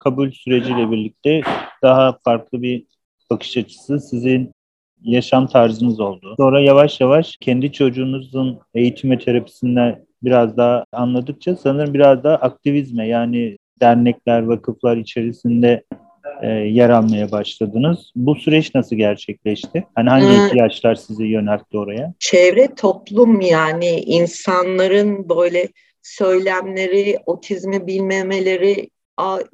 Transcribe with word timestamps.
kabul 0.00 0.30
süreciyle 0.30 0.90
birlikte 0.90 1.40
daha 1.82 2.18
farklı 2.24 2.62
bir 2.62 2.84
bakış 3.30 3.56
açısı 3.56 4.00
sizin 4.00 4.52
yaşam 5.02 5.46
tarzınız 5.46 6.00
oldu. 6.00 6.34
Sonra 6.36 6.60
yavaş 6.60 7.00
yavaş 7.00 7.36
kendi 7.40 7.72
çocuğunuzun 7.72 8.58
eğitim 8.74 9.10
ve 9.10 9.18
terapisinde 9.18 10.04
biraz 10.22 10.56
daha 10.56 10.84
anladıkça 10.92 11.56
sanırım 11.56 11.94
biraz 11.94 12.24
daha 12.24 12.34
aktivizme 12.34 13.08
yani 13.08 13.58
dernekler, 13.80 14.42
vakıflar 14.42 14.96
içerisinde 14.96 15.84
e, 16.42 16.48
yer 16.48 16.90
almaya 16.90 17.32
başladınız. 17.32 18.12
Bu 18.16 18.34
süreç 18.34 18.74
nasıl 18.74 18.96
gerçekleşti? 18.96 19.86
Hani 19.94 20.10
hangi 20.10 20.26
ee, 20.26 20.46
ihtiyaçlar 20.46 20.94
sizi 20.94 21.24
yöneltti 21.24 21.78
oraya? 21.78 22.14
Çevre, 22.18 22.74
toplum 22.74 23.40
yani 23.40 23.90
insanların 23.90 25.28
böyle 25.28 25.68
söylemleri, 26.02 27.18
otizmi 27.26 27.86
bilmemeleri, 27.86 28.88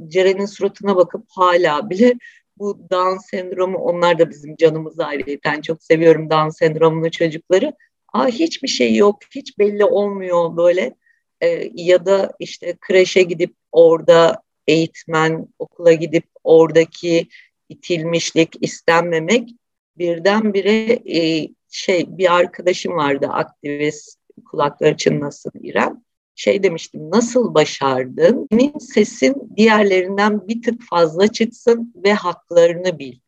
Ceren'in 0.09 0.47
suratına 0.47 0.97
bakıp 0.97 1.25
hala 1.29 1.91
bile 1.91 2.15
bu 2.59 2.79
Down 2.91 3.19
sendromu 3.30 3.79
onlar 3.79 4.19
da 4.19 4.30
bizim 4.30 4.56
canımız 4.56 5.01
ayrıyeten 5.01 5.61
çok 5.61 5.83
seviyorum 5.83 6.30
Down 6.30 6.48
sendromlu 6.48 7.11
çocukları. 7.11 7.73
Aa, 8.12 8.27
hiçbir 8.27 8.69
şey 8.69 8.97
yok, 8.97 9.19
hiç 9.34 9.59
belli 9.59 9.84
olmuyor 9.84 10.56
böyle. 10.56 10.95
Ee, 11.41 11.70
ya 11.75 12.06
da 12.06 12.33
işte 12.39 12.77
kreşe 12.80 13.23
gidip 13.23 13.55
orada 13.73 14.42
eğitmen, 14.66 15.48
okula 15.59 15.92
gidip 15.92 16.25
oradaki 16.45 17.28
itilmişlik, 17.69 18.55
istenmemek 18.61 19.51
birdenbire 19.98 21.01
e, 21.19 21.48
şey 21.70 22.19
bir 22.19 22.34
arkadaşım 22.34 22.92
vardı 22.92 23.27
aktivist 23.27 24.19
kulakları 24.51 24.97
çınlasın 24.97 25.53
İrem 25.62 26.05
şey 26.37 26.63
demiştim 26.63 27.11
nasıl 27.11 27.55
başardın? 27.55 28.47
Senin 28.53 28.79
sesin 28.79 29.53
diğerlerinden 29.56 30.48
bir 30.48 30.62
tık 30.62 30.83
fazla 30.91 31.28
çıksın 31.28 31.95
ve 32.05 32.12
haklarını 32.12 32.98
bil. 32.98 33.19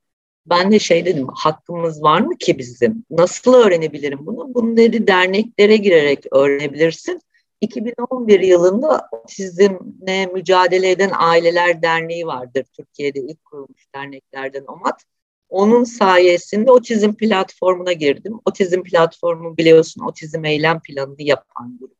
Ben 0.46 0.72
de 0.72 0.78
şey 0.78 1.04
dedim 1.04 1.26
hakkımız 1.34 2.02
var 2.02 2.20
mı 2.20 2.38
ki 2.38 2.58
bizim? 2.58 3.04
Nasıl 3.10 3.54
öğrenebilirim 3.54 4.26
bunu? 4.26 4.76
Dedi 4.76 5.06
derneklere 5.06 5.76
girerek 5.76 6.26
öğrenebilirsin. 6.32 7.20
2011 7.60 8.40
yılında 8.40 9.08
otizmle 9.12 10.26
mücadele 10.26 10.90
eden 10.90 11.10
aileler 11.14 11.82
derneği 11.82 12.26
vardır. 12.26 12.66
Türkiye'de 12.76 13.20
ilk 13.20 13.44
kurulmuş 13.44 13.86
derneklerden 13.94 14.64
OMAT. 14.66 15.02
Onun 15.48 15.84
sayesinde 15.84 16.70
otizm 16.70 17.12
platformuna 17.12 17.92
girdim. 17.92 18.40
Otizm 18.44 18.82
platformu 18.82 19.56
biliyorsun 19.56 20.02
otizm 20.08 20.44
eylem 20.44 20.80
planını 20.80 21.22
yapan 21.22 21.78
grup 21.80 21.97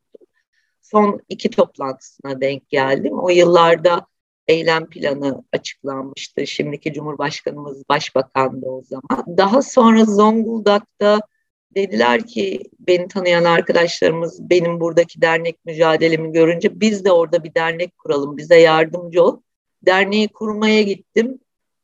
son 0.91 1.21
iki 1.29 1.51
toplantısına 1.51 2.41
denk 2.41 2.69
geldim. 2.69 3.19
O 3.19 3.29
yıllarda 3.31 4.07
eylem 4.49 4.87
planı 4.89 5.45
açıklanmıştı. 5.53 6.47
Şimdiki 6.47 6.93
Cumhurbaşkanımız 6.93 7.89
başbakandı 7.89 8.67
o 8.67 8.83
zaman. 8.83 9.37
Daha 9.37 9.63
sonra 9.63 10.05
Zonguldak'ta 10.05 11.21
dediler 11.75 12.27
ki 12.27 12.63
beni 12.81 13.09
tanıyan 13.09 13.45
arkadaşlarımız 13.45 14.51
benim 14.51 14.81
buradaki 14.81 15.23
dernek 15.23 15.65
mücadelemi 15.65 16.33
görünce 16.33 16.81
biz 16.81 17.05
de 17.05 17.13
orada 17.13 17.45
bir 17.45 17.55
dernek 17.55 17.99
kuralım, 17.99 18.37
bize 18.37 18.61
yardımcı 18.61 19.23
ol. 19.23 19.41
Derneği 19.83 20.29
kurmaya 20.29 20.83
gittim. 20.83 21.39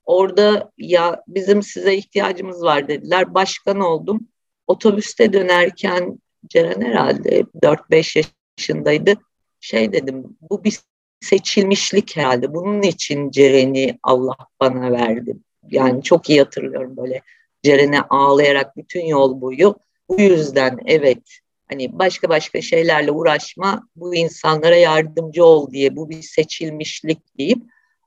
Orada 0.04 0.72
ya 0.78 1.22
bizim 1.28 1.62
size 1.62 1.94
ihtiyacımız 1.94 2.62
var 2.62 2.88
dediler. 2.88 3.34
Başkan 3.34 3.80
oldum. 3.80 4.28
Otobüste 4.66 5.32
dönerken 5.32 6.18
Ceren 6.48 6.80
herhalde 6.80 7.40
4-5 7.62 8.18
yaşındaydı. 8.58 9.14
Şey 9.60 9.92
dedim 9.92 10.36
bu 10.50 10.64
bir 10.64 10.78
seçilmişlik 11.20 12.16
herhalde. 12.16 12.54
Bunun 12.54 12.82
için 12.82 13.30
Ceren'i 13.30 13.98
Allah 14.02 14.36
bana 14.60 14.92
verdi. 14.92 15.36
Yani 15.70 16.02
çok 16.02 16.30
iyi 16.30 16.38
hatırlıyorum 16.38 16.96
böyle 16.96 17.22
Ceren'e 17.62 18.00
ağlayarak 18.00 18.76
bütün 18.76 19.04
yol 19.04 19.40
boyu. 19.40 19.74
Bu 20.08 20.20
yüzden 20.20 20.78
evet 20.86 21.22
hani 21.68 21.98
başka 21.98 22.28
başka 22.28 22.60
şeylerle 22.60 23.10
uğraşma 23.10 23.88
bu 23.96 24.14
insanlara 24.14 24.76
yardımcı 24.76 25.44
ol 25.44 25.70
diye 25.70 25.96
bu 25.96 26.10
bir 26.10 26.22
seçilmişlik 26.22 27.38
deyip 27.38 27.62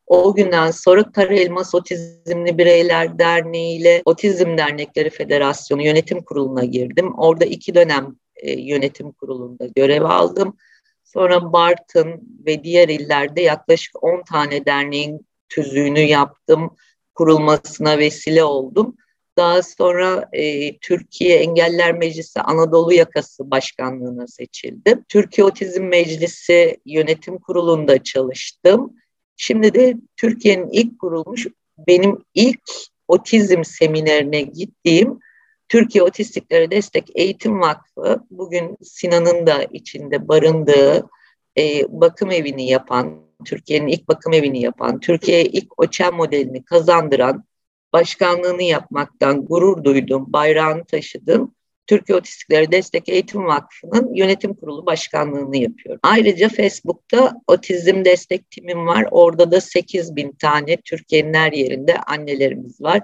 o 0.08 0.36
günden 0.36 0.72
sonra 0.72 1.12
Kara 1.12 1.34
Elmas 1.34 1.76
Otizmli 1.76 2.58
Bireyler 2.58 3.20
Derneği 3.20 3.80
ile 3.80 4.02
Otizm 4.06 4.58
Dernekleri 4.58 5.10
Federasyonu 5.10 5.86
Yönetim 5.86 6.22
Kurulu'na 6.22 6.66
girdim. 6.66 7.14
Orada 7.18 7.46
iki 7.46 7.76
dönem 7.76 8.16
e, 8.40 8.62
yönetim 8.62 9.12
kurulunda 9.12 9.68
görev 9.76 10.02
aldım. 10.04 10.58
Sonra 11.04 11.54
Bartın 11.54 12.22
ve 12.46 12.64
diğer 12.64 12.90
illerde 12.90 13.42
yaklaşık 13.42 14.04
10 14.04 14.24
tane 14.24 14.66
derneğin 14.66 15.28
tüzüğünü 15.50 16.00
yaptım. 16.00 16.76
Kurulmasına 17.16 17.98
vesile 17.98 18.44
oldum. 18.44 18.98
Daha 19.38 19.64
sonra 19.64 20.30
e, 20.34 20.78
Türkiye 20.78 21.38
Engeller 21.38 21.98
Meclisi 21.98 22.42
Anadolu 22.42 22.94
Yakası 22.94 23.52
Başkanlığı'na 23.52 24.28
seçildim. 24.28 25.06
Türkiye 25.10 25.46
Otizm 25.46 25.84
Meclisi 25.84 26.78
Yönetim 26.86 27.38
Kurulu'nda 27.38 28.04
çalıştım. 28.04 28.94
Şimdi 29.36 29.74
de 29.74 29.96
Türkiye'nin 30.18 30.70
ilk 30.72 31.00
kurulmuş, 31.00 31.48
benim 31.88 32.18
ilk 32.34 32.60
otizm 33.08 33.64
seminerine 33.64 34.42
gittiğim 34.42 35.20
Türkiye 35.70 36.04
Otistiklere 36.04 36.72
Destek 36.72 37.10
Eğitim 37.16 37.62
Vakfı 37.62 38.24
bugün 38.32 38.78
Sinan'ın 38.84 39.48
da 39.48 39.64
içinde 39.64 40.28
barındığı 40.28 41.10
e, 41.58 41.84
bakım 41.90 42.32
evini 42.32 42.70
yapan, 42.70 43.22
Türkiye'nin 43.46 43.88
ilk 43.88 44.08
bakım 44.08 44.34
evini 44.34 44.62
yapan, 44.62 45.00
Türkiye'ye 45.00 45.46
ilk 45.46 45.80
OÇEM 45.80 46.14
modelini 46.14 46.64
kazandıran, 46.64 47.44
başkanlığını 47.94 48.64
yapmaktan 48.64 49.46
gurur 49.46 49.84
duydum, 49.84 50.26
bayrağını 50.28 50.86
taşıdım. 50.86 51.56
Türkiye 51.88 52.18
Otistiklere 52.18 52.72
Destek 52.72 53.10
Eğitim 53.10 53.46
Vakfı'nın 53.46 54.14
yönetim 54.14 54.54
kurulu 54.54 54.86
başkanlığını 54.86 55.58
yapıyorum. 55.58 56.00
Ayrıca 56.04 56.50
Facebook'ta 56.50 57.34
otizm 57.48 58.06
destek 58.06 58.52
timim 58.52 58.88
var. 58.88 59.06
Orada 59.12 59.52
da 59.52 59.62
8 59.62 60.16
bin 60.16 60.32
tane 60.32 60.78
Türkiye'nin 60.78 61.34
her 61.34 61.52
yerinde 61.52 62.00
annelerimiz 62.00 62.82
var 62.82 63.02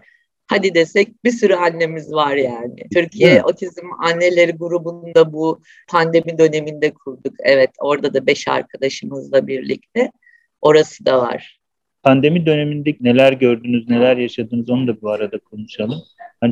hadi 0.48 0.74
desek 0.74 1.24
bir 1.24 1.32
sürü 1.32 1.54
annemiz 1.54 2.14
var 2.14 2.36
yani. 2.36 2.76
Türkiye 2.94 3.30
evet. 3.30 3.46
Otizm 3.46 3.88
Anneleri 4.00 4.52
grubunda 4.52 5.34
bu 5.34 5.62
pandemi 5.90 6.38
döneminde 6.38 6.94
kurduk. 6.94 7.34
Evet 7.44 7.70
orada 7.80 8.14
da 8.14 8.28
beş 8.28 8.48
arkadaşımızla 8.48 9.48
birlikte 9.48 10.12
orası 10.62 11.06
da 11.06 11.22
var. 11.22 11.60
Pandemi 12.04 12.46
döneminde 12.46 12.96
neler 13.02 13.34
gördünüz, 13.34 13.90
neler 13.90 14.18
yaşadınız 14.18 14.70
onu 14.70 14.88
da 14.88 15.02
bu 15.02 15.10
arada 15.10 15.40
konuşalım. 15.40 16.04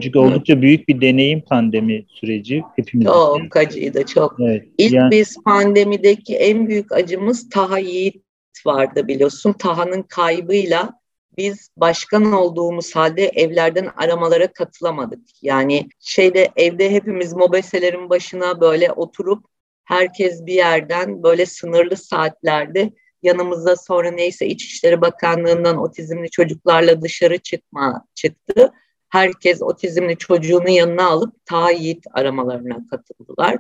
Çünkü 0.02 0.20
oldukça 0.20 0.62
büyük 0.62 0.88
bir 0.90 1.02
deneyim 1.02 1.42
pandemi 1.42 2.06
süreci 2.08 2.64
hepimiz 2.76 3.06
Çok 3.06 3.58
acıydı 3.58 4.06
çok. 4.06 4.38
Evet, 4.40 4.68
İlk 4.78 4.94
yani... 4.94 5.12
biz 5.12 5.44
pandemideki 5.46 6.36
en 6.36 6.68
büyük 6.68 6.92
acımız 6.92 7.50
Taha 7.50 7.80
Yiğit 7.80 8.24
vardı 8.66 9.08
biliyorsun. 9.08 9.54
Taha'nın 9.54 10.04
kaybıyla 10.04 11.01
biz 11.38 11.70
başkan 11.78 12.34
olduğumuz 12.34 12.96
halde 12.96 13.28
evlerden 13.28 13.90
aramalara 13.98 14.54
katılamadık. 14.54 15.20
Yani 15.42 15.90
şeyde 16.00 16.52
evde 16.56 16.92
hepimiz 16.92 17.34
mobeselerin 17.34 18.10
başına 18.10 18.62
böyle 18.62 18.92
oturup 18.92 19.46
herkes 19.84 20.46
bir 20.46 20.54
yerden 20.54 21.24
böyle 21.24 21.46
sınırlı 21.46 21.98
saatlerde 21.98 22.94
yanımızda 23.24 23.76
sonra 23.76 24.12
neyse 24.12 24.48
İçişleri 24.48 25.02
Bakanlığı'ndan 25.02 25.78
otizmli 25.78 26.30
çocuklarla 26.30 27.02
dışarı 27.02 27.38
çıkma 27.38 28.06
çıktı. 28.16 28.72
Herkes 29.10 29.62
otizmli 29.62 30.18
çocuğunu 30.18 30.70
yanına 30.70 31.08
alıp 31.08 31.46
ta 31.46 31.72
Yiğit 31.72 32.06
aramalarına 32.14 32.88
katıldılar 32.92 33.58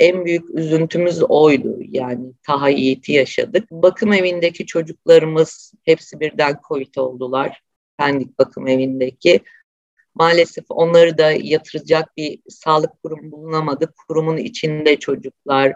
en 0.00 0.24
büyük 0.24 0.50
üzüntümüz 0.54 1.22
oydu. 1.22 1.76
Yani 1.80 2.32
Taha 2.46 2.68
Yiğit'i 2.68 3.12
yaşadık. 3.12 3.70
Bakım 3.70 4.12
evindeki 4.12 4.66
çocuklarımız 4.66 5.72
hepsi 5.84 6.20
birden 6.20 6.56
COVID 6.68 6.94
oldular. 6.94 7.62
Pendik 7.98 8.38
bakım 8.38 8.66
evindeki. 8.66 9.40
Maalesef 10.14 10.64
onları 10.68 11.18
da 11.18 11.30
yatıracak 11.30 12.16
bir 12.16 12.38
sağlık 12.48 13.02
kurumu 13.02 13.32
bulunamadı. 13.32 13.94
Kurumun 14.08 14.36
içinde 14.36 14.96
çocuklar 14.96 15.72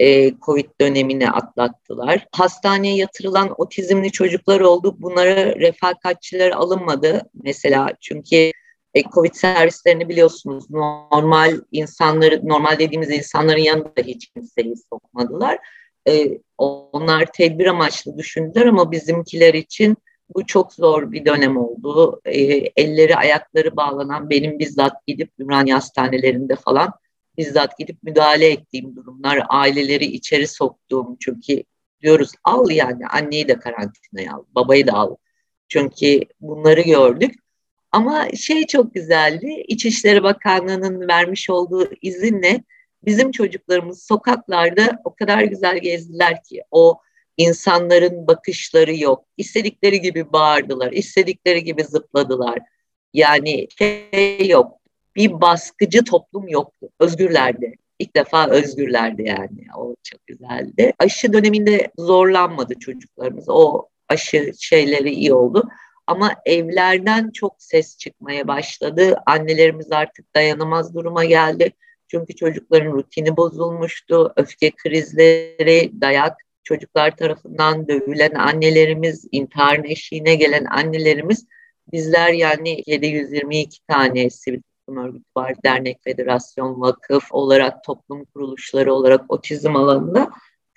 e, 0.00 0.38
COVID 0.38 0.66
dönemini 0.80 1.30
atlattılar. 1.30 2.26
Hastaneye 2.32 2.96
yatırılan 2.96 3.54
otizmli 3.58 4.12
çocuklar 4.12 4.60
oldu. 4.60 4.96
Bunlara 4.98 5.56
refakatçiler 5.56 6.50
alınmadı. 6.50 7.22
Mesela 7.42 7.92
çünkü 8.00 8.52
e, 8.94 9.02
Covid 9.02 9.34
servislerini 9.34 10.08
biliyorsunuz 10.08 10.70
normal 10.70 11.60
insanları, 11.72 12.40
normal 12.44 12.78
dediğimiz 12.78 13.10
insanların 13.10 13.60
yanında 13.60 14.02
hiç 14.02 14.26
kimseyi 14.26 14.74
sokmadılar. 14.90 15.58
E, 16.08 16.38
onlar 16.58 17.32
tedbir 17.32 17.66
amaçlı 17.66 18.18
düşündüler 18.18 18.66
ama 18.66 18.92
bizimkiler 18.92 19.54
için 19.54 19.96
bu 20.34 20.46
çok 20.46 20.72
zor 20.72 21.12
bir 21.12 21.24
dönem 21.24 21.56
oldu. 21.56 22.20
E, 22.24 22.42
elleri 22.76 23.16
ayakları 23.16 23.76
bağlanan 23.76 24.30
benim 24.30 24.58
bizzat 24.58 25.06
gidip 25.06 25.30
Ümraniye 25.38 25.74
hastanelerinde 25.74 26.56
falan 26.56 26.92
bizzat 27.36 27.78
gidip 27.78 28.02
müdahale 28.02 28.50
ettiğim 28.50 28.96
durumlar, 28.96 29.46
aileleri 29.48 30.04
içeri 30.04 30.46
soktuğum 30.46 31.16
çünkü 31.20 31.62
diyoruz 32.02 32.32
al 32.44 32.70
yani 32.70 33.06
anneyi 33.06 33.48
de 33.48 33.58
karantinaya 33.58 34.34
al, 34.34 34.44
babayı 34.54 34.86
da 34.86 34.92
al. 34.92 35.16
Çünkü 35.68 36.20
bunları 36.40 36.80
gördük. 36.80 37.34
Ama 37.92 38.28
şey 38.36 38.66
çok 38.66 38.94
güzeldi. 38.94 39.64
İçişleri 39.68 40.22
Bakanlığı'nın 40.22 41.08
vermiş 41.08 41.50
olduğu 41.50 41.90
izinle 42.02 42.64
bizim 43.04 43.30
çocuklarımız 43.30 44.02
sokaklarda 44.02 45.00
o 45.04 45.14
kadar 45.14 45.42
güzel 45.42 45.78
gezdiler 45.78 46.42
ki 46.42 46.62
o 46.70 47.00
insanların 47.36 48.26
bakışları 48.26 48.96
yok. 48.96 49.24
İstedikleri 49.36 50.00
gibi 50.00 50.32
bağırdılar, 50.32 50.92
istedikleri 50.92 51.64
gibi 51.64 51.84
zıpladılar. 51.84 52.58
Yani 53.14 53.68
şey 53.78 54.48
yok. 54.48 54.72
Bir 55.16 55.40
baskıcı 55.40 56.04
toplum 56.04 56.48
yoktu. 56.48 56.88
Özgürlerdi. 57.00 57.74
İlk 57.98 58.16
defa 58.16 58.50
özgürlerdi 58.50 59.22
yani. 59.22 59.66
O 59.76 59.94
çok 60.02 60.26
güzeldi. 60.26 60.92
Aşı 60.98 61.32
döneminde 61.32 61.90
zorlanmadı 61.98 62.74
çocuklarımız. 62.74 63.44
O 63.48 63.88
aşı 64.08 64.52
şeyleri 64.60 65.10
iyi 65.10 65.34
oldu. 65.34 65.68
Ama 66.10 66.34
evlerden 66.44 67.30
çok 67.30 67.54
ses 67.58 67.98
çıkmaya 67.98 68.48
başladı. 68.48 69.16
Annelerimiz 69.26 69.92
artık 69.92 70.34
dayanamaz 70.34 70.94
duruma 70.94 71.24
geldi. 71.24 71.72
Çünkü 72.08 72.36
çocukların 72.36 72.92
rutini 72.92 73.36
bozulmuştu. 73.36 74.32
Öfke 74.36 74.70
krizleri, 74.70 76.00
dayak, 76.00 76.36
çocuklar 76.64 77.16
tarafından 77.16 77.88
dövülen 77.88 78.34
annelerimiz, 78.34 79.28
intihar 79.32 79.80
eşiğine 79.84 80.34
gelen 80.34 80.64
annelerimiz 80.64 81.46
bizler 81.92 82.32
yani 82.32 82.82
722 82.86 83.86
tane 83.86 84.30
sivil 84.30 84.60
toplum 84.62 85.04
örgütü 85.04 85.24
var, 85.36 85.54
dernek, 85.64 85.98
federasyon, 86.04 86.80
vakıf 86.80 87.32
olarak, 87.32 87.84
toplum 87.84 88.24
kuruluşları 88.24 88.94
olarak 88.94 89.32
otizm 89.32 89.76
alanında 89.76 90.30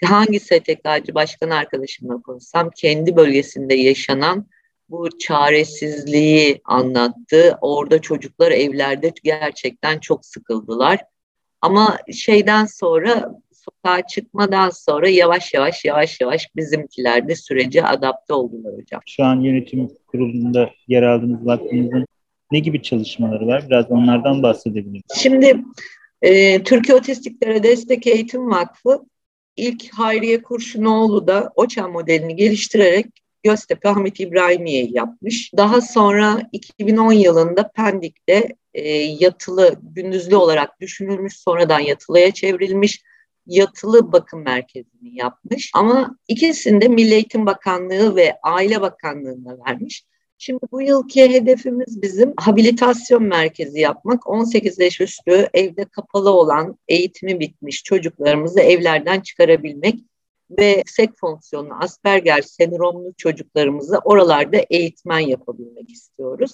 hangi 0.04 0.40
STK'cı 0.40 1.16
başkan 1.16 1.50
arkadaşımla 1.50 2.22
konuşsam 2.22 2.70
kendi 2.70 3.16
bölgesinde 3.16 3.76
yaşanan 3.76 4.48
bu 4.90 5.18
çaresizliği 5.20 6.62
anlattı. 6.66 7.58
Orada 7.62 8.02
çocuklar 8.02 8.52
evlerde 8.52 9.14
gerçekten 9.24 10.00
çok 10.00 10.26
sıkıldılar. 10.26 11.00
Ama 11.62 11.98
şeyden 12.14 12.66
sonra 12.66 13.36
sokağa 13.54 14.08
çıkmadan 14.08 14.70
sonra 14.70 15.10
yavaş 15.10 15.54
yavaş 15.54 15.86
yavaş 15.86 16.22
yavaş 16.22 16.56
bizimkiler 16.56 17.28
de 17.28 17.36
sürece 17.36 17.84
adapte 17.84 18.34
oldular 18.34 18.74
hocam. 18.74 19.02
Şu 19.06 19.24
an 19.24 19.42
yönetim 19.42 19.90
kurulunda 20.08 20.70
yer 20.88 21.04
aldığınız 21.04 21.46
vaktinizin 21.46 22.06
ne 22.52 22.60
gibi 22.60 22.82
çalışmaları 22.82 23.48
var? 23.48 23.66
Biraz 23.70 23.92
onlardan 23.92 24.44
bahsedebilir 24.44 25.02
Şimdi 25.16 25.64
e, 26.22 26.64
Türkiye 26.64 26.98
Otistiklere 26.98 27.64
Destek 27.64 28.08
Eğitim 28.08 28.50
Vakfı 28.50 29.00
ilk 29.58 29.94
Hayriye 29.94 30.42
Kurşunoğlu 30.42 31.28
da 31.28 31.52
OÇA 31.56 31.88
modelini 31.88 32.36
geliştirerek 32.36 33.06
Göztepe 33.44 33.90
Ahmet 33.90 34.19
İbrahimiye 34.19 34.88
yapmış. 34.92 35.51
Daha 35.57 35.81
sonra 35.81 36.50
2010 36.51 37.12
yılında 37.12 37.72
Pendik'te 37.72 38.56
e, 38.74 38.90
yatılı, 38.98 39.75
gündüzlü 39.84 40.36
olarak 40.36 40.81
düşünülmüş, 40.81 41.38
sonradan 41.38 41.80
yatılıya 41.80 42.31
çevrilmiş 42.31 43.04
yatılı 43.48 44.12
bakım 44.12 44.44
merkezini 44.44 45.16
yapmış. 45.16 45.72
Ama 45.75 46.18
ikisini 46.28 46.81
de 46.81 46.88
Milli 46.88 47.13
Eğitim 47.13 47.45
Bakanlığı 47.45 48.16
ve 48.16 48.38
Aile 48.44 48.81
Bakanlığı'na 48.81 49.57
vermiş. 49.66 50.04
Şimdi 50.38 50.60
bu 50.72 50.81
yılki 50.81 51.30
hedefimiz 51.30 52.01
bizim 52.01 52.34
habilitasyon 52.38 53.24
merkezi 53.24 53.80
yapmak. 53.80 54.28
18 54.28 54.80
yaş 54.80 55.01
üstü 55.01 55.50
evde 55.54 55.86
kapalı 55.86 56.30
olan 56.30 56.78
eğitimi 56.88 57.39
bitmiş 57.39 57.84
çocuklarımızı 57.84 58.60
evlerden 58.60 59.19
çıkarabilmek 59.19 59.96
ve 60.60 60.66
yüksek 60.78 61.10
fonksiyonlu 61.20 61.74
Asperger 61.80 62.42
sendromlu 62.42 63.14
çocuklarımızı 63.18 64.00
oralarda 64.04 64.58
eğitmen 64.70 65.20
yapabilmek 65.20 65.90
istiyoruz. 65.90 66.52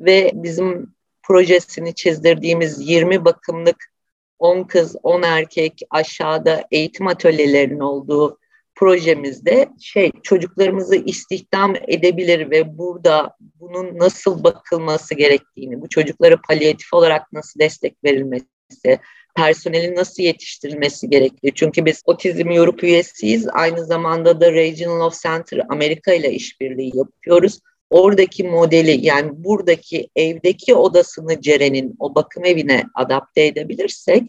Ve 0.00 0.30
bizim 0.34 0.94
projesini 1.22 1.94
çizdirdiğimiz 1.94 2.88
20 2.88 3.24
bakımlık 3.24 3.94
10 4.38 4.64
kız 4.64 4.96
10 5.02 5.22
erkek 5.22 5.82
aşağıda 5.90 6.64
eğitim 6.70 7.06
atölyelerinin 7.06 7.80
olduğu 7.80 8.38
projemizde 8.74 9.68
şey 9.80 10.12
çocuklarımızı 10.22 10.96
istihdam 10.96 11.74
edebilir 11.88 12.50
ve 12.50 12.78
burada 12.78 13.36
bunun 13.40 13.98
nasıl 13.98 14.44
bakılması 14.44 15.14
gerektiğini, 15.14 15.80
bu 15.80 15.88
çocuklara 15.88 16.40
palyatif 16.48 16.94
olarak 16.94 17.32
nasıl 17.32 17.60
destek 17.60 18.04
verilmesi, 18.04 19.00
personelin 19.36 19.96
nasıl 19.96 20.22
yetiştirilmesi 20.22 21.10
gerektiği. 21.10 21.52
Çünkü 21.54 21.84
biz 21.84 22.02
Otizm 22.04 22.50
Europe 22.50 22.86
üyesiyiz. 22.86 23.48
Aynı 23.52 23.84
zamanda 23.84 24.40
da 24.40 24.52
Regional 24.52 25.06
of 25.06 25.22
Center 25.22 25.60
Amerika 25.68 26.12
ile 26.12 26.32
işbirliği 26.32 26.96
yapıyoruz. 26.96 27.60
Oradaki 27.90 28.44
modeli 28.44 29.06
yani 29.06 29.30
buradaki 29.34 30.08
evdeki 30.16 30.74
odasını 30.74 31.40
Ceren'in 31.40 31.96
o 31.98 32.14
bakım 32.14 32.44
evine 32.44 32.84
adapte 32.94 33.46
edebilirsek 33.46 34.22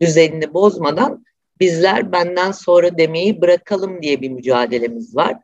düzenini 0.00 0.54
bozmadan 0.54 1.24
bizler 1.60 2.12
benden 2.12 2.52
sonra 2.52 2.98
demeyi 2.98 3.40
bırakalım 3.40 4.02
diye 4.02 4.20
bir 4.20 4.30
mücadelemiz 4.30 5.16
var. 5.16 5.36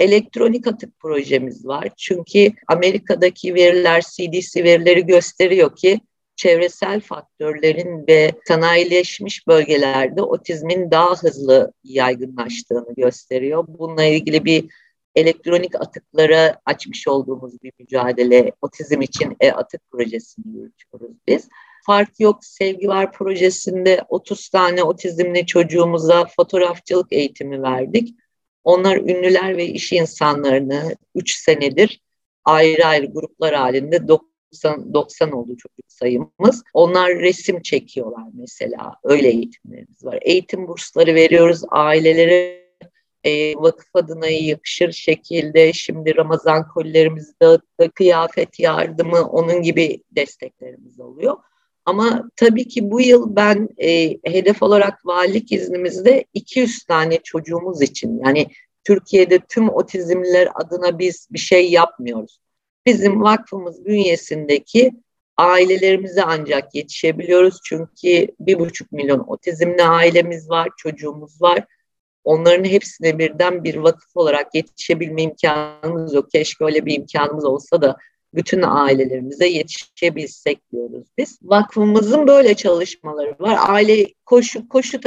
Elektronik 0.00 0.66
atık 0.66 0.98
projemiz 0.98 1.66
var. 1.66 1.88
Çünkü 1.96 2.52
Amerika'daki 2.68 3.54
veriler, 3.54 4.02
CDC 4.16 4.64
verileri 4.64 5.06
gösteriyor 5.06 5.76
ki 5.76 6.00
çevresel 6.38 7.00
faktörlerin 7.00 8.06
ve 8.08 8.32
sanayileşmiş 8.44 9.46
bölgelerde 9.46 10.22
otizmin 10.22 10.90
daha 10.90 11.14
hızlı 11.14 11.72
yaygınlaştığını 11.84 12.94
gösteriyor. 12.96 13.64
Bununla 13.68 14.04
ilgili 14.04 14.44
bir 14.44 14.64
elektronik 15.14 15.74
atıklara 15.74 16.60
açmış 16.66 17.08
olduğumuz 17.08 17.62
bir 17.62 17.72
mücadele 17.78 18.52
otizm 18.62 19.00
için 19.00 19.36
e-atık 19.40 19.90
projesini 19.90 20.56
yürütüyoruz 20.56 21.16
biz. 21.28 21.48
Fark 21.86 22.20
Yok 22.20 22.44
Sevgi 22.44 22.88
Var 22.88 23.12
projesinde 23.12 24.04
30 24.08 24.48
tane 24.48 24.82
otizmli 24.82 25.46
çocuğumuza 25.46 26.26
fotoğrafçılık 26.36 27.12
eğitimi 27.12 27.62
verdik. 27.62 28.14
Onlar 28.64 28.96
ünlüler 28.96 29.56
ve 29.56 29.66
iş 29.66 29.92
insanlarını 29.92 30.96
3 31.14 31.36
senedir 31.36 32.00
ayrı 32.44 32.86
ayrı 32.86 33.06
gruplar 33.06 33.54
halinde 33.54 34.08
90, 34.52 34.94
90 34.94 35.30
oldu 35.30 35.56
çocuk 35.56 35.84
sayımız. 35.88 36.62
Onlar 36.74 37.18
resim 37.18 37.62
çekiyorlar 37.62 38.24
mesela. 38.34 38.94
Öyle 39.04 39.28
eğitimlerimiz 39.28 40.04
var. 40.04 40.18
Eğitim 40.22 40.68
bursları 40.68 41.14
veriyoruz 41.14 41.62
ailelere 41.70 42.68
e, 43.24 43.54
vakıf 43.56 43.88
adına 43.94 44.28
yakışır 44.28 44.92
şekilde 44.92 45.72
şimdi 45.72 46.16
Ramazan 46.16 46.68
kolilerimizi 46.68 47.32
dağıttık, 47.42 47.94
kıyafet 47.94 48.60
yardımı 48.60 49.22
onun 49.22 49.62
gibi 49.62 50.02
desteklerimiz 50.10 51.00
oluyor. 51.00 51.36
Ama 51.84 52.30
tabii 52.36 52.68
ki 52.68 52.90
bu 52.90 53.00
yıl 53.00 53.36
ben 53.36 53.68
e, 53.78 54.18
hedef 54.24 54.62
olarak 54.62 55.06
valilik 55.06 55.52
iznimizde 55.52 56.24
200 56.34 56.84
tane 56.84 57.18
çocuğumuz 57.24 57.82
için 57.82 58.20
yani 58.24 58.46
Türkiye'de 58.84 59.38
tüm 59.38 59.68
otizmliler 59.68 60.48
adına 60.54 60.98
biz 60.98 61.28
bir 61.30 61.38
şey 61.38 61.70
yapmıyoruz. 61.70 62.40
Bizim 62.86 63.22
vakfımız 63.22 63.84
bünyesindeki 63.84 64.92
ailelerimize 65.36 66.22
ancak 66.22 66.74
yetişebiliyoruz. 66.74 67.60
Çünkü 67.64 68.34
bir 68.40 68.58
buçuk 68.58 68.92
milyon 68.92 69.24
otizmli 69.26 69.82
ailemiz 69.82 70.50
var, 70.50 70.68
çocuğumuz 70.76 71.42
var. 71.42 71.64
Onların 72.24 72.64
hepsine 72.64 73.18
birden 73.18 73.64
bir 73.64 73.74
vakıf 73.74 74.16
olarak 74.16 74.54
yetişebilme 74.54 75.22
imkanımız 75.22 76.14
yok. 76.14 76.30
Keşke 76.30 76.64
öyle 76.64 76.86
bir 76.86 76.98
imkanımız 76.98 77.44
olsa 77.44 77.82
da 77.82 77.96
bütün 78.34 78.62
ailelerimize 78.62 79.46
yetişebilsek 79.46 80.72
diyoruz 80.72 81.06
biz. 81.18 81.38
Vakfımızın 81.42 82.26
böyle 82.26 82.54
çalışmaları 82.54 83.36
var. 83.38 83.58
Aile 83.60 84.06
koşu 84.26 84.68
koşu 84.68 85.00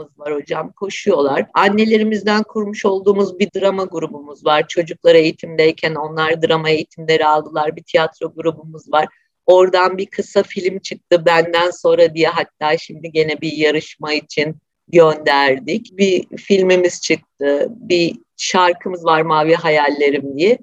takımımız 0.00 0.18
var 0.18 0.34
hocam. 0.34 0.72
Koşuyorlar. 0.72 1.46
Annelerimizden 1.54 2.42
kurmuş 2.42 2.84
olduğumuz 2.84 3.38
bir 3.38 3.48
drama 3.60 3.84
grubumuz 3.84 4.46
var. 4.46 4.68
Çocuklar 4.68 5.14
eğitimdeyken 5.14 5.94
onlar 5.94 6.42
drama 6.42 6.70
eğitimleri 6.70 7.26
aldılar. 7.26 7.76
Bir 7.76 7.82
tiyatro 7.82 8.32
grubumuz 8.34 8.92
var. 8.92 9.06
Oradan 9.46 9.98
bir 9.98 10.06
kısa 10.06 10.42
film 10.42 10.78
çıktı 10.78 11.26
benden 11.26 11.70
sonra 11.70 12.14
diye 12.14 12.28
hatta 12.28 12.78
şimdi 12.78 13.12
gene 13.12 13.40
bir 13.40 13.52
yarışma 13.52 14.12
için 14.12 14.56
gönderdik. 14.88 15.98
Bir 15.98 16.36
filmimiz 16.36 17.00
çıktı. 17.00 17.68
Bir 17.70 18.16
şarkımız 18.36 19.04
var 19.04 19.22
Mavi 19.22 19.54
Hayallerim 19.54 20.38
diye. 20.38 20.58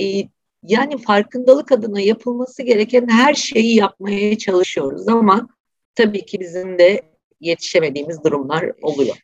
E, 0.00 0.28
yani 0.62 0.98
farkındalık 0.98 1.72
adına 1.72 2.00
yapılması 2.00 2.62
gereken 2.62 3.08
her 3.08 3.34
şeyi 3.34 3.76
yapmaya 3.76 4.38
çalışıyoruz 4.38 5.08
ama 5.08 5.48
tabii 5.94 6.26
ki 6.26 6.40
bizim 6.40 6.78
de 6.78 7.11
yetişemediğimiz 7.42 8.24
durumlar 8.24 8.70
oluyor. 8.82 9.16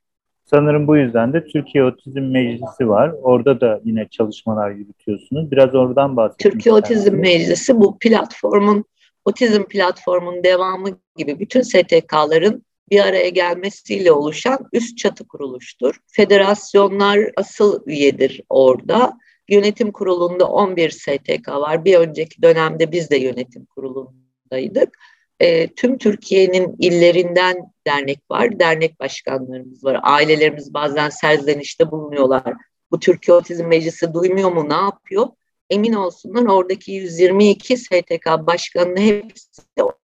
Sanırım 0.51 0.87
bu 0.87 0.97
yüzden 0.97 1.33
de 1.33 1.45
Türkiye 1.45 1.85
Otizm 1.85 2.21
Meclisi 2.21 2.89
var. 2.89 3.13
Orada 3.23 3.61
da 3.61 3.81
yine 3.85 4.09
çalışmalar 4.11 4.71
yürütüyorsunuz. 4.71 5.51
Biraz 5.51 5.75
oradan 5.75 6.17
bahsedin. 6.17 6.51
Türkiye 6.51 6.75
Otizm 6.75 7.15
Meclisi 7.15 7.81
bu 7.81 7.99
platformun, 7.99 8.85
otizm 9.25 9.63
platformunun 9.65 10.45
devamı 10.45 10.89
gibi 11.17 11.41
bütün 11.41 11.63
STK'ların 11.63 12.65
bir 12.91 13.01
araya 13.01 13.29
gelmesiyle 13.29 14.13
oluşan 14.13 14.59
üst 14.73 14.99
çatı 14.99 15.29
kuruluştur. 15.29 16.01
Federasyonlar 16.07 17.19
asıl 17.37 17.83
üyedir 17.87 18.43
orada. 18.49 19.19
Yönetim 19.49 19.93
kurulunda 19.93 20.49
11 20.49 20.91
STK 20.91 21.49
var. 21.49 21.85
Bir 21.85 21.99
önceki 21.99 22.43
dönemde 22.43 22.93
biz 22.93 23.11
de 23.11 23.17
yönetim 23.17 23.65
kurulundaydık. 23.65 24.99
E, 25.41 25.75
tüm 25.75 25.99
Türkiye'nin 25.99 26.77
illerinden 26.79 27.73
dernek 27.87 28.31
var, 28.31 28.59
dernek 28.59 29.01
başkanlarımız 29.01 29.85
var. 29.85 30.01
Ailelerimiz 30.03 30.75
bazen 30.75 31.09
serzenişte 31.09 31.91
bulunuyorlar. 31.91 32.55
Bu 32.91 33.01
Türkiye 33.01 33.37
Otizm 33.37 33.67
Meclisi 33.67 34.15
duymuyor 34.15 34.53
mu, 34.53 34.69
ne 34.69 34.75
yapıyor? 34.75 35.27
Emin 35.71 35.93
olsunlar 35.93 36.43
oradaki 36.43 36.93
122 36.93 37.77
STK 37.77 38.27
başkanının 38.27 39.01
hepsi 39.01 39.63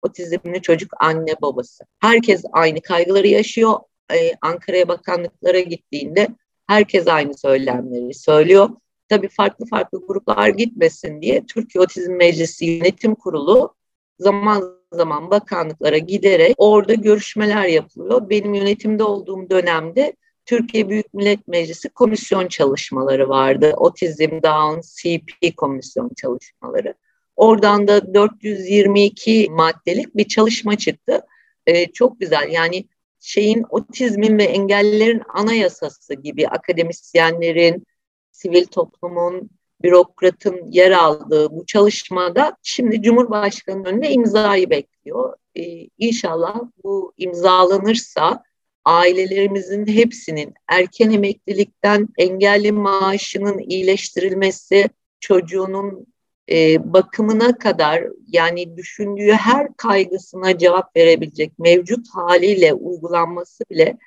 otizmli 0.02 0.62
çocuk 0.62 0.94
anne 1.00 1.36
babası. 1.42 1.84
Herkes 2.00 2.44
aynı 2.52 2.82
kaygıları 2.82 3.28
yaşıyor. 3.28 3.80
Ee, 4.14 4.32
Ankara'ya 4.42 4.88
bakanlıklara 4.88 5.60
gittiğinde 5.60 6.28
herkes 6.68 7.08
aynı 7.08 7.38
söylemleri 7.38 8.14
söylüyor. 8.14 8.70
Tabii 9.10 9.28
farklı 9.28 9.66
farklı 9.66 10.08
gruplar 10.08 10.50
gitmesin 10.50 11.22
diye 11.22 11.46
Türkiye 11.46 11.82
Otizm 11.82 12.14
Meclisi 12.14 12.66
Yönetim 12.66 13.16
Kurulu 13.16 13.76
zaman 14.20 14.85
zaman 14.96 15.32
bakanlıklara 15.32 15.98
giderek 15.98 16.56
orada 16.58 16.94
görüşmeler 16.94 17.66
yapılıyor. 17.66 18.30
Benim 18.30 18.54
yönetimde 18.54 19.04
olduğum 19.04 19.50
dönemde 19.50 20.14
Türkiye 20.46 20.90
Büyük 20.90 21.14
Millet 21.14 21.48
Meclisi 21.48 21.90
komisyon 21.90 22.48
çalışmaları 22.48 23.30
vardı. 23.30 23.74
Otizm, 23.78 24.32
Down, 24.32 24.82
CP 24.82 25.58
komisyon 25.58 26.12
çalışmaları. 26.16 26.94
Oradan 27.36 27.88
da 27.88 28.14
422 28.14 29.48
maddelik 29.52 30.16
bir 30.18 30.28
çalışma 30.28 30.78
çıktı. 30.78 31.22
Ee, 31.68 31.92
çok 31.92 32.20
güzel 32.20 32.50
yani 32.52 32.86
şeyin 33.20 33.66
otizmin 33.70 34.38
ve 34.38 34.44
engellilerin 34.44 35.22
anayasası 35.34 36.14
gibi 36.14 36.48
akademisyenlerin, 36.48 37.86
sivil 38.32 38.66
toplumun, 38.66 39.50
bürokratın 39.86 40.72
yer 40.72 40.92
aldığı 40.92 41.52
bu 41.52 41.66
çalışmada 41.66 42.58
şimdi 42.64 43.02
Cumhurbaşkanı'nın 43.02 43.86
önünde 43.86 44.10
imzayı 44.10 44.70
bekliyor. 44.70 45.34
Ee, 45.56 45.88
inşallah 45.98 46.62
bu 46.84 47.14
imzalanırsa 47.18 48.44
ailelerimizin 48.86 49.88
hepsinin 49.88 50.54
erken 50.68 51.12
emeklilikten 51.12 52.08
engelli 52.18 52.72
maaşının 52.72 53.60
iyileştirilmesi, 53.60 54.90
çocuğunun 55.20 56.08
e, 56.52 56.94
bakımına 56.94 57.58
kadar 57.58 58.04
yani 58.28 58.78
düşündüğü 58.78 59.32
her 59.32 59.68
kaygısına 59.78 60.58
cevap 60.58 60.96
verebilecek 60.96 61.60
mevcut 61.60 62.08
haliyle 62.14 62.74
uygulanması 62.74 63.64
bile 63.70 63.98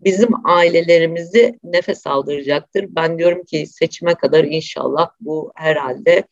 bizim 0.00 0.28
ailelerimizi 0.44 1.58
nefes 1.64 2.06
aldıracaktır. 2.06 2.86
Ben 2.88 3.18
diyorum 3.18 3.44
ki 3.44 3.66
seçime 3.66 4.14
kadar 4.14 4.44
inşallah 4.44 5.10
bu 5.20 5.52
herhalde 5.54 6.24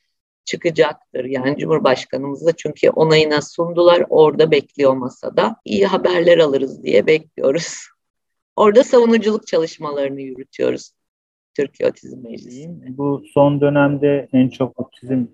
çıkacaktır. 0.45 1.25
Yani 1.25 1.57
Cumhurbaşkanımızı 1.59 2.53
çünkü 2.57 2.91
onayına 2.91 3.43
sundular. 3.43 4.05
Orada 4.09 4.51
bekliyor 4.51 4.93
masada. 4.93 5.57
İyi 5.65 5.87
haberler 5.87 6.39
alırız 6.39 6.85
diye 6.85 7.07
bekliyoruz. 7.07 7.77
Orada 8.57 8.85
savunuculuk 8.85 9.47
çalışmalarını 9.47 10.21
yürütüyoruz. 10.21 10.93
Türkiye 11.57 11.89
Otizm 11.89 12.23
Meclisi. 12.23 12.71
Bu 12.89 13.23
son 13.35 13.61
dönemde 13.61 14.29
en 14.33 14.49
çok 14.49 14.81
otizm 14.81 15.25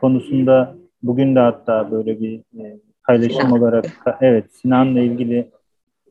konusunda 0.00 0.76
bugün 1.02 1.34
de 1.34 1.40
hatta 1.40 1.90
böyle 1.90 2.20
bir 2.20 2.38
e, 2.38 2.78
paylaşım 3.06 3.40
Sinan. 3.40 3.52
olarak 3.52 3.84
evet 4.20 4.44
Sinan'la 4.54 5.00
ilgili 5.00 5.50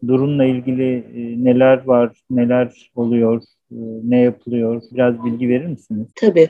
durumla 0.08 0.46
ilgili 0.46 0.94
e, 0.94 1.44
neler 1.44 1.86
var, 1.86 2.22
neler 2.30 2.92
oluyor, 2.96 3.42
e, 3.72 3.78
ne 4.04 4.20
yapılıyor? 4.20 4.82
Biraz 4.92 5.26
bilgi 5.26 5.50
verir 5.50 5.66
misiniz? 5.66 6.08
Tabii. 6.16 6.50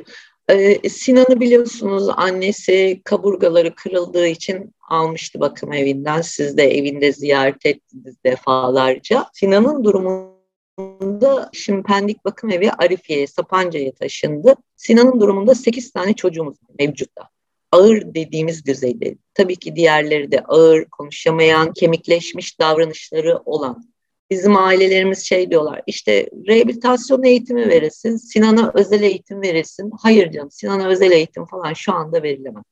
Ee, 0.49 0.89
Sinan'ı 0.89 1.39
biliyorsunuz 1.39 2.09
annesi 2.17 3.01
kaburgaları 3.03 3.75
kırıldığı 3.75 4.27
için 4.27 4.75
almıştı 4.89 5.39
bakım 5.39 5.73
evinden. 5.73 6.21
Siz 6.21 6.57
de 6.57 6.63
evinde 6.63 7.11
ziyaret 7.11 7.65
ettiniz 7.65 8.15
defalarca. 8.25 9.25
Sinan'ın 9.33 9.83
durumunda 9.83 11.49
şimdi 11.53 11.83
Pendik 11.83 12.25
Bakım 12.25 12.49
Evi 12.49 12.71
Arifiye, 12.71 13.27
Sapanca'ya 13.27 13.91
taşındı. 13.91 14.55
Sinan'ın 14.75 15.19
durumunda 15.19 15.55
8 15.55 15.91
tane 15.91 16.13
çocuğumuz 16.13 16.57
mevcutta 16.79 17.29
ağır 17.71 18.15
dediğimiz 18.15 18.65
düzeyde. 18.65 19.15
Tabii 19.33 19.55
ki 19.55 19.75
diğerleri 19.75 20.31
de 20.31 20.39
ağır, 20.39 20.85
konuşamayan, 20.85 21.73
kemikleşmiş 21.73 22.59
davranışları 22.59 23.39
olan. 23.45 23.91
Bizim 24.29 24.57
ailelerimiz 24.57 25.25
şey 25.25 25.51
diyorlar, 25.51 25.81
işte 25.87 26.29
rehabilitasyon 26.47 27.23
eğitimi 27.23 27.69
verilsin, 27.69 28.17
Sinan'a 28.17 28.71
özel 28.75 29.01
eğitim 29.01 29.41
verilsin. 29.41 29.91
Hayır 30.01 30.31
canım, 30.31 30.51
Sinan'a 30.51 30.87
özel 30.87 31.11
eğitim 31.11 31.45
falan 31.45 31.73
şu 31.73 31.93
anda 31.93 32.23
verilemez. 32.23 32.63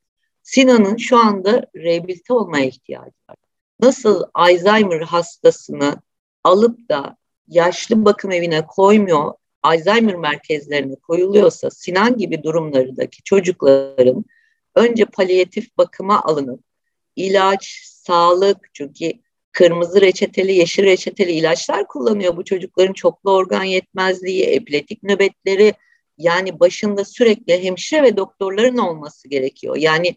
Sinan'ın 0.43 0.97
şu 0.97 1.17
anda 1.17 1.65
rehabilite 1.75 2.33
olmaya 2.33 2.65
ihtiyacı 2.65 3.15
var. 3.29 3.37
Nasıl 3.79 4.23
Alzheimer 4.33 5.01
hastasını 5.01 6.01
alıp 6.43 6.89
da 6.89 7.17
yaşlı 7.47 8.05
bakım 8.05 8.31
evine 8.31 8.65
koymuyor, 8.67 9.33
Alzheimer 9.63 10.15
merkezlerine 10.15 10.95
koyuluyorsa 10.95 11.69
Sinan 11.69 12.17
gibi 12.17 12.43
durumlardaki 12.43 13.23
çocukların 13.23 14.25
önce 14.75 15.05
palyatif 15.05 15.77
bakıma 15.77 16.21
alınıp 16.21 16.63
ilaç, 17.15 17.81
sağlık 17.83 18.69
çünkü 18.73 19.11
kırmızı 19.51 20.01
reçeteli, 20.01 20.53
yeşil 20.53 20.83
reçeteli 20.83 21.31
ilaçlar 21.31 21.87
kullanıyor 21.87 22.37
bu 22.37 22.45
çocukların 22.45 22.93
çoklu 22.93 23.31
organ 23.31 23.63
yetmezliği, 23.63 24.43
epileptik 24.43 25.03
nöbetleri 25.03 25.73
yani 26.17 26.59
başında 26.59 27.05
sürekli 27.05 27.63
hemşire 27.63 28.03
ve 28.03 28.17
doktorların 28.17 28.77
olması 28.77 29.27
gerekiyor. 29.27 29.75
Yani 29.75 30.15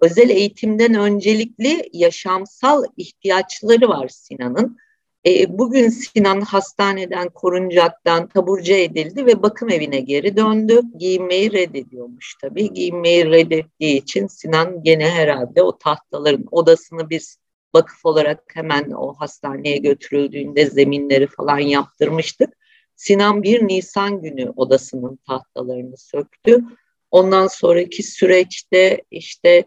özel 0.00 0.30
eğitimden 0.30 0.94
öncelikli 0.94 1.90
yaşamsal 1.92 2.84
ihtiyaçları 2.96 3.88
var 3.88 4.08
Sinan'ın. 4.08 4.78
E, 5.26 5.58
bugün 5.58 5.88
Sinan 5.88 6.40
hastaneden, 6.40 7.28
koruncaktan 7.28 8.28
taburcu 8.28 8.72
edildi 8.72 9.26
ve 9.26 9.42
bakım 9.42 9.70
evine 9.70 10.00
geri 10.00 10.36
döndü. 10.36 10.80
Giyinmeyi 10.98 11.52
reddediyormuş 11.52 12.34
tabii. 12.40 12.72
Giyinmeyi 12.72 13.24
reddettiği 13.24 13.96
için 13.96 14.26
Sinan 14.26 14.82
gene 14.82 15.10
herhalde 15.10 15.62
o 15.62 15.78
tahtaların 15.78 16.46
odasını 16.50 17.10
biz 17.10 17.38
vakıf 17.74 18.06
olarak 18.06 18.42
hemen 18.54 18.90
o 18.90 19.14
hastaneye 19.14 19.76
götürüldüğünde 19.76 20.66
zeminleri 20.66 21.26
falan 21.26 21.58
yaptırmıştık. 21.58 22.56
Sinan 22.96 23.42
1 23.42 23.68
Nisan 23.68 24.22
günü 24.22 24.52
odasının 24.56 25.18
tahtalarını 25.26 25.96
söktü. 25.96 26.64
Ondan 27.10 27.46
sonraki 27.46 28.02
süreçte 28.02 29.02
işte 29.10 29.64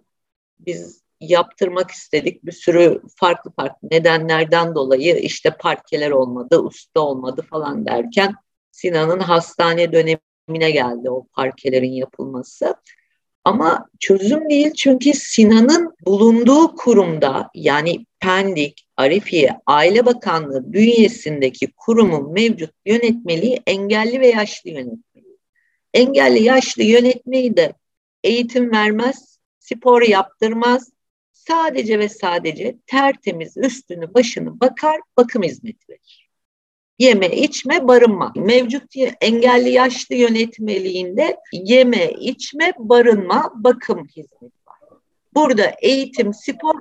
biz 0.59 1.06
yaptırmak 1.19 1.91
istedik. 1.91 2.45
Bir 2.45 2.51
sürü 2.51 3.01
farklı 3.15 3.51
farklı 3.51 3.87
nedenlerden 3.91 4.75
dolayı 4.75 5.15
işte 5.17 5.49
parkeler 5.49 6.11
olmadı, 6.11 6.59
usta 6.59 6.99
olmadı 6.99 7.41
falan 7.49 7.85
derken 7.85 8.35
Sinan'ın 8.71 9.19
hastane 9.19 9.91
dönemine 9.91 10.71
geldi 10.71 11.09
o 11.09 11.27
parkelerin 11.33 11.91
yapılması. 11.91 12.75
Ama 13.43 13.89
çözüm 13.99 14.49
değil 14.49 14.73
çünkü 14.73 15.13
Sinan'ın 15.13 15.95
bulunduğu 16.05 16.75
kurumda 16.75 17.49
yani 17.55 18.05
Pendik, 18.19 18.87
Arifiye, 18.97 19.57
Aile 19.65 20.05
Bakanlığı 20.05 20.73
bünyesindeki 20.73 21.71
kurumun 21.77 22.33
mevcut 22.33 22.71
yönetmeliği 22.85 23.61
engelli 23.67 24.19
ve 24.19 24.27
yaşlı 24.27 24.69
yönetmeliği. 24.69 25.37
Engelli 25.93 26.43
yaşlı 26.43 26.83
yönetmeyi 26.83 27.57
de 27.57 27.73
eğitim 28.23 28.71
vermez, 28.71 29.39
spor 29.59 30.01
yaptırmaz, 30.01 30.91
sadece 31.47 31.99
ve 31.99 32.09
sadece 32.09 32.77
tertemiz 32.87 33.57
üstünü 33.57 34.13
başını 34.13 34.59
bakar 34.59 35.01
bakım 35.17 35.43
hizmeti 35.43 35.89
verir. 35.89 36.29
Yeme, 36.99 37.29
içme, 37.29 37.87
barınma. 37.87 38.33
Mevcut 38.35 38.95
engelli 39.21 39.69
yaşlı 39.69 40.15
yönetmeliğinde 40.15 41.37
yeme, 41.51 42.11
içme, 42.11 42.73
barınma, 42.77 43.51
bakım 43.55 44.05
hizmeti 44.07 44.57
var. 44.67 44.99
Burada 45.35 45.73
eğitim, 45.81 46.33
spor 46.33 46.75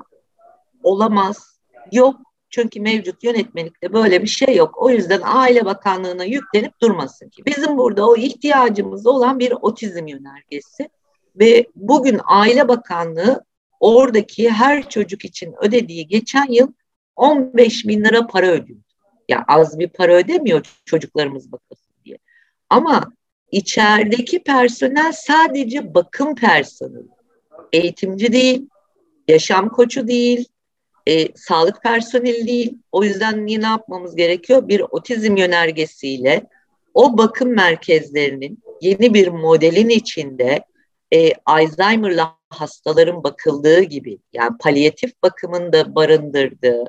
olamaz, 0.82 1.60
yok. 1.92 2.16
Çünkü 2.50 2.80
mevcut 2.80 3.24
yönetmelikte 3.24 3.92
böyle 3.92 4.22
bir 4.22 4.28
şey 4.28 4.56
yok. 4.56 4.82
O 4.82 4.90
yüzden 4.90 5.20
Aile 5.24 5.64
Bakanlığı'na 5.64 6.24
yüklenip 6.24 6.80
durmasın 6.82 7.28
ki. 7.28 7.42
Bizim 7.46 7.76
burada 7.78 8.08
o 8.08 8.16
ihtiyacımız 8.16 9.06
olan 9.06 9.38
bir 9.38 9.52
otizm 9.60 10.06
yönergesi 10.06 10.88
ve 11.36 11.66
bugün 11.74 12.20
Aile 12.24 12.68
Bakanlığı 12.68 13.44
oradaki 13.80 14.50
her 14.50 14.88
çocuk 14.88 15.24
için 15.24 15.54
ödediği 15.62 16.06
geçen 16.06 16.52
yıl 16.52 16.72
15 17.16 17.86
bin 17.86 18.04
lira 18.04 18.26
para 18.26 18.46
ödüyor. 18.46 18.80
Ya 19.28 19.44
az 19.48 19.78
bir 19.78 19.88
para 19.88 20.14
ödemiyor 20.14 20.80
çocuklarımız 20.84 21.52
bakılsın 21.52 21.94
diye. 22.04 22.18
Ama 22.70 23.12
içerideki 23.50 24.42
personel 24.42 25.12
sadece 25.12 25.94
bakım 25.94 26.34
personeli. 26.34 27.08
Eğitimci 27.72 28.32
değil, 28.32 28.68
yaşam 29.28 29.68
koçu 29.68 30.08
değil, 30.08 30.48
e, 31.06 31.34
sağlık 31.34 31.82
personeli 31.82 32.46
değil. 32.46 32.78
O 32.92 33.04
yüzden 33.04 33.46
ne 33.46 33.66
yapmamız 33.66 34.16
gerekiyor? 34.16 34.68
Bir 34.68 34.80
otizm 34.90 35.36
yönergesiyle 35.36 36.46
o 36.94 37.18
bakım 37.18 37.54
merkezlerinin 37.54 38.62
yeni 38.80 39.14
bir 39.14 39.28
modelin 39.28 39.88
içinde 39.88 40.64
e, 41.12 41.32
Alzheimer'lı 41.46 42.22
hastaların 42.60 43.24
bakıldığı 43.24 43.82
gibi 43.82 44.18
yani 44.32 44.58
palyatif 44.58 45.22
bakımın 45.22 45.72
da 45.72 45.94
barındırdığı 45.94 46.84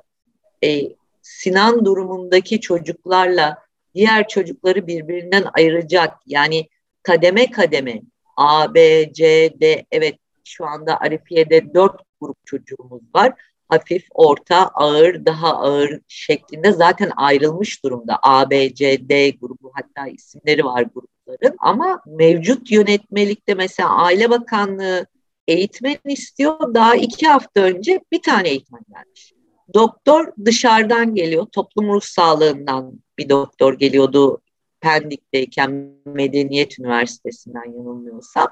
e, 0.63 0.81
Sinan 1.21 1.85
durumundaki 1.85 2.61
çocuklarla 2.61 3.57
diğer 3.95 4.27
çocukları 4.27 4.87
birbirinden 4.87 5.45
ayıracak 5.53 6.13
yani 6.25 6.69
kademe 7.03 7.51
kademe 7.51 8.01
A, 8.37 8.73
B, 8.73 9.09
C, 9.13 9.53
D 9.61 9.85
evet 9.91 10.15
şu 10.43 10.65
anda 10.65 10.99
Arifiye'de 10.99 11.73
dört 11.73 12.01
grup 12.21 12.37
çocuğumuz 12.45 13.01
var 13.15 13.33
hafif, 13.69 14.07
orta, 14.11 14.67
ağır, 14.67 15.25
daha 15.25 15.53
ağır 15.53 15.99
şeklinde 16.07 16.71
zaten 16.71 17.11
ayrılmış 17.15 17.83
durumda. 17.83 18.19
A, 18.21 18.49
B, 18.49 18.73
C, 18.73 19.09
D 19.09 19.29
grubu 19.29 19.71
hatta 19.73 20.07
isimleri 20.07 20.65
var 20.65 20.85
grupların. 20.95 21.55
Ama 21.59 22.01
mevcut 22.05 22.71
yönetmelikte 22.71 23.53
mesela 23.53 23.89
Aile 23.89 24.29
Bakanlığı 24.29 25.05
eğitmen 25.47 25.97
istiyor. 26.05 26.73
Daha 26.73 26.95
iki 26.95 27.27
hafta 27.27 27.61
önce 27.61 28.01
bir 28.11 28.21
tane 28.21 28.49
eğitmen 28.49 28.81
gelmiş. 28.93 29.33
Doktor 29.73 30.31
dışarıdan 30.45 31.15
geliyor. 31.15 31.45
Toplum 31.45 31.93
ruh 31.93 32.01
sağlığından 32.01 32.99
bir 33.17 33.29
doktor 33.29 33.73
geliyordu 33.73 34.41
Pendik'teyken 34.81 35.91
Medeniyet 36.05 36.79
Üniversitesi'nden 36.79 37.65
yanılmıyorsam. 37.65 38.47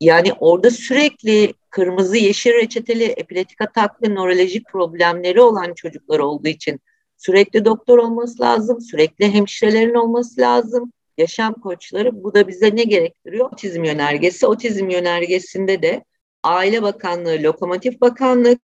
Yani 0.00 0.32
orada 0.32 0.70
sürekli 0.70 1.54
kırmızı 1.70 2.16
yeşil 2.16 2.52
reçeteli 2.52 3.04
epileptik 3.04 3.60
atak 3.60 4.02
ve 4.02 4.14
nörolojik 4.14 4.66
problemleri 4.68 5.40
olan 5.40 5.74
çocuklar 5.74 6.18
olduğu 6.18 6.48
için 6.48 6.80
sürekli 7.16 7.64
doktor 7.64 7.98
olması 7.98 8.42
lazım, 8.42 8.80
sürekli 8.80 9.34
hemşirelerin 9.34 9.94
olması 9.94 10.40
lazım, 10.40 10.92
yaşam 11.18 11.54
koçları. 11.54 12.24
Bu 12.24 12.34
da 12.34 12.48
bize 12.48 12.76
ne 12.76 12.82
gerektiriyor? 12.82 13.52
Otizm 13.52 13.84
yönergesi. 13.84 14.46
Otizm 14.46 14.88
yönergesinde 14.88 15.82
de 15.82 16.04
Aile 16.44 16.82
Bakanlığı, 16.82 17.42
Lokomotif 17.42 18.00
Bakanlık, 18.00 18.60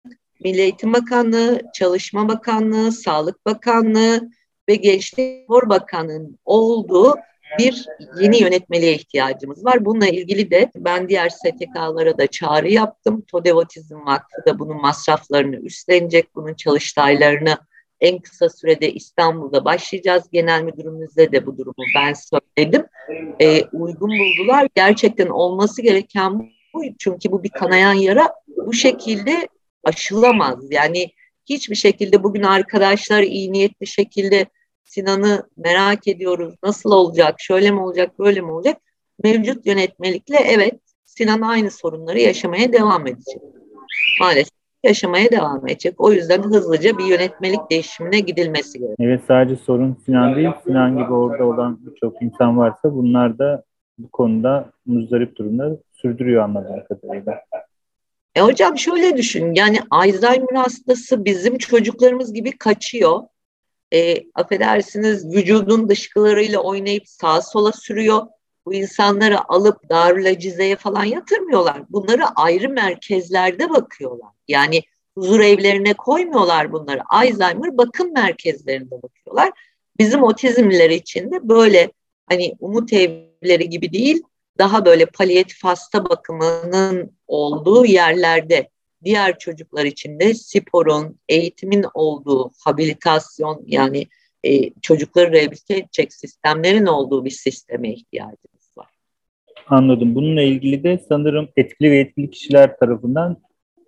Milli 0.43 0.61
Eğitim 0.61 0.93
Bakanlığı, 0.93 1.61
Çalışma 1.73 2.27
Bakanlığı, 2.27 2.91
Sağlık 2.91 3.45
Bakanlığı 3.45 4.29
ve 4.69 4.75
Gençlik 4.75 5.43
Spor 5.43 5.69
Bakanlığı'nın 5.69 6.39
olduğu 6.45 7.15
bir 7.59 7.85
yeni 8.21 8.41
yönetmeliğe 8.41 8.93
ihtiyacımız 8.93 9.65
var. 9.65 9.85
Bununla 9.85 10.07
ilgili 10.07 10.51
de 10.51 10.71
ben 10.75 11.09
diğer 11.09 11.29
STK'lara 11.29 12.17
da 12.17 12.27
çağrı 12.27 12.71
yaptım. 12.71 13.21
TODEV 13.21 13.55
Otizm 13.55 14.05
Vakfı 14.05 14.45
da 14.45 14.59
bunun 14.59 14.81
masraflarını 14.81 15.55
üstlenecek, 15.55 16.35
bunun 16.35 16.53
çalıştaylarını 16.53 17.57
en 18.01 18.19
kısa 18.19 18.49
sürede 18.49 18.93
İstanbul'da 18.93 19.65
başlayacağız. 19.65 20.23
Genel 20.31 20.63
müdürümüzle 20.63 21.31
de 21.31 21.45
bu 21.45 21.57
durumu 21.57 21.85
ben 21.95 22.13
söyledim. 22.13 22.85
E, 23.41 23.63
uygun 23.63 24.09
buldular. 24.09 24.67
Gerçekten 24.75 25.27
olması 25.27 25.81
gereken 25.81 26.54
bu. 26.75 26.83
Çünkü 26.99 27.31
bu 27.31 27.43
bir 27.43 27.49
kanayan 27.49 27.93
yara. 27.93 28.29
Bu 28.47 28.73
şekilde 28.73 29.47
aşılamaz. 29.83 30.71
Yani 30.71 31.11
hiçbir 31.45 31.75
şekilde 31.75 32.23
bugün 32.23 32.43
arkadaşlar 32.43 33.23
iyi 33.23 33.53
niyetli 33.53 33.87
şekilde 33.87 34.45
Sinan'ı 34.83 35.49
merak 35.57 36.07
ediyoruz. 36.07 36.55
Nasıl 36.63 36.91
olacak? 36.91 37.35
Şöyle 37.37 37.71
mi 37.71 37.79
olacak? 37.79 38.19
Böyle 38.19 38.41
mi 38.41 38.51
olacak? 38.51 38.77
Mevcut 39.23 39.65
yönetmelikle 39.65 40.37
evet 40.37 40.79
Sinan 41.05 41.41
aynı 41.41 41.71
sorunları 41.71 42.19
yaşamaya 42.19 42.73
devam 42.73 43.07
edecek. 43.07 43.41
Maalesef 44.21 44.55
yaşamaya 44.83 45.31
devam 45.31 45.67
edecek. 45.67 45.95
O 45.97 46.11
yüzden 46.11 46.43
hızlıca 46.43 46.97
bir 46.97 47.05
yönetmelik 47.05 47.71
değişimine 47.71 48.19
gidilmesi 48.19 48.79
gerekiyor. 48.79 48.97
Evet 48.99 49.21
sadece 49.27 49.55
sorun 49.55 49.97
Sinan 50.05 50.35
değil. 50.35 50.49
Sinan 50.63 50.97
gibi 50.97 51.13
orada 51.13 51.45
olan 51.45 51.79
birçok 51.85 52.21
insan 52.21 52.57
varsa 52.57 52.95
bunlar 52.95 53.37
da 53.37 53.63
bu 53.97 54.09
konuda 54.09 54.71
muzdarip 54.85 55.35
durumda 55.35 55.77
sürdürüyor 56.05 56.43
anladığım 56.43 56.83
kadarıyla. 56.87 57.41
E 58.35 58.41
hocam 58.41 58.77
şöyle 58.77 59.17
düşün 59.17 59.53
yani 59.53 59.79
Alzheimer 59.89 60.55
hastası 60.55 61.25
bizim 61.25 61.57
çocuklarımız 61.57 62.33
gibi 62.33 62.57
kaçıyor 62.57 63.23
e, 63.93 64.15
affedersiniz 64.35 65.35
vücudun 65.35 65.89
dışkılarıyla 65.89 66.59
oynayıp 66.59 67.07
sağa 67.07 67.41
sola 67.41 67.71
sürüyor. 67.71 68.27
Bu 68.65 68.73
insanları 68.73 69.49
alıp 69.51 69.89
Darül 69.89 70.75
falan 70.75 71.03
yatırmıyorlar. 71.03 71.81
Bunları 71.89 72.25
ayrı 72.35 72.69
merkezlerde 72.69 73.69
bakıyorlar. 73.69 74.29
Yani 74.47 74.81
huzur 75.15 75.39
evlerine 75.39 75.93
koymuyorlar 75.93 76.71
bunları. 76.71 77.01
Alzheimer 77.09 77.77
bakım 77.77 78.13
merkezlerinde 78.13 79.01
bakıyorlar. 79.01 79.51
Bizim 79.99 80.23
otizmliler 80.23 80.89
için 80.89 81.31
de 81.31 81.49
böyle 81.49 81.91
hani 82.29 82.55
umut 82.59 82.93
evleri 82.93 83.69
gibi 83.69 83.93
değil, 83.93 84.23
daha 84.57 84.85
böyle 84.85 85.05
palyatif 85.05 85.63
hasta 85.63 86.09
bakımının 86.09 87.11
olduğu 87.27 87.85
yerlerde 87.85 88.69
diğer 89.03 89.39
çocuklar 89.39 89.85
için 89.85 90.19
de 90.19 90.33
sporun, 90.33 91.19
eğitimin 91.29 91.85
olduğu 91.93 92.51
habilitasyon 92.65 93.63
yani 93.65 94.07
e, 94.43 94.69
çocukları 94.81 95.31
rehabilite 95.31 95.77
edecek 95.77 96.13
sistemlerin 96.13 96.85
olduğu 96.85 97.25
bir 97.25 97.29
sisteme 97.29 97.89
ihtiyacımız 97.89 98.77
var. 98.77 98.87
Anladım. 99.67 100.15
Bununla 100.15 100.41
ilgili 100.41 100.83
de 100.83 100.99
sanırım 101.09 101.49
etkili 101.57 101.91
ve 101.91 101.99
etkili 101.99 102.29
kişiler 102.29 102.77
tarafından 102.77 103.37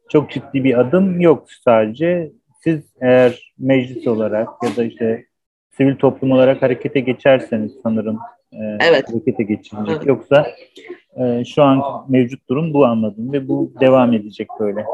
çok 0.10 0.32
ciddi 0.32 0.64
bir 0.64 0.80
adım 0.80 1.22
yok 1.22 1.48
sadece. 1.66 2.32
Siz 2.64 2.80
eğer 3.02 3.54
meclis 3.58 4.08
olarak 4.08 4.48
ya 4.64 4.76
da 4.76 4.84
işte 4.84 5.26
sivil 5.78 5.96
toplum 5.96 6.32
olarak 6.32 6.62
harekete 6.62 7.00
geçerseniz 7.00 7.72
sanırım 7.84 8.20
e, 8.52 8.58
evet. 8.80 9.10
harekete 9.10 9.44
geçilecek. 9.44 9.96
Evet. 9.98 10.08
Yoksa 10.08 10.48
e, 11.18 11.46
şu 11.46 11.64
an 11.64 12.06
mevcut 12.10 12.50
durum 12.50 12.74
bu 12.74 12.86
anladım 12.86 13.34
ve 13.34 13.48
bu 13.48 13.74
devam 13.80 14.14
edecek 14.14 14.48
böyle. 14.60 14.86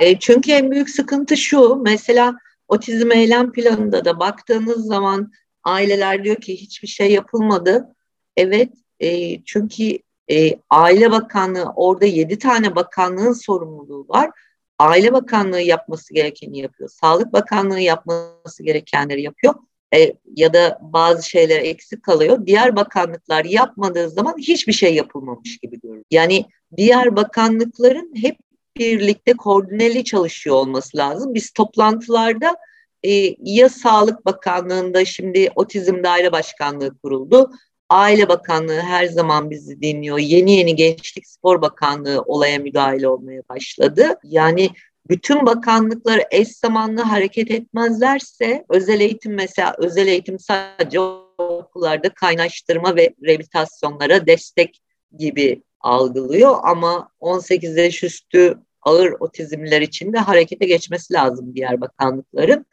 E, 0.00 0.18
çünkü 0.18 0.52
en 0.52 0.70
büyük 0.70 0.90
sıkıntı 0.90 1.36
şu 1.36 1.76
mesela 1.76 2.34
otizm 2.68 3.12
eylem 3.12 3.52
planında 3.52 4.04
da 4.04 4.20
baktığınız 4.20 4.86
zaman 4.86 5.32
aileler 5.64 6.24
diyor 6.24 6.36
ki 6.36 6.56
hiçbir 6.56 6.88
şey 6.88 7.12
yapılmadı. 7.12 7.94
Evet 8.36 8.72
e, 9.00 9.42
çünkü 9.44 9.98
e, 10.30 10.58
Aile 10.70 11.10
Bakanlığı 11.10 11.72
orada 11.76 12.06
yedi 12.06 12.38
tane 12.38 12.76
bakanlığın 12.76 13.32
sorumluluğu 13.32 14.06
var. 14.08 14.30
Aile 14.78 15.12
Bakanlığı 15.12 15.60
yapması 15.60 16.14
gerekeni 16.14 16.58
yapıyor. 16.58 16.90
Sağlık 16.90 17.32
Bakanlığı 17.32 17.80
yapması 17.80 18.62
gerekenleri 18.62 19.22
yapıyor 19.22 19.54
e, 19.94 20.12
ya 20.36 20.52
da 20.52 20.78
bazı 20.82 21.30
şeyler 21.30 21.60
eksik 21.60 22.02
kalıyor. 22.02 22.46
Diğer 22.46 22.76
bakanlıklar 22.76 23.44
yapmadığı 23.44 24.10
zaman 24.10 24.34
hiçbir 24.38 24.72
şey 24.72 24.94
yapılmamış 24.94 25.58
gibi 25.58 25.80
görünüyor. 25.80 26.04
Yani 26.10 26.44
diğer 26.76 27.16
bakanlıkların 27.16 28.12
hep 28.16 28.36
birlikte 28.76 29.32
koordineli 29.32 30.04
çalışıyor 30.04 30.56
olması 30.56 30.96
lazım. 30.96 31.34
Biz 31.34 31.50
toplantılarda 31.50 32.56
e, 33.02 33.34
ya 33.38 33.68
Sağlık 33.68 34.26
Bakanlığı'nda 34.26 35.04
şimdi 35.04 35.50
Otizm 35.56 36.04
Daire 36.04 36.32
Başkanlığı 36.32 36.98
kuruldu. 36.98 37.50
Aile 37.90 38.28
Bakanlığı 38.28 38.80
her 38.80 39.06
zaman 39.06 39.50
bizi 39.50 39.82
dinliyor. 39.82 40.18
Yeni 40.18 40.52
yeni 40.52 40.76
Gençlik 40.76 41.26
Spor 41.26 41.62
Bakanlığı 41.62 42.22
olaya 42.22 42.58
müdahale 42.58 43.08
olmaya 43.08 43.42
başladı. 43.48 44.18
Yani 44.24 44.70
bütün 45.08 45.46
bakanlıklar 45.46 46.22
eş 46.30 46.48
zamanlı 46.48 47.02
hareket 47.02 47.50
etmezlerse 47.50 48.64
özel 48.68 49.00
eğitim 49.00 49.34
mesela 49.34 49.74
özel 49.78 50.06
eğitim 50.06 50.38
sadece 50.38 51.00
okullarda 51.38 52.08
kaynaştırma 52.08 52.96
ve 52.96 53.14
rehabilitasyonlara 53.24 54.26
destek 54.26 54.80
gibi 55.18 55.62
algılıyor 55.80 56.56
ama 56.62 57.10
18 57.20 57.76
yaş 57.76 58.04
üstü 58.04 58.58
ağır 58.82 59.12
otizmler 59.20 59.80
için 59.80 60.12
de 60.12 60.18
harekete 60.18 60.66
geçmesi 60.66 61.14
lazım 61.14 61.54
diğer 61.54 61.80
bakanlıkların. 61.80 62.66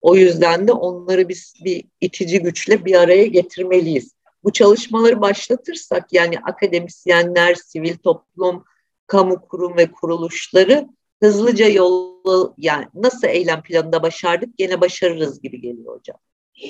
O 0.00 0.16
yüzden 0.16 0.68
de 0.68 0.72
onları 0.72 1.28
biz 1.28 1.54
bir 1.64 1.84
itici 2.00 2.42
güçle 2.42 2.84
bir 2.84 2.94
araya 2.94 3.26
getirmeliyiz. 3.26 4.14
Bu 4.44 4.52
çalışmaları 4.52 5.20
başlatırsak 5.20 6.12
yani 6.12 6.38
akademisyenler, 6.38 7.54
sivil 7.54 7.96
toplum, 7.96 8.64
kamu 9.06 9.40
kurum 9.48 9.76
ve 9.76 9.90
kuruluşları 9.92 10.88
hızlıca 11.20 11.68
yolu 11.68 12.54
yani 12.58 12.84
nasıl 12.94 13.28
eylem 13.28 13.62
planında 13.62 14.02
başardık 14.02 14.58
gene 14.58 14.80
başarırız 14.80 15.42
gibi 15.42 15.60
geliyor 15.60 15.98
hocam. 15.98 16.16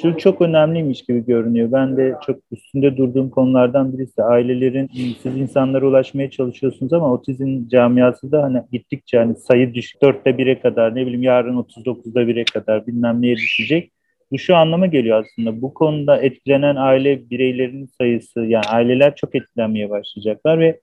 Şu 0.02 0.16
çok 0.16 0.40
önemliymiş 0.40 1.02
gibi 1.02 1.24
görünüyor. 1.24 1.72
Ben 1.72 1.96
de 1.96 2.14
çok 2.26 2.36
üstünde 2.52 2.96
durduğum 2.96 3.30
konulardan 3.30 3.92
birisi. 3.92 4.22
Ailelerin 4.22 4.90
siz 5.22 5.36
insanlara 5.36 5.86
ulaşmaya 5.86 6.30
çalışıyorsunuz 6.30 6.92
ama 6.92 7.12
otizm 7.12 7.68
camiası 7.68 8.32
da 8.32 8.42
hani 8.42 8.62
gittikçe 8.72 9.18
hani 9.18 9.36
sayı 9.36 9.74
düşük. 9.74 10.02
Dörtte 10.02 10.38
bire 10.38 10.60
kadar 10.60 10.94
ne 10.94 11.02
bileyim 11.02 11.22
yarın 11.22 11.56
39'da 11.56 12.26
bire 12.26 12.44
kadar 12.44 12.86
bilmem 12.86 13.22
neye 13.22 13.36
düşecek. 13.36 13.92
Bu 14.32 14.38
şu 14.38 14.56
anlama 14.56 14.86
geliyor 14.86 15.24
aslında. 15.24 15.62
Bu 15.62 15.74
konuda 15.74 16.16
etkilenen 16.16 16.76
aile 16.76 17.30
bireylerinin 17.30 17.90
sayısı 17.98 18.40
yani 18.40 18.64
aileler 18.64 19.14
çok 19.14 19.34
etkilenmeye 19.34 19.90
başlayacaklar 19.90 20.60
ve 20.60 20.80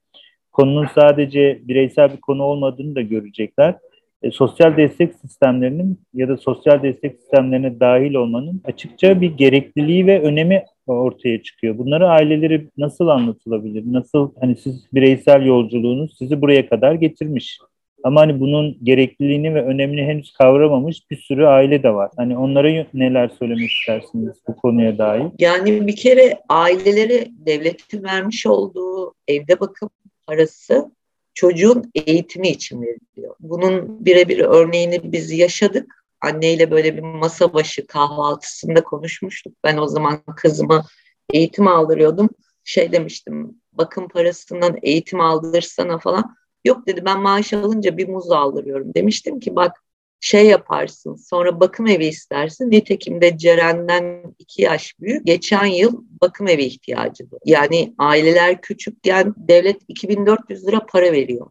konunun 0.58 0.86
sadece 0.94 1.60
bireysel 1.62 2.12
bir 2.12 2.20
konu 2.20 2.42
olmadığını 2.42 2.94
da 2.94 3.00
görecekler. 3.00 3.74
e, 4.22 4.30
sosyal 4.30 4.76
destek 4.76 5.14
sistemlerinin 5.14 6.00
ya 6.14 6.28
da 6.28 6.36
sosyal 6.36 6.82
destek 6.82 7.16
sistemlerine 7.16 7.80
dahil 7.80 8.14
olmanın 8.14 8.60
açıkça 8.64 9.20
bir 9.20 9.30
gerekliliği 9.30 10.06
ve 10.06 10.22
önemi 10.22 10.64
ortaya 10.86 11.42
çıkıyor. 11.42 11.78
Bunları 11.78 12.08
aileleri 12.08 12.68
nasıl 12.78 13.08
anlatılabilir? 13.08 13.84
Nasıl 13.86 14.30
hani 14.40 14.56
siz 14.56 14.86
bireysel 14.94 15.46
yolculuğunuz 15.46 16.18
sizi 16.18 16.40
buraya 16.40 16.68
kadar 16.68 16.94
getirmiş. 16.94 17.58
Ama 18.04 18.20
hani 18.20 18.40
bunun 18.40 18.78
gerekliliğini 18.82 19.54
ve 19.54 19.64
önemini 19.64 20.02
henüz 20.02 20.32
kavramamış 20.32 21.10
bir 21.10 21.16
sürü 21.16 21.46
aile 21.46 21.82
de 21.82 21.94
var. 21.94 22.10
Hani 22.16 22.38
onlara 22.38 22.84
neler 22.94 23.30
söylemek 23.38 23.70
istersiniz 23.70 24.36
bu 24.48 24.56
konuya 24.56 24.98
dair? 24.98 25.26
Yani 25.38 25.86
bir 25.86 25.96
kere 25.96 26.38
ailelere 26.48 27.26
devletin 27.46 28.04
vermiş 28.04 28.46
olduğu 28.46 29.14
evde 29.28 29.60
bakım 29.60 29.90
parası 30.28 30.90
çocuğun 31.34 31.90
eğitimi 31.94 32.48
için 32.48 32.82
veriliyor. 32.82 33.36
Bunun 33.40 34.04
birebir 34.04 34.38
örneğini 34.38 35.12
biz 35.12 35.32
yaşadık. 35.32 36.04
Anneyle 36.20 36.70
böyle 36.70 36.96
bir 36.96 37.02
masa 37.02 37.54
başı 37.54 37.86
kahvaltısında 37.86 38.84
konuşmuştuk. 38.84 39.54
Ben 39.64 39.76
o 39.76 39.86
zaman 39.86 40.22
kızıma 40.36 40.84
eğitim 41.32 41.68
aldırıyordum. 41.68 42.28
Şey 42.64 42.92
demiştim, 42.92 43.60
bakım 43.72 44.08
parasından 44.08 44.78
eğitim 44.82 45.20
aldırsana 45.20 45.98
falan. 45.98 46.36
Yok 46.64 46.86
dedi 46.86 47.04
ben 47.04 47.20
maaş 47.20 47.52
alınca 47.52 47.96
bir 47.96 48.08
muz 48.08 48.30
aldırıyorum. 48.30 48.94
Demiştim 48.94 49.40
ki 49.40 49.56
bak 49.56 49.82
şey 50.20 50.46
yaparsın 50.46 51.16
sonra 51.16 51.60
bakım 51.60 51.86
evi 51.86 52.06
istersin. 52.06 52.70
Nitekim 52.70 53.20
de 53.20 53.38
Ceren'den 53.38 54.34
iki 54.38 54.62
yaş 54.62 54.94
büyük. 55.00 55.26
Geçen 55.26 55.66
yıl 55.66 56.04
bakım 56.22 56.48
evi 56.48 56.64
ihtiyacı. 56.64 57.24
Yani 57.44 57.94
aileler 57.98 58.60
küçükken 58.60 59.34
devlet 59.36 59.80
2400 59.88 60.66
lira 60.66 60.86
para 60.86 61.12
veriyor. 61.12 61.46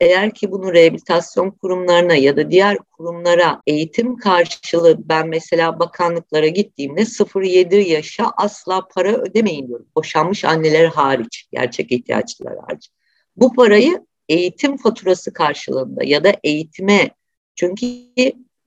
Eğer 0.00 0.34
ki 0.34 0.50
bunu 0.50 0.72
rehabilitasyon 0.72 1.50
kurumlarına 1.50 2.14
ya 2.14 2.36
da 2.36 2.50
diğer 2.50 2.78
kurumlara 2.78 3.62
eğitim 3.66 4.16
karşılığı 4.16 5.08
ben 5.08 5.28
mesela 5.28 5.78
bakanlıklara 5.78 6.48
gittiğimde 6.48 7.00
0-7 7.00 7.76
yaşa 7.76 8.32
asla 8.36 8.88
para 8.94 9.12
ödemeyin 9.12 9.68
diyorum. 9.68 9.86
Boşanmış 9.96 10.44
anneler 10.44 10.86
hariç, 10.86 11.48
gerçek 11.52 11.92
ihtiyaçlılar 11.92 12.58
hariç. 12.58 12.90
Bu 13.36 13.52
parayı 13.52 14.06
eğitim 14.28 14.76
faturası 14.76 15.32
karşılığında 15.32 16.04
ya 16.04 16.24
da 16.24 16.34
eğitime 16.44 17.10
çünkü 17.54 17.86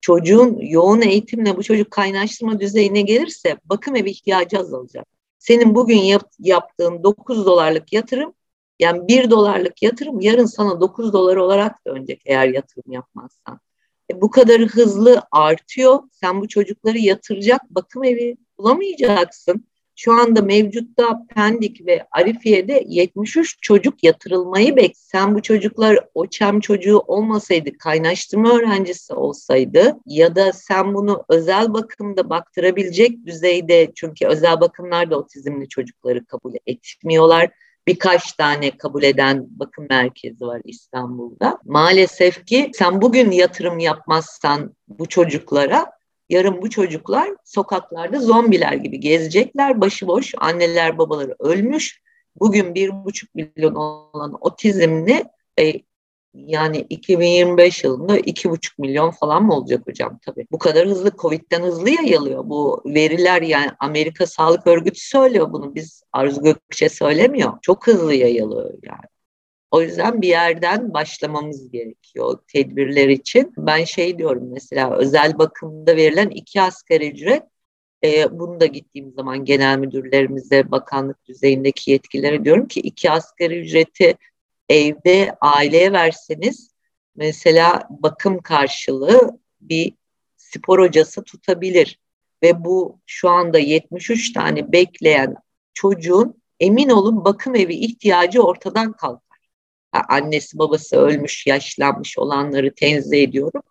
çocuğun 0.02 0.58
yoğun 0.62 1.02
eğitimle 1.02 1.58
bu 1.58 1.64
çocuk 1.64 1.92
kaynaştırma 1.92 2.60
düzeyine 2.60 3.02
gelirse 3.02 3.58
bakım 3.66 3.96
evi 3.96 4.10
ihtiyacı 4.10 4.60
azalacak. 4.60 5.08
Senin 5.40 5.76
bugün 5.76 5.98
yap, 5.98 6.32
yaptığın 6.40 7.04
9 7.04 7.46
dolarlık 7.46 7.94
yatırım 7.94 8.34
yani 8.80 9.08
1 9.08 9.30
dolarlık 9.30 9.84
yatırım 9.84 10.20
yarın 10.20 10.46
sana 10.46 10.82
9 10.82 11.14
dolar 11.14 11.36
olarak 11.36 11.86
dönecek 11.88 12.22
eğer 12.26 12.48
yatırım 12.48 12.92
yapmazsan. 12.92 13.60
E, 14.12 14.22
bu 14.22 14.32
kadar 14.32 14.62
hızlı 14.62 15.22
artıyor. 15.32 16.00
Sen 16.12 16.42
bu 16.42 16.48
çocukları 16.48 16.98
yatıracak 16.98 17.62
bakım 17.70 18.04
evi 18.04 18.38
bulamayacaksın. 18.58 19.68
Şu 19.96 20.14
anda 20.14 20.42
mevcutta 20.42 21.26
Pendik 21.36 21.86
ve 21.86 22.06
Arifiye'de 22.12 22.84
73 22.88 23.58
çocuk 23.62 24.04
yatırılmayı 24.04 24.76
bek. 24.76 24.98
Sen 24.98 25.36
bu 25.36 25.42
çocuklar 25.42 26.00
OÇEM 26.14 26.60
çocuğu 26.60 27.00
olmasaydı, 27.00 27.78
kaynaştırma 27.78 28.58
öğrencisi 28.58 29.14
olsaydı 29.14 29.98
ya 30.06 30.36
da 30.36 30.54
sen 30.54 30.94
bunu 30.94 31.26
özel 31.30 31.74
bakımda 31.74 32.30
baktırabilecek 32.30 33.26
düzeyde 33.26 33.92
çünkü 33.96 34.28
özel 34.28 34.62
bakımlar 34.62 35.12
da 35.12 35.18
otizmli 35.18 35.70
çocukları 35.70 36.26
kabul 36.26 36.54
etmiyorlar 36.66 37.50
birkaç 37.88 38.34
tane 38.34 38.78
kabul 38.78 39.04
eden 39.04 39.48
bakım 39.50 39.88
merkezi 39.90 40.46
var 40.46 40.62
İstanbul'da. 40.66 41.60
Maalesef 41.66 42.46
ki 42.46 42.72
sen 42.74 43.02
bugün 43.02 43.32
yatırım 43.32 43.80
yapmazsan 43.80 44.76
bu 44.88 45.06
çocuklara 45.06 45.95
Yarın 46.30 46.62
bu 46.62 46.70
çocuklar 46.70 47.30
sokaklarda 47.44 48.20
zombiler 48.20 48.74
gibi 48.74 49.00
gezecekler, 49.00 49.82
başıboş, 49.82 50.34
anneler 50.38 50.98
babaları 50.98 51.36
ölmüş. 51.40 52.02
Bugün 52.36 52.76
bir 52.76 53.06
buçuk 53.06 53.36
milyon 53.36 53.76
olan 53.76 54.38
otizmli 54.42 55.24
e, 55.60 55.74
yani 56.34 56.86
2025 56.90 57.84
yılında 57.84 58.18
iki 58.18 58.50
buçuk 58.50 58.80
milyon 58.80 59.12
falan 59.12 59.44
mı 59.44 59.56
olacak 59.56 59.88
hocam 59.88 60.20
tabii. 60.26 60.48
Bu 60.52 60.58
kadar 60.58 60.88
hızlı 60.88 61.12
Covid'den 61.18 61.62
hızlı 61.62 61.90
yayılıyor. 61.90 62.50
Bu 62.50 62.82
veriler 62.86 63.42
yani 63.42 63.72
Amerika 63.80 64.28
Sağlık 64.28 64.68
Örgütü 64.68 65.00
söylüyor 65.00 65.54
bunu. 65.54 65.76
Biz 65.76 66.04
Arzu 66.14 66.44
Gökçe 66.44 66.90
söylemiyor. 66.90 67.54
Çok 67.62 67.88
hızlı 67.88 68.14
yayılıyor 68.14 68.74
yani. 68.84 69.15
O 69.76 69.82
yüzden 69.82 70.22
bir 70.22 70.28
yerden 70.28 70.94
başlamamız 70.94 71.72
gerekiyor 71.72 72.40
tedbirler 72.48 73.10
için. 73.10 73.54
Ben 73.58 73.84
şey 73.84 74.18
diyorum 74.18 74.50
mesela 74.52 74.98
özel 74.98 75.38
bakımda 75.38 75.96
verilen 75.96 76.30
iki 76.30 76.62
asgari 76.62 77.12
ücret 77.12 77.44
e, 78.04 78.40
bunu 78.40 78.60
da 78.60 78.66
gittiğim 78.66 79.12
zaman 79.12 79.46
genel 79.46 79.78
müdürlerimize, 79.78 80.72
bakanlık 80.72 81.26
düzeyindeki 81.26 81.92
yetkililere 81.92 82.46
diyorum 82.46 82.68
ki 82.68 82.80
iki 82.80 83.12
asgari 83.12 83.60
ücreti 83.60 84.18
evde 84.70 85.36
aileye 85.42 85.92
verseniz 85.92 86.72
mesela 87.16 87.88
bakım 87.90 88.42
karşılığı 88.42 89.40
bir 89.62 89.94
spor 90.38 90.80
hocası 90.80 91.24
tutabilir. 91.24 92.00
Ve 92.44 92.66
bu 92.66 93.00
şu 93.06 93.30
anda 93.30 93.60
73 93.60 94.34
tane 94.34 94.72
bekleyen 94.72 95.36
çocuğun 95.74 96.42
emin 96.60 96.90
olun 96.90 97.26
bakım 97.26 97.56
evi 97.56 97.74
ihtiyacı 97.74 98.42
ortadan 98.42 98.94
kalkar 98.94 99.25
annesi 100.10 100.58
babası 100.58 100.98
ölmüş, 100.98 101.48
yaşlanmış 101.48 102.18
olanları 102.18 102.76
tenzih 102.76 103.24
ediyorum. 103.24 103.62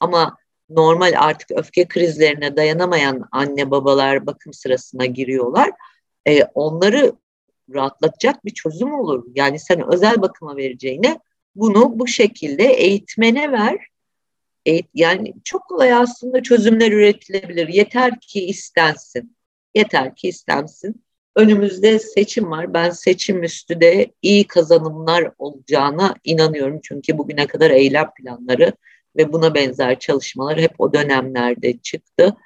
Ama 0.00 0.36
normal 0.70 1.14
artık 1.18 1.50
öfke 1.50 1.88
krizlerine 1.88 2.56
dayanamayan 2.56 3.28
anne 3.32 3.70
babalar 3.70 4.26
bakım 4.26 4.52
sırasına 4.52 5.06
giriyorlar. 5.06 5.70
E, 6.26 6.44
onları 6.44 7.12
rahatlatacak 7.74 8.44
bir 8.44 8.54
çözüm 8.54 8.94
olur. 8.94 9.24
Yani 9.34 9.58
sen 9.58 9.92
özel 9.92 10.22
bakıma 10.22 10.56
vereceğine 10.56 11.20
bunu 11.54 11.98
bu 11.98 12.06
şekilde 12.06 12.64
eğitmene 12.64 13.52
ver. 13.52 13.78
E, 14.68 14.80
yani 14.94 15.34
çok 15.44 15.68
kolay 15.68 15.92
aslında 15.92 16.42
çözümler 16.42 16.92
üretilebilir. 16.92 17.68
Yeter 17.68 18.20
ki 18.20 18.46
istensin. 18.46 19.36
Yeter 19.74 20.16
ki 20.16 20.28
istensin. 20.28 21.04
Önümüzde 21.36 21.98
seçim 21.98 22.50
var. 22.50 22.74
Ben 22.74 22.90
seçim 22.90 23.42
üstü 23.42 23.80
de 23.80 24.10
iyi 24.22 24.46
kazanımlar 24.46 25.32
olacağına 25.38 26.14
inanıyorum. 26.24 26.80
Çünkü 26.82 27.18
bugüne 27.18 27.46
kadar 27.46 27.70
eylem 27.70 28.10
planları 28.18 28.72
ve 29.16 29.32
buna 29.32 29.54
benzer 29.54 29.98
çalışmalar 29.98 30.60
hep 30.60 30.72
o 30.78 30.92
dönemlerde 30.92 31.78
çıktı. 31.78 32.36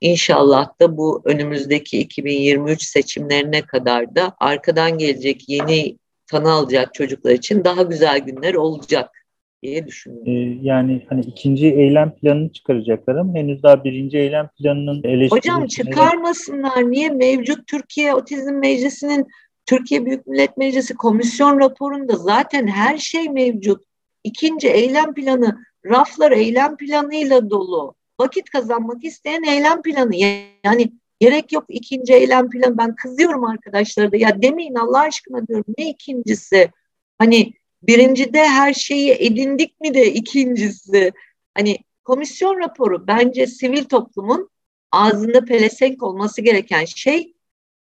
İnşallah 0.00 0.80
da 0.80 0.96
bu 0.96 1.22
önümüzdeki 1.24 1.98
2023 1.98 2.82
seçimlerine 2.82 3.62
kadar 3.62 4.14
da 4.14 4.36
arkadan 4.40 4.98
gelecek 4.98 5.48
yeni 5.48 5.98
tanı 6.26 6.52
alacak 6.52 6.94
çocuklar 6.94 7.32
için 7.32 7.64
daha 7.64 7.82
güzel 7.82 8.18
günler 8.18 8.54
olacak 8.54 9.23
diye 9.64 9.86
düşünüyorum. 9.86 10.32
Ee, 10.32 10.58
yani 10.62 11.06
hani 11.08 11.20
ikinci 11.20 11.66
eylem 11.66 12.14
planını 12.14 12.52
çıkaracaklar 12.52 13.16
ama 13.16 13.34
henüz 13.34 13.62
daha 13.62 13.84
birinci 13.84 14.18
eylem 14.18 14.48
planının 14.58 15.02
eleştirilmesi... 15.04 15.36
Hocam 15.36 15.66
çıkarmasınlar. 15.66 16.90
Niye? 16.90 17.10
Mevcut 17.10 17.66
Türkiye 17.66 18.14
Otizm 18.14 18.54
Meclisi'nin 18.54 19.26
Türkiye 19.66 20.06
Büyük 20.06 20.26
Millet 20.26 20.56
Meclisi 20.56 20.94
komisyon 20.94 21.60
raporunda 21.60 22.16
zaten 22.16 22.66
her 22.66 22.98
şey 22.98 23.28
mevcut. 23.28 23.82
İkinci 24.24 24.68
eylem 24.68 25.14
planı, 25.14 25.58
raflar 25.86 26.32
eylem 26.32 26.76
planıyla 26.76 27.50
dolu. 27.50 27.94
Vakit 28.20 28.50
kazanmak 28.50 29.04
isteyen 29.04 29.42
eylem 29.42 29.82
planı. 29.82 30.16
Yani 30.64 30.92
gerek 31.20 31.52
yok 31.52 31.64
ikinci 31.68 32.12
eylem 32.12 32.50
planı. 32.50 32.78
Ben 32.78 32.94
kızıyorum 32.94 33.44
arkadaşlara 33.44 34.12
da 34.12 34.16
ya 34.16 34.42
demeyin 34.42 34.74
Allah 34.74 35.00
aşkına 35.00 35.46
diyorum 35.46 35.74
ne 35.78 35.90
ikincisi? 35.90 36.70
Hani 37.18 37.52
Birincide 37.86 38.48
her 38.48 38.74
şeyi 38.74 39.12
edindik 39.12 39.80
mi 39.80 39.94
de 39.94 40.12
ikincisi. 40.12 41.12
Hani 41.54 41.78
komisyon 42.04 42.60
raporu 42.60 43.06
bence 43.06 43.46
sivil 43.46 43.84
toplumun 43.84 44.50
ağzında 44.92 45.44
pelesenk 45.44 46.02
olması 46.02 46.42
gereken 46.42 46.84
şey 46.84 47.34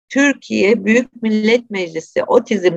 Türkiye 0.09 0.85
Büyük 0.85 1.21
Millet 1.21 1.69
Meclisi 1.69 2.23
Otizm 2.23 2.73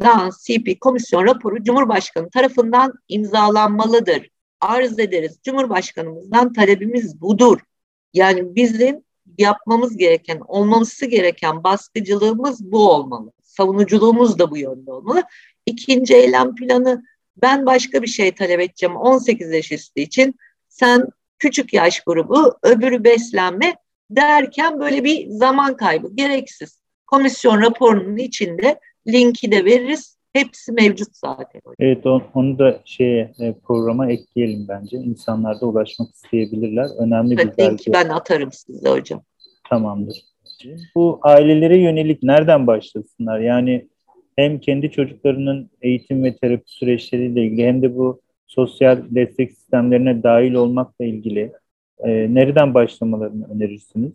Down 0.00 0.30
CP 0.42 0.80
komisyon 0.80 1.26
raporu 1.26 1.64
Cumhurbaşkanı 1.64 2.30
tarafından 2.30 2.92
imzalanmalıdır. 3.08 4.30
Arz 4.60 4.98
ederiz. 4.98 5.38
Cumhurbaşkanımızdan 5.44 6.52
talebimiz 6.52 7.20
budur. 7.20 7.60
Yani 8.14 8.54
bizim 8.54 9.02
yapmamız 9.38 9.96
gereken, 9.96 10.40
olması 10.48 11.06
gereken 11.06 11.64
baskıcılığımız 11.64 12.72
bu 12.72 12.90
olmalı. 12.90 13.32
Savunuculuğumuz 13.42 14.38
da 14.38 14.50
bu 14.50 14.56
yönde 14.56 14.92
olmalı. 14.92 15.22
İkinci 15.66 16.14
eylem 16.14 16.54
planı 16.54 17.02
ben 17.36 17.66
başka 17.66 18.02
bir 18.02 18.06
şey 18.06 18.32
talep 18.32 18.60
edeceğim 18.60 18.96
18 18.96 19.52
yaş 19.52 19.72
üstü 19.72 20.00
için. 20.00 20.34
Sen 20.68 21.06
küçük 21.38 21.72
yaş 21.72 22.00
grubu, 22.00 22.54
öbürü 22.62 23.04
beslenme 23.04 23.76
derken 24.10 24.80
böyle 24.80 25.04
bir 25.04 25.28
zaman 25.28 25.76
kaybı 25.76 26.14
gereksiz. 26.14 26.82
Komisyon 27.06 27.62
raporunun 27.62 28.16
içinde 28.16 28.80
linki 29.08 29.52
de 29.52 29.64
veririz. 29.64 30.18
Hepsi 30.32 30.72
mevcut 30.72 31.16
zaten. 31.16 31.60
Evet 31.78 32.06
onu 32.34 32.58
da 32.58 32.80
şeye 32.84 33.32
e, 33.40 33.54
programa 33.66 34.12
ekleyelim 34.12 34.66
bence. 34.68 34.96
İnsanlar 34.96 35.60
da 35.60 35.66
ulaşmak 35.66 36.14
isteyebilirler. 36.14 36.86
Önemli 36.98 37.34
evet, 37.34 37.58
bir 37.58 37.58
belge. 37.58 37.92
ben 37.92 38.08
atarım 38.08 38.52
size 38.52 38.88
hocam. 38.88 39.22
Tamamdır. 39.68 40.22
Bu 40.94 41.18
ailelere 41.22 41.78
yönelik 41.78 42.22
nereden 42.22 42.66
başlasınlar? 42.66 43.40
Yani 43.40 43.88
hem 44.36 44.60
kendi 44.60 44.90
çocuklarının 44.90 45.70
eğitim 45.82 46.24
ve 46.24 46.36
terapi 46.36 46.70
süreçleriyle 46.70 47.44
ilgili 47.44 47.66
hem 47.66 47.82
de 47.82 47.96
bu 47.96 48.20
sosyal 48.46 49.02
destek 49.10 49.52
sistemlerine 49.52 50.22
dahil 50.22 50.54
olmakla 50.54 51.04
ilgili 51.04 51.52
e, 51.98 52.34
nereden 52.34 52.74
başlamalarını 52.74 53.54
önerirsiniz? 53.54 54.12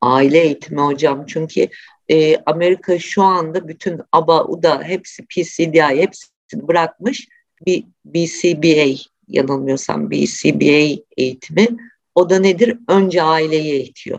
Aile 0.00 0.38
eğitimi 0.38 0.80
hocam. 0.80 1.26
Çünkü 1.26 1.68
e, 2.08 2.36
Amerika 2.36 2.98
şu 2.98 3.22
anda 3.22 3.68
bütün 3.68 4.00
ABA, 4.12 4.44
UDA, 4.44 4.82
hepsi 4.82 5.26
PCDI, 5.26 6.02
hepsini 6.02 6.68
bırakmış 6.68 7.28
bir 7.66 7.84
BCBA 8.04 9.00
yanılmıyorsam 9.28 10.10
BCBA 10.10 11.02
eğitimi. 11.16 11.68
O 12.14 12.30
da 12.30 12.38
nedir? 12.38 12.78
Önce 12.88 13.22
aileyi 13.22 13.72
eğitiyor. 13.72 14.18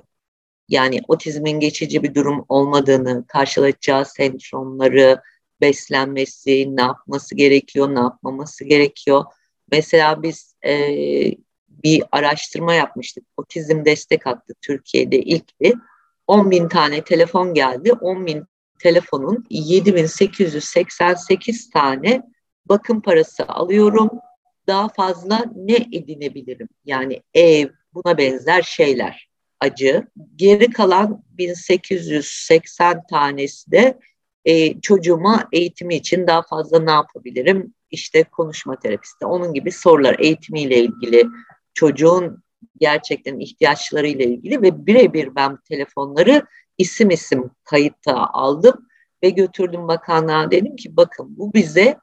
Yani 0.71 1.01
otizmin 1.07 1.60
geçici 1.60 2.03
bir 2.03 2.15
durum 2.15 2.45
olmadığını, 2.49 3.25
karşılaşacağı 3.27 4.05
sendromları, 4.05 5.21
beslenmesi, 5.62 6.75
ne 6.75 6.81
yapması 6.81 7.36
gerekiyor, 7.36 7.95
ne 7.95 7.99
yapmaması 7.99 8.63
gerekiyor. 8.63 9.23
Mesela 9.71 10.23
biz 10.23 10.55
e, 10.65 10.75
bir 11.67 12.03
araştırma 12.12 12.73
yapmıştık. 12.73 13.23
Otizm 13.38 13.86
destek 13.86 14.25
hattı 14.25 14.53
Türkiye'de 14.62 15.19
ilk 15.19 15.62
bir. 15.62 15.75
10 16.27 16.51
bin 16.51 16.67
tane 16.67 17.03
telefon 17.03 17.53
geldi. 17.53 17.93
10 17.93 18.25
bin 18.25 18.43
telefonun 18.79 19.45
7888 19.49 21.69
tane 21.69 22.21
bakım 22.65 23.01
parası 23.01 23.47
alıyorum. 23.47 24.10
Daha 24.67 24.89
fazla 24.89 25.45
ne 25.55 25.75
edinebilirim? 25.75 26.69
Yani 26.86 27.21
ev, 27.34 27.67
buna 27.93 28.17
benzer 28.17 28.62
şeyler 28.62 29.30
acı. 29.62 30.08
Geri 30.36 30.71
kalan 30.71 31.24
1880 31.38 33.04
tanesi 33.08 33.71
de 33.71 34.00
e, 34.45 34.82
çocuğuma 34.82 35.50
eğitimi 35.52 35.95
için 35.95 36.28
daha 36.28 36.41
fazla 36.41 36.80
ne 36.80 36.91
yapabilirim? 36.91 37.74
İşte 37.91 38.24
konuşma 38.24 38.80
terapisti, 38.80 39.26
onun 39.26 39.54
gibi 39.54 39.71
sorular 39.71 40.15
eğitimiyle 40.19 40.78
ilgili, 40.80 41.26
çocuğun 41.74 42.43
gerçekten 42.80 43.39
ihtiyaçlarıyla 43.39 44.26
ilgili 44.26 44.62
ve 44.62 44.86
birebir 44.86 45.36
ben 45.36 45.58
telefonları 45.69 46.45
isim 46.78 47.10
isim 47.10 47.52
kayıtta 47.63 48.28
aldım 48.34 48.88
ve 49.24 49.30
götürdüm 49.30 49.88
bakanlığa 49.88 50.52
dedim 50.52 50.76
ki 50.76 50.97
bakın 50.97 51.38
bu 51.38 51.54
bize 51.54 51.97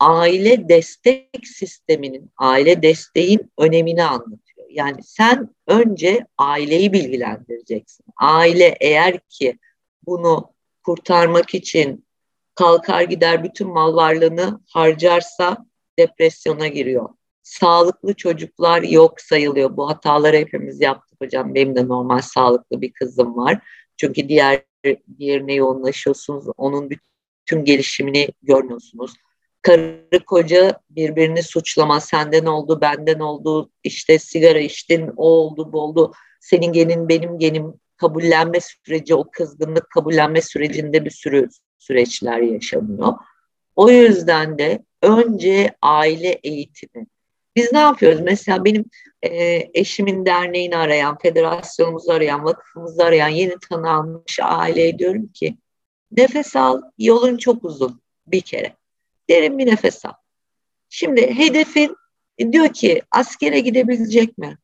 aile 0.00 0.68
destek 0.68 1.46
sisteminin, 1.46 2.30
aile 2.36 2.82
desteğin 2.82 3.52
önemini 3.58 4.04
anlatıyor. 4.04 4.41
Yani 4.72 5.02
sen 5.02 5.48
önce 5.66 6.26
aileyi 6.38 6.92
bilgilendireceksin. 6.92 8.06
Aile 8.16 8.76
eğer 8.80 9.18
ki 9.28 9.58
bunu 10.06 10.52
kurtarmak 10.84 11.54
için 11.54 12.06
kalkar 12.54 13.02
gider 13.02 13.44
bütün 13.44 13.68
mal 13.68 13.94
varlığını 13.96 14.60
harcarsa 14.66 15.66
depresyona 15.98 16.68
giriyor 16.68 17.08
sağlıklı 17.42 18.14
çocuklar 18.14 18.82
yok 18.82 19.20
sayılıyor. 19.20 19.76
Bu 19.76 19.88
hataları 19.88 20.36
hepimiz 20.36 20.80
yaptık 20.80 21.20
hocam. 21.20 21.54
Benim 21.54 21.76
de 21.76 21.88
normal 21.88 22.20
sağlıklı 22.20 22.80
bir 22.80 22.92
kızım 22.92 23.36
var. 23.36 23.58
Çünkü 23.96 24.28
diğer 24.28 24.64
diğerine 25.18 25.54
yoğunlaşıyorsunuz. 25.54 26.44
Onun 26.56 26.90
bütün 26.90 27.64
gelişimini 27.64 28.28
görmüyorsunuz. 28.42 29.12
Karı 29.62 30.24
koca 30.26 30.80
birbirini 30.90 31.42
suçlama. 31.42 32.00
Senden 32.00 32.46
oldu, 32.46 32.80
benden 32.80 33.18
oldu. 33.18 33.70
İşte 33.84 34.18
sigara 34.18 34.58
içtin, 34.58 35.10
o 35.16 35.28
oldu, 35.28 35.72
bu 35.72 35.80
oldu. 35.80 36.12
Senin 36.40 36.72
genin, 36.72 37.08
benim 37.08 37.38
genim 37.38 37.74
kabullenme 37.96 38.58
süreci, 38.60 39.14
o 39.14 39.30
kızgınlık 39.30 39.90
kabullenme 39.90 40.42
sürecinde 40.42 41.04
bir 41.04 41.10
sürü 41.10 41.48
süreçler 41.78 42.38
yaşanıyor. 42.38 43.12
O 43.76 43.90
yüzden 43.90 44.58
de 44.58 44.84
önce 45.02 45.74
aile 45.82 46.28
eğitimi, 46.28 47.06
biz 47.56 47.72
ne 47.72 47.78
yapıyoruz? 47.78 48.20
Mesela 48.20 48.64
benim 48.64 48.84
e, 49.22 49.62
eşimin 49.74 50.26
derneğini 50.26 50.76
arayan, 50.76 51.18
federasyonumuzu 51.18 52.12
arayan, 52.12 52.44
vakıfımızı 52.44 53.04
arayan 53.04 53.28
yeni 53.28 53.54
tanı 53.70 53.90
almış 53.90 54.38
aileye 54.42 54.98
diyorum 54.98 55.28
ki 55.28 55.56
nefes 56.10 56.56
al, 56.56 56.82
yolun 56.98 57.36
çok 57.36 57.64
uzun 57.64 58.02
bir 58.26 58.40
kere. 58.40 58.76
Derin 59.32 59.58
bir 59.58 59.66
nefes 59.66 60.04
al. 60.04 60.12
Şimdi 60.88 61.34
hedefin 61.34 61.96
e, 62.38 62.52
diyor 62.52 62.68
ki 62.68 63.02
askere 63.10 63.60
gidebilecek 63.60 64.38
mi? 64.38 64.58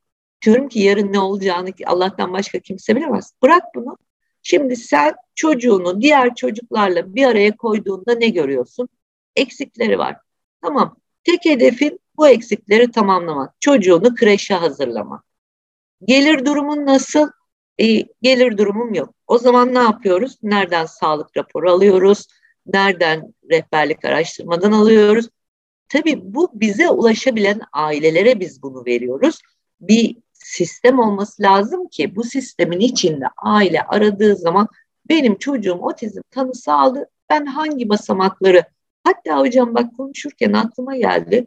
Diyorum 0.44 0.68
ki 0.68 0.81
yarın 0.81 1.12
ne 1.12 1.18
olacağını 1.18 1.70
Allah'tan 1.87 2.33
başka 2.33 2.59
kimse 2.59 2.96
bilemez. 2.96 3.33
Bırak 3.42 3.62
bunu. 3.74 3.98
Şimdi 4.42 4.76
sen 4.76 5.14
çocuğunu 5.35 6.00
diğer 6.00 6.35
çocuklarla 6.35 7.14
bir 7.14 7.26
araya 7.26 7.57
koyduğunda 7.57 8.14
ne 8.14 8.28
görüyorsun? 8.28 8.88
Eksikleri 9.37 9.98
var. 9.98 10.16
Tamam. 10.62 10.96
Tek 11.24 11.44
hedefin 11.44 12.00
bu 12.16 12.28
eksikleri 12.28 12.90
tamamlamak. 12.90 13.61
Çocuğunu 13.61 14.14
kreşe 14.14 14.54
hazırlamak. 14.54 15.24
Gelir 16.04 16.44
durumun 16.44 16.87
nasıl? 16.87 17.31
E, 17.81 18.02
gelir 18.22 18.59
durumum 18.59 18.94
yok. 18.94 19.14
O 19.26 19.38
zaman 19.38 19.74
ne 19.74 19.78
yapıyoruz? 19.78 20.38
Nereden 20.42 20.87
sağlık 20.87 21.37
raporu 21.37 21.70
alıyoruz? 21.70 22.26
Nereden 22.72 23.35
rehberlik 23.50 24.04
araştırmadan 24.04 24.72
alıyoruz? 24.72 25.28
Tabii 25.88 26.20
bu 26.35 26.50
bize 26.54 26.90
ulaşabilen 26.90 27.61
ailelere 27.72 28.40
biz 28.40 28.62
bunu 28.62 28.87
veriyoruz. 28.87 29.38
Bir 29.81 30.16
sistem 30.33 30.98
olması 30.98 31.42
lazım 31.42 31.88
ki 31.88 32.16
bu 32.16 32.24
sistemin 32.24 32.81
içinde 32.81 33.24
aile 33.37 33.83
aradığı 33.83 34.37
zaman 34.37 34.68
benim 35.09 35.38
çocuğum 35.38 35.78
otizm 35.83 36.20
tanısı 36.31 36.72
aldı. 36.72 37.11
Ben 37.31 37.46
hangi 37.46 37.88
basamakları 37.88 38.64
hatta 39.04 39.38
hocam 39.40 39.74
bak 39.74 39.96
konuşurken 39.96 40.52
aklıma 40.52 40.96
geldi. 40.96 41.46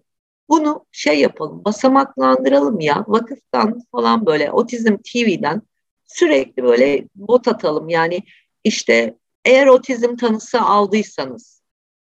Bunu 0.50 0.86
şey 0.92 1.20
yapalım, 1.20 1.66
basamaklandıralım 1.66 2.80
ya. 2.80 3.06
Vakıftan 3.08 3.82
falan 3.92 4.26
böyle 4.26 4.52
Otizm 4.52 4.98
TV'den 4.98 5.62
sürekli 6.06 6.64
böyle 6.64 7.08
bot 7.16 7.48
atalım. 7.48 7.90
Yani 7.90 8.24
işte 8.64 9.18
eğer 9.46 9.68
otizm 9.68 10.16
tanısı 10.16 10.62
aldıysanız 10.62 11.62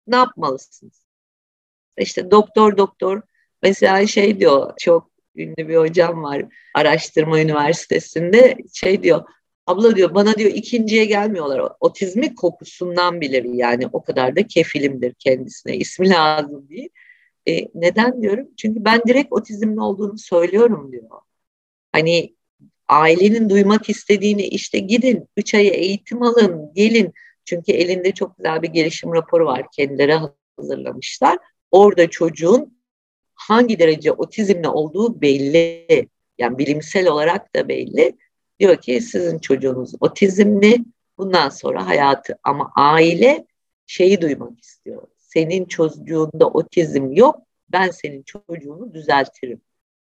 ne 0.08 0.16
yapmalısınız? 0.16 1.06
İşte 1.98 2.32
doktor 2.32 2.78
doktor 2.78 3.22
mesela 3.64 4.08
şey 4.08 4.40
diyor 4.40 4.74
çok 4.80 5.12
ünlü 5.36 5.68
bir 5.68 5.78
hocam 5.78 6.24
var 6.24 6.46
araştırma 6.76 7.40
üniversitesinde 7.42 8.58
şey 8.74 9.04
diyor 9.04 9.24
abla 9.68 9.96
diyor 9.96 10.16
bana 10.16 10.36
diyor 10.36 10.52
ikinciye 10.52 11.06
gelmiyorlar 11.06 11.72
otizmi 11.80 12.36
kokusundan 12.36 13.22
bilir 13.22 13.44
yani 13.44 13.88
o 13.94 14.04
kadar 14.04 14.36
da 14.36 14.48
kefilimdir 14.48 15.14
kendisine 15.14 15.78
ismi 15.78 16.10
lazım 16.10 16.70
değil 16.70 16.90
e, 17.48 17.68
neden 17.76 18.22
diyorum? 18.22 18.48
Çünkü 18.58 18.86
ben 18.86 19.02
direkt 19.08 19.34
otizmli 19.34 19.82
olduğunu 19.82 20.18
söylüyorum 20.18 20.92
diyor. 20.92 21.10
Hani 21.92 22.36
ailenin 22.92 23.50
duymak 23.50 23.90
istediğini 23.90 24.42
işte 24.42 24.80
gidin, 24.80 25.28
üç 25.38 25.54
ay 25.54 25.68
eğitim 25.68 26.24
alın, 26.24 26.72
gelin. 26.76 27.14
Çünkü 27.46 27.72
elinde 27.72 28.12
çok 28.12 28.38
güzel 28.38 28.62
bir 28.62 28.68
gelişim 28.68 29.14
raporu 29.14 29.46
var. 29.46 29.66
Kendileri 29.76 30.20
hazırlamışlar. 30.58 31.38
Orada 31.72 32.10
çocuğun 32.10 32.78
hangi 33.34 33.80
derece 33.80 34.12
otizmli 34.12 34.68
olduğu 34.68 35.22
belli. 35.22 36.08
Yani 36.38 36.58
bilimsel 36.58 37.08
olarak 37.08 37.56
da 37.56 37.68
belli. 37.68 38.18
Diyor 38.60 38.78
ki 38.78 39.02
sizin 39.02 39.40
çocuğunuz 39.40 39.94
otizmli. 40.00 40.78
Bundan 41.18 41.50
sonra 41.50 41.88
hayatı 41.88 42.38
ama 42.44 42.72
aile 42.76 43.46
şeyi 43.88 44.22
duymak 44.22 44.60
istiyor 44.60 45.08
senin 45.34 45.66
çocuğunda 45.66 46.48
otizm 46.48 47.12
yok, 47.12 47.36
ben 47.70 47.92
senin 47.92 48.24
çocuğunu 48.24 48.94
düzeltirim. 48.94 49.62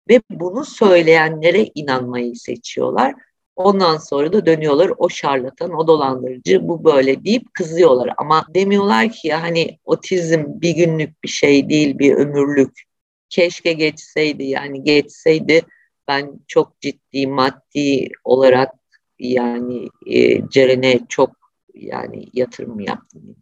Ve 0.09 0.21
bunu 0.29 0.65
söyleyenlere 0.65 1.71
inanmayı 1.75 2.35
seçiyorlar. 2.35 3.13
Ondan 3.55 3.97
sonra 3.97 4.33
da 4.33 4.45
dönüyorlar 4.45 4.91
o 4.97 5.09
şarlatan, 5.09 5.73
o 5.73 5.87
dolandırıcı, 5.87 6.67
bu 6.67 6.83
böyle 6.83 7.25
deyip 7.25 7.53
kızıyorlar. 7.53 8.13
Ama 8.17 8.45
demiyorlar 8.49 9.11
ki 9.11 9.27
ya 9.27 9.41
hani 9.41 9.79
otizm 9.85 10.43
bir 10.47 10.71
günlük 10.71 11.23
bir 11.23 11.29
şey 11.29 11.69
değil, 11.69 11.99
bir 11.99 12.13
ömürlük. 12.13 12.81
Keşke 13.29 13.73
geçseydi 13.73 14.43
yani 14.43 14.83
geçseydi 14.83 15.61
ben 16.07 16.39
çok 16.47 16.81
ciddi 16.81 17.27
maddi 17.27 18.09
olarak 18.23 18.71
yani 19.19 19.89
e, 20.05 20.49
Ceren'e 20.49 20.99
çok 21.09 21.31
yani 21.73 22.25
yatırım 22.33 22.79
yaptım 22.79 23.35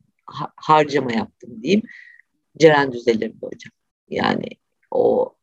harcama 0.55 1.11
yaptım 1.11 1.63
diyeyim. 1.63 1.81
Ceren 2.57 2.91
düzelirdi 2.91 3.37
hocam. 3.41 3.71
Yani 4.09 4.47
o 4.91 5.33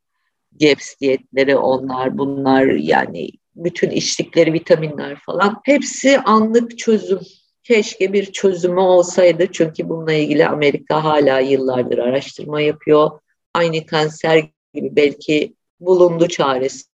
GEPS 0.56 0.94
diyetleri 1.00 1.56
onlar 1.56 2.18
bunlar 2.18 2.66
yani 2.66 3.30
bütün 3.56 3.90
içtikleri 3.90 4.52
vitaminler 4.52 5.18
falan 5.26 5.60
hepsi 5.64 6.18
anlık 6.18 6.78
çözüm. 6.78 7.20
keşke 7.62 8.12
bir 8.12 8.32
çözümü 8.32 8.80
olsaydı. 8.80 9.52
Çünkü 9.52 9.88
bununla 9.88 10.12
ilgili 10.12 10.46
Amerika 10.46 11.04
hala 11.04 11.40
yıllardır 11.40 11.98
araştırma 11.98 12.60
yapıyor. 12.60 13.10
Aynı 13.54 13.86
kanser 13.86 14.36
gibi 14.74 14.96
belki 14.96 15.54
bulundu 15.80 16.28
çaresi 16.28 16.84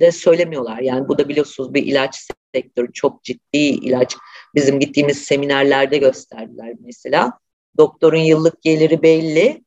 de 0.00 0.12
söylemiyorlar. 0.12 0.78
Yani 0.78 1.08
bu 1.08 1.18
da 1.18 1.28
biliyorsunuz 1.28 1.74
bir 1.74 1.86
ilaç 1.86 2.28
sektörü 2.54 2.92
çok 2.92 3.24
ciddi 3.24 3.58
ilaç. 3.58 4.16
Bizim 4.54 4.80
gittiğimiz 4.80 5.18
seminerlerde 5.18 5.98
gösterdiler 5.98 6.74
mesela. 6.80 7.38
Doktorun 7.78 8.18
yıllık 8.18 8.62
geliri 8.62 9.02
belli. 9.02 9.64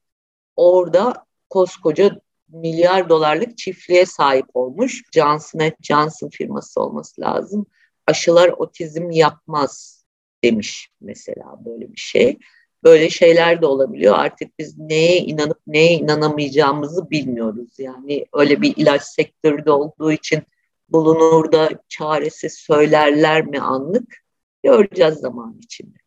Orada 0.56 1.26
koskoca 1.50 2.22
milyar 2.50 3.10
dolarlık 3.10 3.58
çiftliğe 3.58 4.06
sahip 4.06 4.46
olmuş. 4.54 5.04
Johnson 5.12 5.72
Johnson 5.82 6.30
firması 6.30 6.82
olması 6.82 7.22
lazım. 7.22 7.66
Aşılar 8.08 8.50
otizm 8.50 9.12
yapmaz 9.12 10.04
demiş 10.44 10.90
mesela 11.02 11.66
böyle 11.66 11.92
bir 11.92 12.00
şey. 12.00 12.38
Böyle 12.84 13.10
şeyler 13.10 13.62
de 13.62 13.66
olabiliyor. 13.66 14.16
Artık 14.18 14.60
biz 14.60 14.78
neye 14.78 15.18
inanıp 15.18 15.60
neye 15.68 15.94
inanamayacağımızı 15.94 17.10
bilmiyoruz. 17.10 17.80
Yani 17.80 18.26
öyle 18.34 18.62
bir 18.62 18.74
ilaç 18.78 19.04
sektörü 19.04 19.66
de 19.66 19.72
olduğu 19.72 20.12
için 20.12 20.44
bulunur 20.90 21.52
da 21.52 21.70
çaresi 21.90 22.50
söylerler 22.50 23.46
mi 23.46 23.60
anlık 23.60 24.16
göreceğiz 24.64 25.16
zaman 25.16 25.60
içinde. 25.64 25.98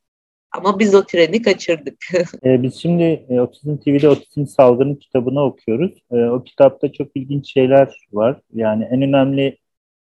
Ama 0.57 0.79
biz 0.79 0.95
o 0.95 1.05
treni 1.05 1.43
kaçırdık. 1.43 1.97
e, 2.45 2.63
biz 2.63 2.75
şimdi 2.75 3.27
e, 3.29 3.41
Otizm 3.41 3.77
TV'de 3.77 4.09
Otizm 4.09 4.47
Salgını 4.47 4.99
kitabını 4.99 5.45
okuyoruz. 5.45 5.93
E, 6.13 6.17
o 6.17 6.45
kitapta 6.45 6.93
çok 6.93 7.17
ilginç 7.17 7.53
şeyler 7.53 7.97
var. 8.13 8.41
Yani 8.55 8.85
en 8.85 9.03
önemli 9.03 9.59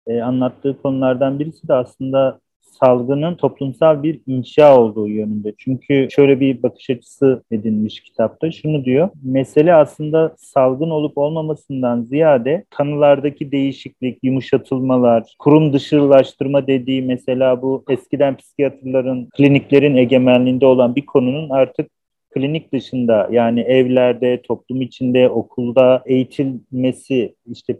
e, 0.07 0.21
anlattığı 0.21 0.81
konulardan 0.81 1.39
birisi 1.39 1.67
de 1.67 1.73
aslında 1.73 2.39
salgının 2.61 3.35
toplumsal 3.35 4.03
bir 4.03 4.19
inşa 4.27 4.77
olduğu 4.79 5.07
yönünde. 5.07 5.53
Çünkü 5.57 6.07
şöyle 6.11 6.39
bir 6.39 6.63
bakış 6.63 6.89
açısı 6.89 7.43
edinmiş 7.51 7.99
kitapta. 7.99 8.51
Şunu 8.51 8.85
diyor, 8.85 9.09
mesele 9.23 9.73
aslında 9.73 10.35
salgın 10.37 10.89
olup 10.89 11.17
olmamasından 11.17 12.01
ziyade 12.01 12.65
tanılardaki 12.69 13.51
değişiklik, 13.51 14.19
yumuşatılmalar, 14.23 15.35
kurum 15.39 15.73
dışılaştırma 15.73 16.67
dediği 16.67 17.01
mesela 17.01 17.61
bu 17.61 17.83
eskiden 17.89 18.37
psikiyatrların, 18.37 19.29
kliniklerin 19.37 19.95
egemenliğinde 19.95 20.65
olan 20.65 20.95
bir 20.95 21.05
konunun 21.05 21.49
artık 21.49 21.89
klinik 22.33 22.73
dışında 22.73 23.29
yani 23.31 23.61
evlerde, 23.61 24.41
toplum 24.41 24.81
içinde, 24.81 25.29
okulda 25.29 26.03
eğitilmesi, 26.05 27.35
işte 27.51 27.77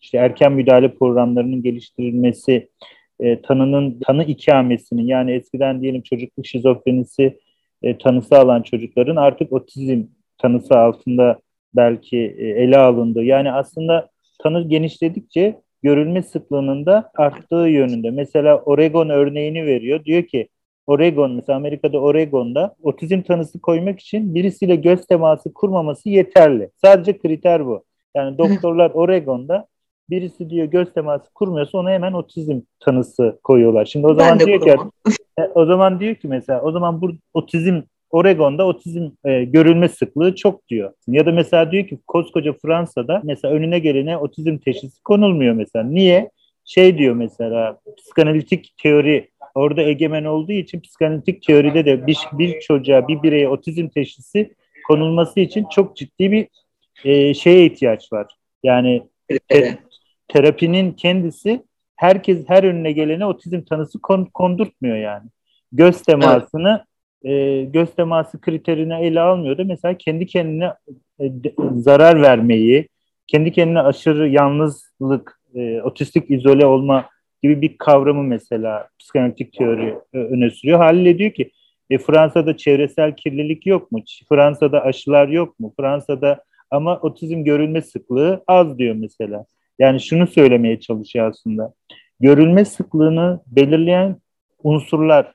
işte 0.00 0.18
erken 0.18 0.52
müdahale 0.52 0.94
programlarının 0.94 1.62
geliştirilmesi, 1.62 2.68
e, 3.20 3.42
tanının 3.42 4.00
tanı 4.00 4.24
ikamesinin 4.24 5.06
yani 5.06 5.32
eskiden 5.32 5.82
diyelim 5.82 6.02
çocukluk 6.02 6.46
şizofrenisi 6.46 7.38
e, 7.82 7.98
tanısı 7.98 8.38
alan 8.38 8.62
çocukların 8.62 9.16
artık 9.16 9.52
otizm 9.52 10.02
tanısı 10.38 10.78
altında 10.78 11.38
belki 11.76 12.16
e, 12.38 12.46
ele 12.48 12.78
alındı. 12.78 13.22
Yani 13.22 13.52
aslında 13.52 14.08
tanı 14.38 14.68
genişledikçe 14.68 15.60
görülme 15.82 16.22
sıklığının 16.22 16.86
da 16.86 17.10
arttığı 17.14 17.68
yönünde. 17.68 18.10
Mesela 18.10 18.58
Oregon 18.58 19.08
örneğini 19.08 19.66
veriyor. 19.66 20.04
Diyor 20.04 20.22
ki 20.22 20.48
Oregon 20.86 21.32
mesela 21.32 21.56
Amerika'da 21.56 21.98
Oregon'da 21.98 22.74
otizm 22.82 23.22
tanısı 23.22 23.60
koymak 23.60 24.00
için 24.00 24.34
birisiyle 24.34 24.76
göz 24.76 25.06
teması 25.06 25.54
kurmaması 25.54 26.08
yeterli. 26.08 26.70
Sadece 26.80 27.18
kriter 27.18 27.66
bu. 27.66 27.84
Yani 28.14 28.38
doktorlar 28.38 28.90
Oregon'da 28.94 29.66
birisi 30.10 30.50
diyor 30.50 30.66
göz 30.66 30.92
teması 30.92 31.32
kurmuyorsa 31.34 31.78
ona 31.78 31.90
hemen 31.90 32.12
otizm 32.12 32.60
tanısı 32.80 33.38
koyuyorlar. 33.42 33.84
Şimdi 33.84 34.06
o 34.06 34.14
zaman 34.14 34.40
diyor 34.40 34.60
ki 34.60 34.70
e, 35.38 35.42
o 35.54 35.66
zaman 35.66 36.00
diyor 36.00 36.14
ki 36.14 36.28
mesela 36.28 36.62
o 36.62 36.72
zaman 36.72 37.00
bu 37.00 37.12
otizm 37.34 37.82
Oregon'da 38.10 38.66
otizm 38.66 39.08
e, 39.24 39.44
görülme 39.44 39.88
sıklığı 39.88 40.34
çok 40.34 40.68
diyor. 40.68 40.92
Ya 41.06 41.26
da 41.26 41.32
mesela 41.32 41.72
diyor 41.72 41.86
ki 41.86 41.98
koskoca 42.06 42.52
Fransa'da 42.52 43.20
mesela 43.24 43.54
önüne 43.54 43.78
gelene 43.78 44.16
otizm 44.16 44.58
teşhisi 44.58 45.02
konulmuyor 45.02 45.54
mesela. 45.54 45.84
Niye? 45.84 46.30
Şey 46.64 46.98
diyor 46.98 47.14
mesela 47.14 47.80
psikanalitik 47.98 48.74
teori 48.82 49.28
orada 49.54 49.82
egemen 49.82 50.24
olduğu 50.24 50.52
için 50.52 50.80
psikanalitik 50.80 51.42
teoride 51.42 51.84
de 51.84 52.06
bir, 52.06 52.18
bir 52.32 52.60
çocuğa 52.60 53.08
bir 53.08 53.22
bireye 53.22 53.48
otizm 53.48 53.88
teşhisi 53.88 54.54
konulması 54.86 55.40
için 55.40 55.66
çok 55.70 55.96
ciddi 55.96 56.32
bir 56.32 56.48
e, 57.04 57.34
şeye 57.34 57.66
ihtiyaç 57.66 58.12
var. 58.12 58.26
Yani 58.62 59.02
te, 59.48 59.78
terapinin 60.28 60.92
kendisi 60.92 61.62
herkes 61.96 62.44
her 62.48 62.64
önüne 62.64 62.92
gelene 62.92 63.26
otizm 63.26 63.62
tanısı 63.62 64.00
kon, 64.00 64.24
kondurtmuyor 64.24 64.96
yani. 64.96 65.28
Göz 65.72 66.02
temasını 66.02 66.84
evet. 67.24 67.64
e, 67.64 67.64
göz 67.64 67.94
teması 67.94 68.40
kriterine 68.40 69.06
ele 69.06 69.20
almıyor 69.20 69.58
da 69.58 69.64
mesela 69.64 69.98
kendi 69.98 70.26
kendine 70.26 70.64
e, 71.18 71.24
de, 71.44 71.54
zarar 71.72 72.22
vermeyi, 72.22 72.88
kendi 73.26 73.52
kendine 73.52 73.80
aşırı 73.80 74.28
yalnızlık, 74.28 75.40
e, 75.54 75.82
otistik 75.82 76.30
izole 76.30 76.66
olma 76.66 77.08
gibi 77.42 77.62
bir 77.62 77.78
kavramı 77.78 78.22
mesela 78.22 78.88
psikanalitik 78.98 79.52
teori 79.52 79.94
e, 80.14 80.18
öne 80.18 80.50
sürüyor. 80.50 80.78
Haliyle 80.78 81.18
diyor 81.18 81.30
ki 81.30 81.50
e, 81.90 81.98
Fransa'da 81.98 82.56
çevresel 82.56 83.16
kirlilik 83.16 83.66
yok 83.66 83.92
mu? 83.92 84.02
Fransa'da 84.28 84.84
aşılar 84.84 85.28
yok 85.28 85.60
mu? 85.60 85.74
Fransa'da 85.80 86.44
ama 86.70 86.98
otizm 87.00 87.44
görülme 87.44 87.82
sıklığı 87.82 88.44
az 88.46 88.78
diyor 88.78 88.94
mesela. 88.94 89.44
Yani 89.78 90.00
şunu 90.00 90.26
söylemeye 90.26 90.80
çalışıyor 90.80 91.30
aslında. 91.30 91.74
Görülme 92.20 92.64
sıklığını 92.64 93.40
belirleyen 93.46 94.16
unsurlar 94.62 95.34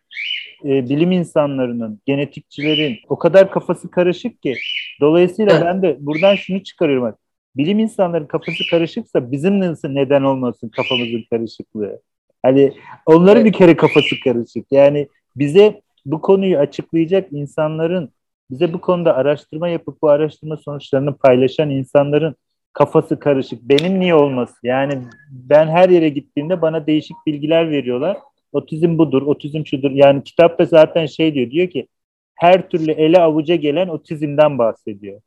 e, 0.66 0.90
bilim 0.90 1.12
insanlarının, 1.12 2.02
genetikçilerin 2.06 2.98
o 3.10 3.18
kadar 3.18 3.52
kafası 3.52 3.92
karışık 3.92 4.42
ki 4.42 4.56
dolayısıyla 5.02 5.66
ben 5.66 5.82
de 5.82 5.98
buradan 6.00 6.36
şunu 6.36 6.64
çıkarıyorum. 6.64 7.16
Bilim 7.58 7.80
insanların 7.80 8.26
kafası 8.26 8.64
karışıksa 8.72 9.32
bizim 9.32 9.60
nasıl 9.60 9.90
neden 9.90 10.24
olmasın 10.24 10.70
kafamızın 10.70 11.24
karışıklığı? 11.30 12.02
Hani 12.44 12.74
onların 13.06 13.46
bir 13.46 13.54
kere 13.54 13.76
kafası 13.76 14.16
karışık. 14.24 14.66
Yani 14.72 15.08
bize 15.36 15.82
bu 16.06 16.22
konuyu 16.22 16.58
açıklayacak 16.58 17.32
insanların, 17.32 18.14
bize 18.52 18.74
bu 18.74 18.82
konuda 18.82 19.16
araştırma 19.16 19.68
yapıp 19.68 20.02
bu 20.02 20.10
araştırma 20.10 20.58
sonuçlarını 20.58 21.18
paylaşan 21.18 21.70
insanların 21.70 22.36
kafası 22.74 23.20
karışık. 23.20 23.62
Benim 23.62 24.00
niye 24.00 24.16
olmasın? 24.16 24.60
Yani 24.64 25.02
ben 25.32 25.68
her 25.68 25.90
yere 25.90 26.10
gittiğimde 26.10 26.62
bana 26.62 26.88
değişik 26.88 27.18
bilgiler 27.28 27.72
veriyorlar. 27.72 28.18
Otizm 28.52 28.98
budur, 28.98 29.22
otizm 29.22 29.66
şudur. 29.66 29.92
Yani 29.92 30.24
kitapta 30.24 30.66
zaten 30.66 31.06
şey 31.06 31.34
diyor, 31.34 31.52
diyor 31.52 31.70
ki 31.70 31.88
her 32.36 32.70
türlü 32.70 32.92
ele 32.92 33.20
avuca 33.20 33.56
gelen 33.56 33.88
otizmden 33.88 34.58
bahsediyor. 34.58 35.22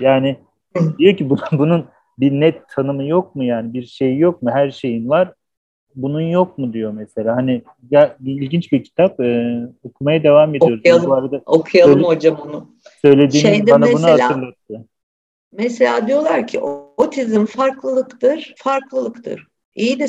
Yani 0.00 0.36
diyor 0.98 1.16
ki 1.16 1.30
bunun 1.52 1.84
bir 2.18 2.32
net 2.32 2.68
tanımı 2.68 3.04
yok 3.04 3.36
mu 3.36 3.44
yani 3.44 3.74
bir 3.74 3.86
şey 3.86 4.18
yok 4.18 4.42
mu 4.42 4.50
her 4.50 4.70
şeyin 4.70 5.08
var 5.08 5.32
bunun 5.96 6.20
yok 6.20 6.58
mu 6.58 6.72
diyor 6.72 6.92
mesela 6.92 7.36
hani 7.36 7.62
ya 7.90 8.16
ilginç 8.24 8.72
bir 8.72 8.84
kitap 8.84 9.20
e, 9.20 9.56
okumaya 9.82 10.22
devam 10.22 10.54
ediyoruz. 10.54 10.78
Okuyalım, 10.78 11.10
Bu 11.10 11.14
arada 11.14 11.42
okuyalım 11.46 11.94
söyle, 11.94 12.06
hocam 12.06 12.36
onu. 12.46 12.68
Söylediğiniz 13.02 13.50
Şeyde 13.50 13.70
bana 13.70 13.86
mesela, 13.86 14.16
bunu 14.16 14.24
hatırlattı. 14.24 14.88
Mesela 15.52 16.06
diyorlar 16.06 16.46
ki 16.46 16.60
otizm 16.96 17.44
farklılıktır, 17.46 18.54
farklılıktır. 18.56 19.46
İyi 19.74 19.98
de 19.98 20.06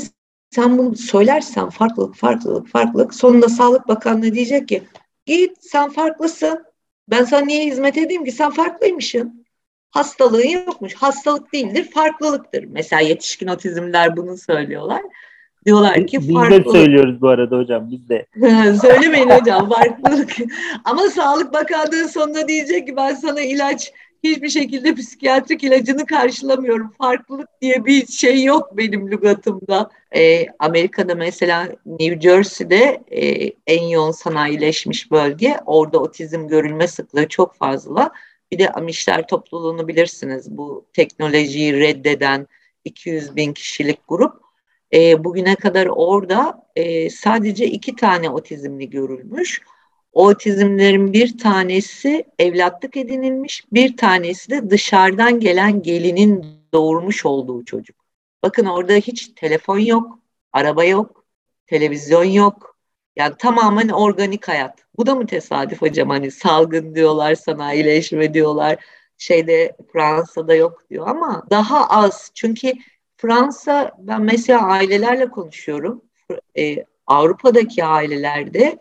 sen 0.50 0.78
bunu 0.78 0.96
söylersen 0.96 1.70
farklılık, 1.70 2.16
farklılık, 2.16 2.68
farklılık 2.68 3.14
sonunda 3.14 3.50
Sağlık 3.50 3.88
Bakanlığı 3.88 4.34
diyecek 4.34 4.68
ki 4.68 4.84
git 5.26 5.58
sen 5.62 5.90
farklısın. 5.90 6.66
Ben 7.08 7.24
sana 7.24 7.46
niye 7.46 7.66
hizmet 7.66 7.98
edeyim 7.98 8.26
ki 8.26 8.32
sen 8.32 8.50
farklıymışsın. 8.50 9.46
Hastalığın 9.92 10.48
yokmuş. 10.48 10.94
Hastalık 10.94 11.54
değildir, 11.54 11.92
farklılıktır. 11.94 12.64
Mesela 12.64 13.02
yetişkin 13.02 13.48
otizmler 13.48 14.18
bunu 14.18 14.38
söylüyorlar. 14.38 15.02
Diyorlar 15.66 16.08
ki 16.08 16.20
biz 16.20 16.34
farklılık. 16.34 16.66
Biz 16.66 16.74
de 16.74 16.78
söylüyoruz 16.78 17.22
bu 17.22 17.30
arada 17.30 17.58
hocam 17.58 17.92
biz 17.92 18.10
de. 18.10 18.26
Söylemeyin 18.82 19.30
hocam 19.30 19.70
farklılık. 19.70 20.36
Ama 20.86 21.02
Sağlık 21.02 21.54
Bakanlığı 21.54 22.08
sonunda 22.08 22.48
diyecek 22.48 22.88
ki 22.88 22.96
ben 22.96 23.16
sana 23.16 23.42
ilaç 23.42 23.94
hiçbir 24.24 24.50
şekilde 24.50 24.96
psikiyatrik 24.96 25.64
ilacını 25.64 26.06
karşılamıyorum. 26.06 26.94
Farklılık 26.98 27.50
diye 27.62 27.86
bir 27.86 28.08
şey 28.08 28.44
yok 28.44 28.78
benim 28.78 29.12
lügatımda. 29.12 29.90
Ee, 30.16 30.46
Amerika'da 30.60 31.16
mesela 31.16 31.70
New 31.86 32.20
Jersey'de 32.20 33.04
e, 33.12 33.52
en 33.68 33.84
yoğun 33.84 34.12
sanayileşmiş 34.12 35.12
bölge. 35.12 35.58
Orada 35.66 36.00
otizm 36.00 36.48
görülme 36.48 36.88
sıklığı 36.88 37.28
çok 37.28 37.56
fazla. 37.56 38.12
Bir 38.52 38.60
de 38.60 38.70
Amişler 38.70 39.28
topluluğunu 39.28 39.88
bilirsiniz. 39.88 40.58
Bu 40.58 40.86
teknolojiyi 40.94 41.74
reddeden 41.74 42.48
200 42.86 43.36
bin 43.36 43.54
kişilik 43.54 44.00
grup. 44.08 44.42
E, 44.94 45.24
bugüne 45.24 45.56
kadar 45.56 45.88
orada 45.88 46.68
e, 46.76 47.10
sadece 47.10 47.66
iki 47.66 47.96
tane 47.96 48.30
otizmli 48.30 48.90
görülmüş. 48.90 49.62
Otizmlerin 50.18 51.14
bir 51.14 51.38
tanesi 51.38 52.26
evlatlık 52.40 52.98
edinilmiş, 52.98 53.64
bir 53.74 53.98
tanesi 53.98 54.50
de 54.50 54.70
dışarıdan 54.70 55.40
gelen 55.40 55.82
gelinin 55.82 56.46
doğurmuş 56.74 57.26
olduğu 57.26 57.66
çocuk. 57.66 57.96
Bakın 58.44 58.66
orada 58.66 58.94
hiç 58.94 59.28
telefon 59.36 59.80
yok, 59.80 60.20
araba 60.54 60.84
yok, 60.84 61.26
televizyon 61.68 62.24
yok, 62.24 62.78
Yani 63.16 63.36
tamamen 63.40 63.90
organik 63.90 64.48
hayat. 64.48 64.86
Bu 64.98 65.06
da 65.06 65.16
mı 65.16 65.26
tesadüf 65.28 65.82
hocam? 65.82 66.10
Hani 66.10 66.32
salgın 66.32 66.96
diyorlar, 66.96 67.36
sanayileşme 67.36 68.34
diyorlar. 68.34 68.86
Şeyde 69.18 69.76
Fransa'da 69.94 70.56
yok 70.56 70.84
diyor 70.90 71.08
ama 71.08 71.44
daha 71.50 71.88
az. 71.90 72.32
Çünkü 72.34 72.74
Fransa 73.18 73.92
ben 74.00 74.22
mesela 74.22 74.62
ailelerle 74.68 75.30
konuşuyorum. 75.30 76.02
E, 76.58 76.86
Avrupa'daki 77.08 77.86
ailelerde 77.86 78.80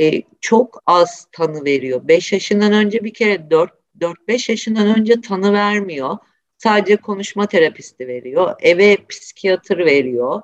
e, 0.00 0.22
çok 0.40 0.82
az 0.86 1.26
tanı 1.32 1.64
veriyor. 1.64 2.08
5 2.08 2.32
yaşından 2.32 2.72
önce 2.72 3.04
bir 3.04 3.14
kere 3.14 3.34
4-5 3.34 4.50
yaşından 4.50 4.98
önce 4.98 5.20
tanı 5.20 5.52
vermiyor. 5.52 6.16
Sadece 6.58 6.96
konuşma 6.96 7.46
terapisti 7.46 8.08
veriyor. 8.08 8.54
Eve 8.60 8.96
psikiyatr 9.08 9.78
veriyor. 9.78 10.42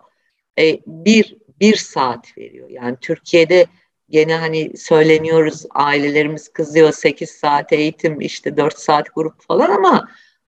E, 0.58 0.80
bir, 0.86 1.36
bir 1.60 1.76
saat 1.76 2.38
veriyor. 2.38 2.70
Yani 2.70 2.96
Türkiye'de 3.00 3.66
gene 4.10 4.34
hani 4.36 4.76
söyleniyoruz 4.76 5.66
ailelerimiz 5.70 6.48
kızıyor 6.48 6.92
8 6.92 7.30
saat 7.30 7.72
eğitim 7.72 8.20
işte 8.20 8.56
4 8.56 8.78
saat 8.78 9.06
grup 9.14 9.42
falan 9.42 9.70
ama 9.70 10.08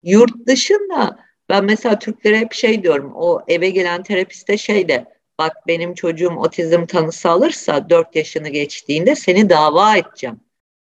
yurt 0.04 0.48
dışında 0.48 1.20
ben 1.50 1.66
mesela 1.66 2.00
Türklere 2.00 2.39
hep 2.39 2.54
şey 2.54 2.84
diyorum 2.84 3.12
o 3.16 3.41
eve 3.48 3.70
gelen 3.70 4.04
terapiste 4.04 4.58
şey 4.58 4.88
de 4.88 5.14
bak 5.40 5.68
benim 5.68 5.94
çocuğum 5.94 6.36
otizm 6.38 6.86
tanısı 6.86 7.30
alırsa 7.30 7.90
4 7.90 8.16
yaşını 8.16 8.50
geçtiğinde 8.50 9.16
seni 9.16 9.50
dava 9.50 9.98
edeceğim. 9.98 10.40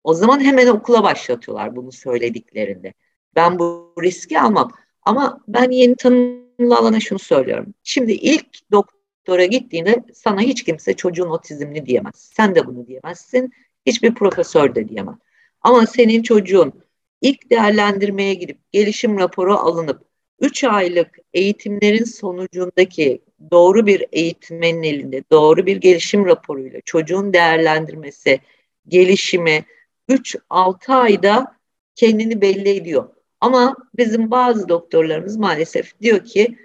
O 0.03 0.13
zaman 0.13 0.39
hemen 0.39 0.67
okula 0.67 1.03
başlatıyorlar 1.03 1.75
bunu 1.75 1.91
söylediklerinde. 1.91 2.93
Ben 3.35 3.59
bu 3.59 3.93
riski 4.01 4.39
almam. 4.39 4.71
Ama 5.01 5.43
ben 5.47 5.71
yeni 5.71 5.95
tanımlı 5.95 6.77
alana 6.77 6.99
şunu 6.99 7.19
söylüyorum. 7.19 7.73
Şimdi 7.83 8.11
ilk 8.11 8.71
doktora 8.71 9.45
gittiğinde 9.45 10.03
sana 10.13 10.41
hiç 10.41 10.63
kimse 10.63 10.93
çocuğun 10.93 11.29
otizmli 11.29 11.85
diyemez. 11.85 12.15
Sen 12.15 12.55
de 12.55 12.67
bunu 12.67 12.87
diyemezsin. 12.87 13.53
Hiçbir 13.85 14.15
profesör 14.15 14.75
de 14.75 14.89
diyemez. 14.89 15.15
Ama 15.61 15.85
senin 15.85 16.23
çocuğun 16.23 16.73
ilk 17.21 17.49
değerlendirmeye 17.49 18.33
gidip 18.33 18.71
gelişim 18.71 19.19
raporu 19.19 19.57
alınıp 19.57 20.08
3 20.41 20.63
aylık 20.63 21.17
eğitimlerin 21.33 22.03
sonucundaki 22.03 23.21
doğru 23.51 23.85
bir 23.85 24.05
eğitmenin 24.11 24.83
elinde 24.83 25.23
doğru 25.31 25.65
bir 25.65 25.77
gelişim 25.77 26.25
raporuyla 26.25 26.81
çocuğun 26.81 27.33
değerlendirmesi, 27.33 28.39
gelişimi 28.87 29.65
3-6 30.09 30.93
ayda 30.93 31.55
kendini 31.95 32.41
belli 32.41 32.69
ediyor. 32.69 33.09
Ama 33.41 33.75
bizim 33.97 34.31
bazı 34.31 34.69
doktorlarımız 34.69 35.37
maalesef 35.37 35.99
diyor 36.01 36.25
ki 36.25 36.57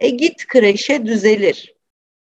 e 0.00 0.10
git 0.10 0.46
kreşe 0.46 1.06
düzelir. 1.06 1.74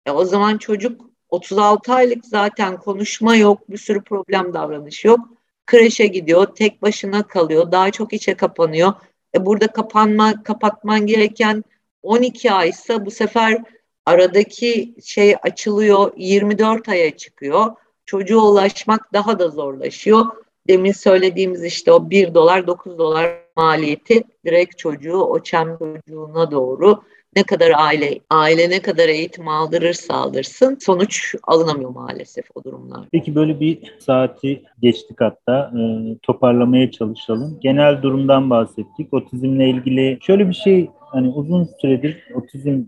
E 0.06 0.10
o 0.10 0.24
zaman 0.24 0.58
çocuk 0.58 1.10
36 1.28 1.92
aylık 1.94 2.26
zaten 2.26 2.76
konuşma 2.76 3.36
yok, 3.36 3.70
bir 3.70 3.78
sürü 3.78 4.02
problem 4.04 4.54
davranış 4.54 5.04
yok. 5.04 5.20
Kreşe 5.66 6.06
gidiyor, 6.06 6.46
tek 6.54 6.82
başına 6.82 7.26
kalıyor, 7.26 7.72
daha 7.72 7.90
çok 7.90 8.12
içe 8.12 8.34
kapanıyor. 8.34 8.92
E 9.34 9.46
burada 9.46 9.66
kapanma, 9.66 10.42
kapatman 10.42 11.06
gereken 11.06 11.64
12 12.02 12.52
aysa 12.52 13.06
bu 13.06 13.10
sefer 13.10 13.62
aradaki 14.06 14.94
şey 15.04 15.36
açılıyor, 15.42 16.12
24 16.16 16.88
aya 16.88 17.16
çıkıyor. 17.16 17.66
Çocuğa 18.06 18.50
ulaşmak 18.50 19.12
daha 19.12 19.38
da 19.38 19.48
zorlaşıyor 19.48 20.26
demin 20.68 20.92
söylediğimiz 20.92 21.64
işte 21.64 21.92
o 21.92 22.10
1 22.10 22.34
dolar 22.34 22.66
9 22.66 22.98
dolar 22.98 23.38
maliyeti 23.56 24.24
direkt 24.44 24.78
çocuğu 24.78 25.20
o 25.20 25.42
çem 25.42 25.78
çocuğuna 25.78 26.50
doğru 26.50 27.02
ne 27.38 27.42
kadar 27.42 27.72
aile 27.76 28.20
aile 28.30 28.70
ne 28.70 28.82
kadar 28.82 29.08
eğitim 29.08 29.48
aldırırsa 29.48 30.14
aldırsın 30.14 30.78
sonuç 30.80 31.34
alınamıyor 31.42 31.90
maalesef 31.90 32.44
o 32.54 32.64
durumlar. 32.64 33.00
Peki 33.12 33.34
böyle 33.34 33.60
bir 33.60 33.78
saati 33.98 34.62
geçtik 34.82 35.20
hatta 35.20 35.72
e, 35.78 35.82
toparlamaya 36.22 36.90
çalışalım. 36.90 37.58
Genel 37.60 38.02
durumdan 38.02 38.50
bahsettik. 38.50 39.14
Otizmle 39.14 39.70
ilgili 39.70 40.18
şöyle 40.22 40.48
bir 40.48 40.54
şey 40.54 40.90
hani 40.98 41.28
uzun 41.28 41.68
süredir 41.80 42.24
otizm 42.34 42.82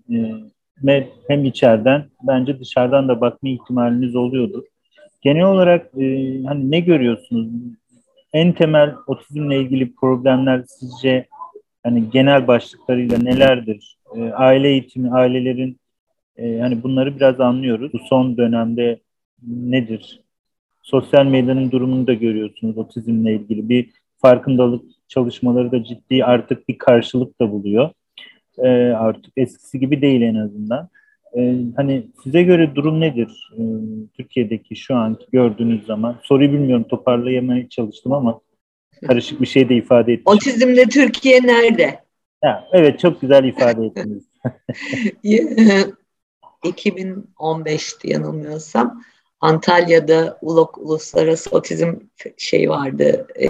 e, 0.86 1.06
hem 1.28 1.44
içeriden 1.44 2.04
bence 2.22 2.60
dışarıdan 2.60 3.08
da 3.08 3.20
bakma 3.20 3.48
ihtimaliniz 3.48 4.16
oluyordur. 4.16 4.62
Genel 5.22 5.44
olarak 5.44 5.86
e, 5.98 6.04
hani 6.46 6.70
ne 6.70 6.80
görüyorsunuz? 6.80 7.48
En 8.32 8.52
temel 8.52 8.94
otizmle 9.06 9.56
ilgili 9.56 9.94
problemler 9.94 10.64
sizce 10.66 11.26
hani 11.82 12.10
genel 12.10 12.46
başlıklarıyla 12.46 13.18
nelerdir? 13.18 13.99
E, 14.14 14.20
aile 14.22 14.68
eğitimi, 14.68 15.10
ailelerin 15.10 15.76
e, 16.36 16.58
hani 16.58 16.82
bunları 16.82 17.16
biraz 17.16 17.40
anlıyoruz. 17.40 17.92
Bu 17.92 17.98
son 17.98 18.36
dönemde 18.36 19.00
nedir? 19.46 20.20
Sosyal 20.82 21.26
medyanın 21.26 21.70
durumunu 21.70 22.06
da 22.06 22.14
görüyorsunuz 22.14 22.78
otizmle 22.78 23.34
ilgili. 23.34 23.68
Bir 23.68 23.90
farkındalık 24.16 24.84
çalışmaları 25.08 25.72
da 25.72 25.84
ciddi 25.84 26.24
artık 26.24 26.68
bir 26.68 26.78
karşılık 26.78 27.40
da 27.40 27.50
buluyor. 27.50 27.90
E, 28.58 28.68
artık 28.92 29.32
eskisi 29.36 29.80
gibi 29.80 30.02
değil 30.02 30.22
en 30.22 30.34
azından. 30.34 30.90
Ee, 31.36 31.54
hani 31.76 32.06
size 32.24 32.42
göre 32.42 32.74
durum 32.74 33.00
nedir 33.00 33.52
ee, 33.58 33.62
Türkiye'deki 34.16 34.76
şu 34.76 34.94
anki 34.94 35.26
gördüğünüz 35.32 35.86
zaman? 35.86 36.20
Soruyu 36.22 36.52
bilmiyorum 36.52 36.84
toparlayamaya 36.88 37.68
çalıştım 37.68 38.12
ama 38.12 38.40
karışık 39.06 39.40
bir 39.40 39.46
şey 39.46 39.68
de 39.68 39.76
ifade 39.76 40.12
ettim. 40.12 40.24
Otizmle 40.26 40.84
Türkiye 40.84 41.42
nerede? 41.42 42.00
Ya, 42.44 42.68
evet 42.72 43.00
çok 43.00 43.20
güzel 43.20 43.44
ifade 43.44 43.86
ettiniz. 43.86 44.24
2015'ti 46.64 48.10
yanılmıyorsam 48.10 49.02
Antalya'da 49.40 50.38
ULOK 50.42 50.78
Uluslararası 50.78 51.50
Otizm 51.50 51.94
şey 52.36 52.70
vardı 52.70 53.26
e, 53.40 53.46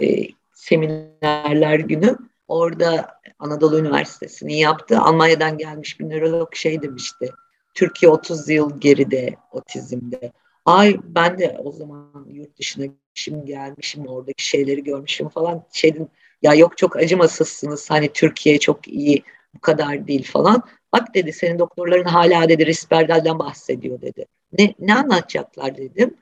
seminerler 0.54 1.78
günü. 1.78 2.16
Orada 2.48 3.20
Anadolu 3.38 3.78
Üniversitesi'ni 3.78 4.58
yaptı. 4.58 4.98
Almanya'dan 4.98 5.58
gelmiş 5.58 6.00
bir 6.00 6.08
nörolog 6.08 6.54
şey 6.54 6.82
demişti 6.82 7.30
Türkiye 7.74 8.12
30 8.12 8.48
yıl 8.48 8.80
geride 8.80 9.36
otizmde. 9.52 10.32
Ay 10.64 10.96
ben 11.04 11.38
de 11.38 11.60
o 11.64 11.72
zaman 11.72 12.26
yurt 12.30 12.58
dışına 12.58 12.86
gitmişim 12.86 13.46
gelmişim 13.46 14.06
oradaki 14.06 14.48
şeyleri 14.48 14.84
görmüşüm 14.84 15.28
falan 15.28 15.62
şeydim 15.72 16.08
ya 16.42 16.54
yok 16.54 16.78
çok 16.78 16.96
acımasızsınız 16.96 17.90
hani 17.90 18.12
Türkiye 18.12 18.58
çok 18.58 18.88
iyi 18.88 19.22
bu 19.54 19.60
kadar 19.60 20.06
değil 20.06 20.24
falan. 20.32 20.62
Bak 20.92 21.14
dedi 21.14 21.32
senin 21.32 21.58
doktorların 21.58 22.04
hala 22.04 22.48
dedi 22.48 22.66
Risperdal'den 22.66 23.38
bahsediyor 23.38 24.00
dedi. 24.00 24.26
Ne, 24.58 24.74
ne 24.78 24.94
anlatacaklar 24.94 25.76
dedim. 25.76 26.14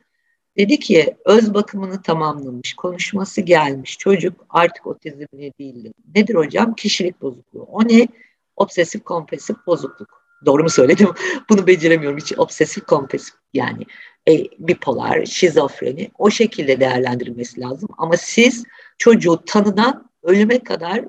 Dedi 0.57 0.79
ki 0.79 1.17
öz 1.25 1.55
bakımını 1.55 2.03
tamamlamış, 2.03 2.75
konuşması 2.75 3.41
gelmiş 3.41 3.99
çocuk 3.99 4.47
artık 4.51 4.87
otizmli 4.87 5.53
değildi. 5.61 5.93
Nedir 6.15 6.35
hocam? 6.35 6.75
Kişilik 6.75 7.23
bozukluğu. 7.23 7.63
O 7.63 7.89
ne? 7.89 8.09
Obsesif 8.57 9.05
kompulsif 9.05 9.57
bozukluk. 9.67 10.25
Doğru 10.47 10.63
mu 10.63 10.71
söyledim? 10.71 11.09
Bunu 11.51 11.67
beceremiyorum. 11.67 12.19
Hiç 12.19 12.39
obsesif 12.39 12.87
kompulsif 12.87 13.35
yani 13.53 13.87
e, 14.29 14.45
bipolar, 14.59 15.25
şizofreni 15.25 16.11
o 16.19 16.31
şekilde 16.31 16.81
değerlendirilmesi 16.81 17.61
lazım. 17.61 17.89
Ama 17.99 18.17
siz 18.17 18.65
çocuğu 18.99 19.43
tanıdan 19.47 20.08
ölüme 20.29 20.59
kadar 20.59 21.05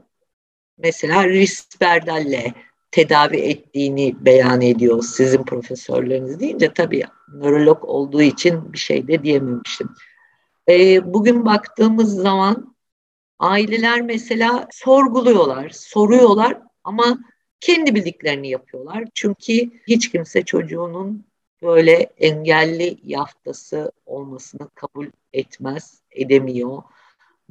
mesela 0.78 1.28
Risperdalle 1.28 2.54
tedavi 2.92 3.38
ettiğini 3.38 4.16
beyan 4.20 4.62
ediyor 4.62 5.04
sizin 5.04 5.44
profesörleriniz 5.44 6.40
deyince 6.40 6.74
tabii 6.74 7.04
nörolog 7.34 7.84
olduğu 7.84 8.22
için 8.22 8.74
bir 8.74 8.78
şey 8.78 9.08
de 9.08 9.24
diyememiştim. 9.24 9.90
E, 10.70 11.14
bugün 11.14 11.46
baktığımız 11.46 12.16
zaman 12.16 12.76
aileler 13.40 14.02
mesela 14.02 14.68
sorguluyorlar, 14.72 15.70
soruyorlar 15.70 16.58
ama 16.84 17.20
kendi 17.60 17.96
bildiklerini 17.96 18.50
yapıyorlar. 18.50 19.04
Çünkü 19.14 19.72
hiç 19.88 20.12
kimse 20.12 20.42
çocuğunun 20.42 21.26
böyle 21.62 21.94
engelli 22.18 22.98
yaftası 23.04 23.92
olmasını 24.06 24.70
kabul 24.76 25.08
etmez, 25.34 26.02
edemiyor. 26.12 26.84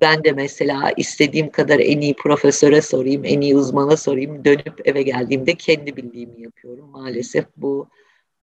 Ben 0.01 0.25
de 0.25 0.33
mesela 0.33 0.93
istediğim 0.97 1.51
kadar 1.51 1.79
en 1.79 2.01
iyi 2.01 2.15
profesöre 2.15 2.83
sorayım, 2.83 3.25
en 3.25 3.41
iyi 3.41 3.57
uzmana 3.57 3.97
sorayım. 3.97 4.45
Dönüp 4.45 4.89
eve 4.89 5.03
geldiğimde 5.03 5.55
kendi 5.55 5.97
bildiğimi 5.97 6.43
yapıyorum. 6.43 6.91
Maalesef 6.91 7.45
bu 7.57 7.89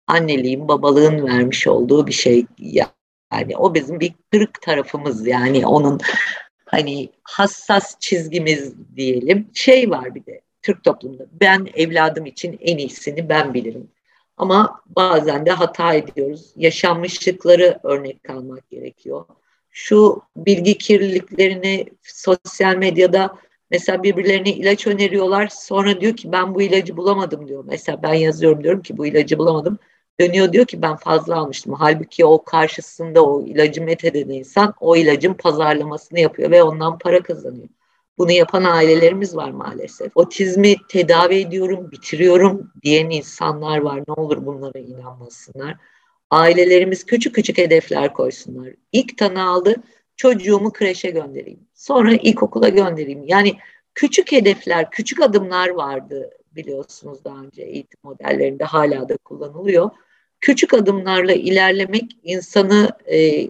anneliğin, 0.07 0.69
babalığın 0.69 1.27
vermiş 1.27 1.67
olduğu 1.67 2.07
bir 2.07 2.13
şey. 2.13 2.47
Yani 2.59 3.57
o 3.57 3.75
bizim 3.75 4.01
bir 4.01 4.15
kırık 4.33 4.63
tarafımız 4.63 5.27
yani 5.27 5.67
onun 5.67 6.01
hani 6.65 7.09
hassas 7.23 7.97
çizgimiz 8.01 8.75
diyelim. 8.97 9.51
Şey 9.55 9.91
var 9.91 10.15
bir 10.15 10.27
de 10.27 10.41
Türk 10.63 10.85
toplumunda 10.85 11.27
ben 11.41 11.69
evladım 11.75 12.27
için 12.27 12.59
en 12.61 12.79
iyisini 12.79 13.29
ben 13.29 13.55
bilirim. 13.55 13.91
Ama 14.37 14.81
bazen 14.87 15.47
de 15.47 15.51
hata 15.51 15.95
ediyoruz. 15.95 16.53
Yaşanmışlıkları 16.57 17.79
örnek 17.83 18.31
almak 18.31 18.71
gerekiyor. 18.71 19.25
Şu 19.81 20.23
bilgi 20.37 20.79
kirliliklerini 20.79 21.87
sosyal 22.03 22.77
medyada 22.77 23.35
mesela 23.71 24.03
birbirlerine 24.03 24.51
ilaç 24.53 24.87
öneriyorlar. 24.87 25.49
Sonra 25.49 26.01
diyor 26.01 26.17
ki 26.17 26.33
ben 26.33 26.55
bu 26.55 26.63
ilacı 26.63 26.97
bulamadım 26.97 27.49
diyor. 27.49 27.65
Mesela 27.67 28.03
ben 28.03 28.15
yazıyorum 28.15 28.65
diyorum 28.65 28.83
ki 28.83 28.99
bu 28.99 29.07
ilacı 29.07 29.39
bulamadım. 29.39 29.79
dönüyor 30.21 30.53
diyor 30.53 30.67
ki 30.67 30.83
ben 30.83 30.97
fazla 30.97 31.37
almıştım. 31.37 31.75
Halbuki 31.79 32.25
o 32.25 32.45
karşısında 32.45 33.25
o 33.25 33.43
ilacı 33.43 33.83
metheden 33.83 34.29
insan 34.29 34.75
o 34.81 34.97
ilacın 34.97 35.35
pazarlamasını 35.35 36.21
yapıyor 36.21 36.51
ve 36.51 36.63
ondan 36.63 36.99
para 36.99 37.23
kazanıyor. 37.23 37.69
Bunu 38.19 38.33
yapan 38.33 38.65
ailelerimiz 38.65 39.37
var 39.37 39.51
maalesef. 39.51 40.13
Otizmi 40.15 40.77
tedavi 40.89 41.35
ediyorum, 41.35 41.91
bitiriyorum 41.91 42.73
diyen 42.83 43.11
insanlar 43.11 43.79
var. 43.79 44.03
Ne 44.09 44.15
olur 44.15 44.47
bunlara 44.47 44.79
inanmasınlar. 44.79 45.77
Ailelerimiz 46.31 47.07
küçük 47.07 47.35
küçük 47.35 47.59
hedefler 47.59 48.13
koysunlar. 48.13 48.69
İlk 48.93 49.19
tanı 49.19 49.49
aldı, 49.49 49.77
çocuğumu 50.17 50.73
kreşe 50.73 51.11
göndereyim. 51.11 51.61
Sonra 51.75 52.13
ilkokula 52.13 52.69
göndereyim. 52.69 53.25
Yani 53.27 53.57
küçük 53.95 54.33
hedefler, 54.33 54.91
küçük 54.91 55.23
adımlar 55.23 55.69
vardı 55.69 56.31
biliyorsunuz 56.53 57.25
daha 57.25 57.43
önce 57.43 57.63
eğitim 57.63 58.01
modellerinde 58.03 58.65
hala 58.65 59.09
da 59.09 59.17
kullanılıyor. 59.17 59.91
Küçük 60.41 60.75
adımlarla 60.75 61.33
ilerlemek 61.33 62.17
insanı 62.23 62.91
e, 63.13 63.49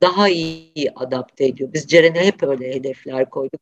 daha 0.00 0.28
iyi 0.28 0.90
adapte 0.96 1.44
ediyor. 1.44 1.72
Biz 1.72 1.86
Ceren'e 1.86 2.26
hep 2.26 2.42
öyle 2.42 2.74
hedefler 2.74 3.30
koyduk. 3.30 3.60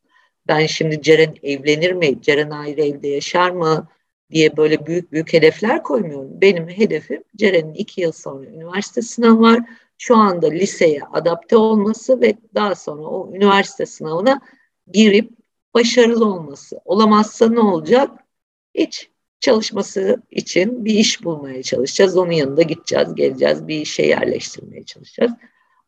Ben 0.49 0.67
şimdi 0.67 1.03
Ceren 1.03 1.35
evlenir 1.43 1.93
mi, 1.93 2.23
Ceren 2.23 2.51
ayrı 2.51 2.81
evde 2.81 3.09
yaşar 3.09 3.51
mı 3.51 3.89
diye 4.31 4.57
böyle 4.57 4.87
büyük 4.87 5.13
büyük 5.13 5.33
hedefler 5.33 5.83
koymuyorum. 5.83 6.41
Benim 6.41 6.69
hedefim 6.69 7.25
Ceren'in 7.37 7.75
iki 7.75 8.01
yıl 8.01 8.13
sonra 8.13 8.47
üniversite 8.47 9.03
sınavı 9.03 9.41
var. 9.41 9.61
Şu 9.99 10.17
anda 10.17 10.49
liseye 10.49 11.01
adapte 11.13 11.57
olması 11.57 12.21
ve 12.21 12.35
daha 12.55 12.75
sonra 12.75 13.03
o 13.03 13.35
üniversite 13.35 13.87
sınavına 13.87 14.41
girip 14.93 15.31
başarılı 15.75 16.25
olması. 16.25 16.81
Olamazsa 16.85 17.49
ne 17.49 17.61
olacak? 17.61 18.11
Hiç 18.75 19.11
çalışması 19.41 20.23
için 20.31 20.85
bir 20.85 20.95
iş 20.95 21.25
bulmaya 21.25 21.63
çalışacağız. 21.63 22.17
Onun 22.17 22.33
yanında 22.33 22.63
gideceğiz, 22.63 23.15
geleceğiz, 23.15 23.69
bir 23.69 23.81
işe 23.81 24.03
yerleştirmeye 24.03 24.85
çalışacağız. 24.85 25.33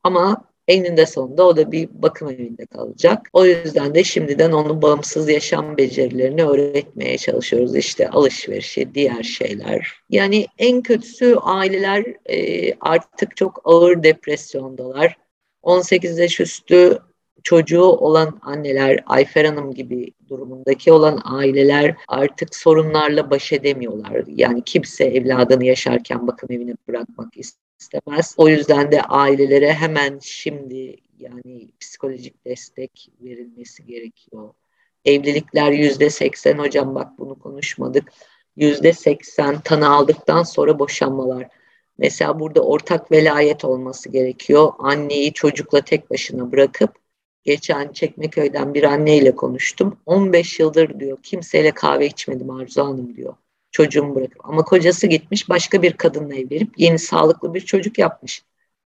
Ama 0.02 0.51
eninde 0.68 1.06
sonunda 1.06 1.46
o 1.46 1.56
da 1.56 1.72
bir 1.72 1.88
bakım 1.92 2.28
evinde 2.28 2.66
kalacak. 2.66 3.28
O 3.32 3.46
yüzden 3.46 3.94
de 3.94 4.04
şimdiden 4.04 4.52
onun 4.52 4.82
bağımsız 4.82 5.28
yaşam 5.28 5.76
becerilerini 5.76 6.44
öğretmeye 6.44 7.18
çalışıyoruz. 7.18 7.76
İşte 7.76 8.08
alışverişi, 8.08 8.94
diğer 8.94 9.22
şeyler. 9.22 9.92
Yani 10.10 10.46
en 10.58 10.82
kötüsü 10.82 11.36
aileler 11.42 12.04
e, 12.26 12.74
artık 12.80 13.36
çok 13.36 13.60
ağır 13.64 14.02
depresyondalar. 14.02 15.16
18 15.62 16.18
yaş 16.18 16.40
üstü 16.40 16.98
çocuğu 17.42 17.84
olan 17.84 18.38
anneler, 18.42 19.00
Ayfer 19.06 19.44
Hanım 19.44 19.74
gibi 19.74 20.12
durumundaki 20.28 20.92
olan 20.92 21.20
aileler 21.24 21.96
artık 22.08 22.56
sorunlarla 22.56 23.30
baş 23.30 23.52
edemiyorlar. 23.52 24.24
Yani 24.26 24.62
kimse 24.64 25.04
evladını 25.04 25.64
yaşarken 25.64 26.26
bakım 26.26 26.52
evine 26.52 26.74
bırakmak 26.88 27.36
istemez. 27.82 28.34
O 28.36 28.48
yüzden 28.48 28.92
de 28.92 29.02
ailelere 29.02 29.72
hemen 29.72 30.18
şimdi 30.22 30.96
yani 31.18 31.70
psikolojik 31.80 32.44
destek 32.44 33.08
verilmesi 33.20 33.86
gerekiyor. 33.86 34.54
Evlilikler 35.04 35.72
yüzde 35.72 36.10
seksen 36.10 36.58
hocam 36.58 36.94
bak 36.94 37.18
bunu 37.18 37.38
konuşmadık. 37.38 38.12
Yüzde 38.56 38.92
seksen 38.92 39.60
tanı 39.60 39.88
aldıktan 39.94 40.42
sonra 40.42 40.78
boşanmalar. 40.78 41.48
Mesela 41.98 42.40
burada 42.40 42.60
ortak 42.60 43.12
velayet 43.12 43.64
olması 43.64 44.08
gerekiyor. 44.08 44.72
Anneyi 44.78 45.32
çocukla 45.32 45.80
tek 45.80 46.10
başına 46.10 46.52
bırakıp 46.52 47.02
Geçen 47.44 47.92
Çekmeköy'den 47.92 48.74
bir 48.74 48.82
anneyle 48.82 49.36
konuştum. 49.36 49.98
15 50.06 50.60
yıldır 50.60 51.00
diyor 51.00 51.18
kimseyle 51.22 51.70
kahve 51.70 52.06
içmedim 52.06 52.50
Arzu 52.50 52.82
Hanım 52.82 53.16
diyor. 53.16 53.34
Çocuğumu 53.72 54.14
bırakıp. 54.14 54.48
Ama 54.48 54.62
kocası 54.62 55.06
gitmiş 55.06 55.48
başka 55.48 55.82
bir 55.82 55.92
kadınla 55.92 56.34
evlenip 56.34 56.78
yeni 56.78 56.98
sağlıklı 56.98 57.54
bir 57.54 57.60
çocuk 57.60 57.98
yapmış. 57.98 58.42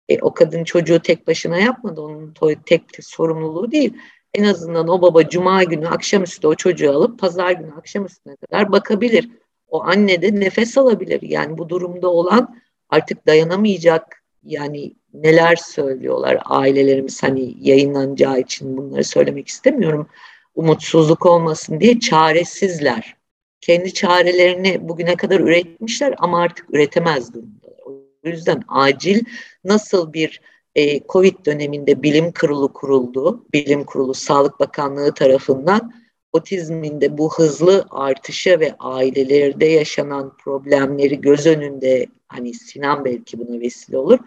E, 0.08 0.18
o 0.20 0.34
kadın 0.34 0.64
çocuğu 0.64 1.00
tek 1.00 1.26
başına 1.26 1.58
yapmadı. 1.58 2.00
Onun 2.00 2.34
tek 2.66 2.82
sorumluluğu 3.00 3.72
değil. 3.72 3.94
En 4.34 4.44
azından 4.44 4.88
o 4.88 5.02
baba 5.02 5.28
cuma 5.28 5.64
günü 5.64 5.88
akşamüstü 5.88 6.46
o 6.46 6.54
çocuğu 6.54 6.90
alıp 6.90 7.18
pazar 7.18 7.52
günü 7.52 7.72
akşamüstüne 7.72 8.36
kadar 8.36 8.72
bakabilir. 8.72 9.28
O 9.68 9.82
anne 9.82 10.22
de 10.22 10.40
nefes 10.40 10.78
alabilir. 10.78 11.22
Yani 11.22 11.58
bu 11.58 11.68
durumda 11.68 12.08
olan 12.08 12.56
artık 12.88 13.26
dayanamayacak 13.26 14.22
yani 14.44 14.94
neler 15.14 15.56
söylüyorlar 15.56 16.38
ailelerimiz 16.44 17.22
hani 17.22 17.54
yayınlanacağı 17.60 18.40
için 18.40 18.76
bunları 18.76 19.04
söylemek 19.04 19.48
istemiyorum. 19.48 20.06
Umutsuzluk 20.54 21.26
olmasın 21.26 21.80
diye 21.80 22.00
çaresizler. 22.00 23.19
Kendi 23.60 23.94
çarelerini 23.94 24.88
bugüne 24.88 25.16
kadar 25.16 25.40
üretmişler 25.40 26.14
ama 26.18 26.40
artık 26.40 26.66
üretemez 26.74 27.34
durumdalar. 27.34 27.76
O 27.84 28.28
yüzden 28.28 28.62
acil 28.68 29.24
nasıl 29.64 30.12
bir 30.12 30.40
e, 30.74 31.00
Covid 31.08 31.46
döneminde 31.46 32.02
bilim 32.02 32.32
kurulu 32.32 32.72
kuruldu, 32.72 33.44
bilim 33.52 33.84
kurulu 33.84 34.14
Sağlık 34.14 34.60
Bakanlığı 34.60 35.14
tarafından 35.14 35.92
otizmin 36.32 37.00
de 37.00 37.18
bu 37.18 37.34
hızlı 37.34 37.86
artışı 37.90 38.60
ve 38.60 38.74
ailelerde 38.78 39.66
yaşanan 39.66 40.36
problemleri 40.36 41.20
göz 41.20 41.46
önünde 41.46 42.06
hani 42.28 42.54
Sinan 42.54 43.04
belki 43.04 43.38
buna 43.38 43.60
vesile 43.60 43.98
olur 43.98 44.18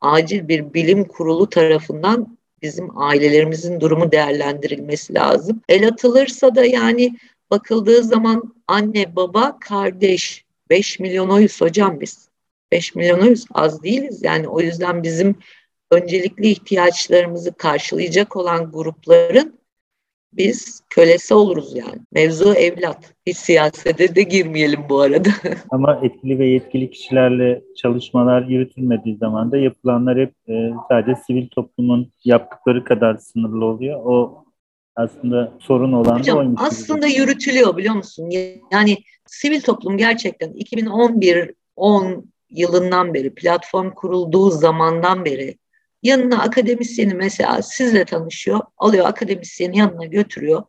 acil 0.00 0.48
bir 0.48 0.74
bilim 0.74 1.04
kurulu 1.04 1.48
tarafından 1.48 2.38
bizim 2.62 2.98
ailelerimizin 2.98 3.80
durumu 3.80 4.12
değerlendirilmesi 4.12 5.14
lazım. 5.14 5.60
El 5.68 5.88
atılırsa 5.88 6.54
da 6.54 6.64
yani 6.64 7.16
bakıldığı 7.50 8.02
zaman 8.02 8.54
anne, 8.68 9.16
baba, 9.16 9.58
kardeş 9.60 10.44
5 10.70 11.00
milyon 11.00 11.28
oyuz 11.28 11.60
hocam 11.60 12.00
biz. 12.00 12.28
5 12.72 12.94
milyon 12.94 13.20
oyuz 13.20 13.44
az 13.54 13.82
değiliz 13.82 14.22
yani 14.22 14.48
o 14.48 14.60
yüzden 14.60 15.02
bizim 15.02 15.36
öncelikli 15.90 16.48
ihtiyaçlarımızı 16.48 17.52
karşılayacak 17.52 18.36
olan 18.36 18.72
grupların 18.72 19.58
biz 20.32 20.82
kölesi 20.90 21.34
oluruz 21.34 21.76
yani. 21.76 21.98
Mevzu 22.12 22.54
evlat. 22.54 23.14
Hiç 23.26 23.36
siyasete 23.36 24.14
de 24.14 24.22
girmeyelim 24.22 24.80
bu 24.88 25.00
arada. 25.00 25.28
Ama 25.70 26.00
etkili 26.02 26.38
ve 26.38 26.46
yetkili 26.46 26.90
kişilerle 26.90 27.62
çalışmalar 27.76 28.42
yürütülmediği 28.42 29.16
zaman 29.16 29.52
da 29.52 29.58
yapılanlar 29.58 30.18
hep 30.18 30.32
e, 30.48 30.72
sadece 30.88 31.20
sivil 31.26 31.48
toplumun 31.48 32.12
yaptıkları 32.24 32.84
kadar 32.84 33.16
sınırlı 33.16 33.64
oluyor. 33.64 34.00
O 34.04 34.44
aslında 34.98 35.52
sorun 35.58 35.92
olan 35.92 36.18
Hocam, 36.18 36.36
da 36.36 36.40
oymuş. 36.40 36.60
Aslında 36.64 37.08
gibi. 37.08 37.18
yürütülüyor 37.18 37.76
biliyor 37.76 37.94
musun? 37.94 38.30
Yani 38.72 38.98
sivil 39.26 39.60
toplum 39.60 39.96
gerçekten 39.96 40.52
2011 40.52 41.54
10 41.76 42.32
yılından 42.50 43.14
beri 43.14 43.34
platform 43.34 43.90
kurulduğu 43.90 44.50
zamandan 44.50 45.24
beri 45.24 45.58
Yanına 46.02 46.42
akademisyeni 46.42 47.14
mesela 47.14 47.62
sizle 47.62 48.04
tanışıyor, 48.04 48.60
alıyor 48.76 49.06
akademisyeni 49.06 49.78
yanına 49.78 50.04
götürüyor, 50.04 50.62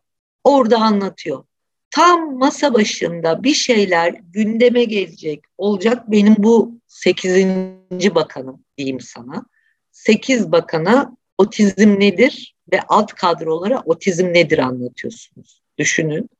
orada 0.44 0.78
anlatıyor. 0.78 1.44
Tam 1.90 2.38
masa 2.38 2.74
başında 2.74 3.42
bir 3.42 3.54
şeyler 3.54 4.14
gündeme 4.22 4.84
gelecek, 4.84 5.44
olacak. 5.58 6.10
Benim 6.10 6.34
bu 6.38 6.80
sekizinci 6.86 8.14
bakanım 8.14 8.64
diyeyim 8.78 9.00
sana. 9.00 9.44
Sekiz 9.92 10.52
bakana 10.52 11.16
otizm 11.40 12.00
nedir 12.00 12.54
ve 12.72 12.80
alt 12.88 13.12
kadrolara 13.12 13.82
otizm 13.84 14.26
nedir 14.26 14.58
anlatıyorsunuz. 14.58 15.62
Düşünün. 15.78 16.30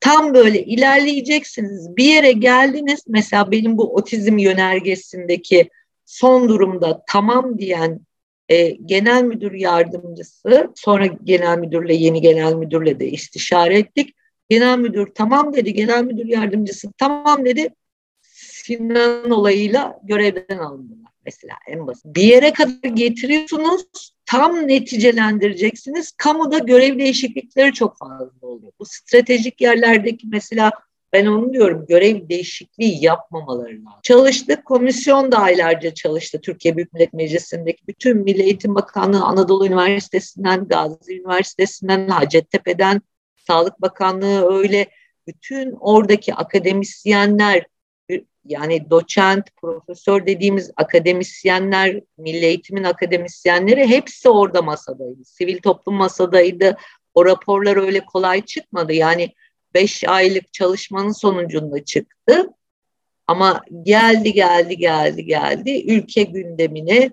Tam 0.00 0.34
böyle 0.34 0.64
ilerleyeceksiniz. 0.64 1.96
Bir 1.96 2.04
yere 2.04 2.32
geldiniz. 2.32 3.00
Mesela 3.08 3.50
benim 3.50 3.78
bu 3.78 3.94
otizm 3.94 4.38
yönergesindeki 4.38 5.70
son 6.04 6.48
durumda 6.48 7.04
tamam 7.08 7.58
diyen 7.58 8.00
e, 8.48 8.70
genel 8.70 9.22
müdür 9.22 9.52
yardımcısı 9.52 10.72
sonra 10.74 11.06
genel 11.06 11.58
müdürle 11.58 11.94
yeni 11.94 12.20
genel 12.20 12.54
müdürle 12.54 13.00
de 13.00 13.08
istişare 13.08 13.78
ettik. 13.78 14.14
Genel 14.48 14.78
müdür 14.78 15.08
tamam 15.14 15.54
dedi, 15.54 15.74
genel 15.74 16.04
müdür 16.04 16.26
yardımcısı 16.26 16.92
tamam 16.98 17.44
dedi. 17.44 17.68
Sinan 18.22 19.30
olayıyla 19.30 20.00
görevden 20.04 20.58
alındılar 20.58 21.12
mesela 21.24 21.54
en 21.68 21.86
basit. 21.86 22.04
Bir 22.06 22.22
yere 22.22 22.52
kadar 22.52 22.88
getiriyorsunuz, 22.88 24.15
tam 24.26 24.68
neticelendireceksiniz. 24.68 26.12
Kamuda 26.16 26.58
görev 26.58 26.98
değişiklikleri 26.98 27.72
çok 27.72 27.98
fazla 27.98 28.30
oluyor. 28.40 28.72
Bu 28.80 28.84
stratejik 28.86 29.60
yerlerdeki 29.60 30.26
mesela 30.30 30.72
ben 31.12 31.26
onu 31.26 31.52
diyorum 31.52 31.86
görev 31.88 32.28
değişikliği 32.28 33.04
yapmamaları 33.04 33.72
lazım. 33.72 34.00
Çalıştık, 34.02 34.64
komisyon 34.64 35.32
da 35.32 35.38
aylarca 35.38 35.94
çalıştı. 35.94 36.40
Türkiye 36.40 36.76
Büyük 36.76 36.92
Millet 36.92 37.12
Meclisi'ndeki 37.12 37.86
bütün 37.88 38.16
Milli 38.16 38.42
Eğitim 38.42 38.74
Bakanlığı, 38.74 39.22
Anadolu 39.22 39.66
Üniversitesi'nden, 39.66 40.68
Gazi 40.68 41.18
Üniversitesi'nden, 41.20 42.08
Hacettepe'den, 42.08 43.02
Sağlık 43.36 43.82
Bakanlığı 43.82 44.58
öyle 44.58 44.86
bütün 45.26 45.76
oradaki 45.80 46.34
akademisyenler 46.34 47.66
yani 48.44 48.90
doçent, 48.90 49.56
profesör 49.56 50.26
dediğimiz 50.26 50.70
akademisyenler, 50.76 52.00
milli 52.18 52.44
eğitimin 52.44 52.84
akademisyenleri 52.84 53.86
hepsi 53.86 54.28
orada 54.28 54.62
masadaydı. 54.62 55.24
Sivil 55.24 55.58
toplum 55.58 55.94
masadaydı. 55.94 56.76
O 57.14 57.24
raporlar 57.24 57.76
öyle 57.76 58.00
kolay 58.00 58.42
çıkmadı. 58.42 58.92
Yani 58.92 59.32
5 59.74 60.04
aylık 60.08 60.52
çalışmanın 60.52 61.12
sonucunda 61.12 61.84
çıktı. 61.84 62.50
Ama 63.26 63.60
geldi 63.82 64.32
geldi 64.32 64.76
geldi 64.76 65.24
geldi 65.24 65.84
ülke 65.86 66.22
gündemine 66.22 67.10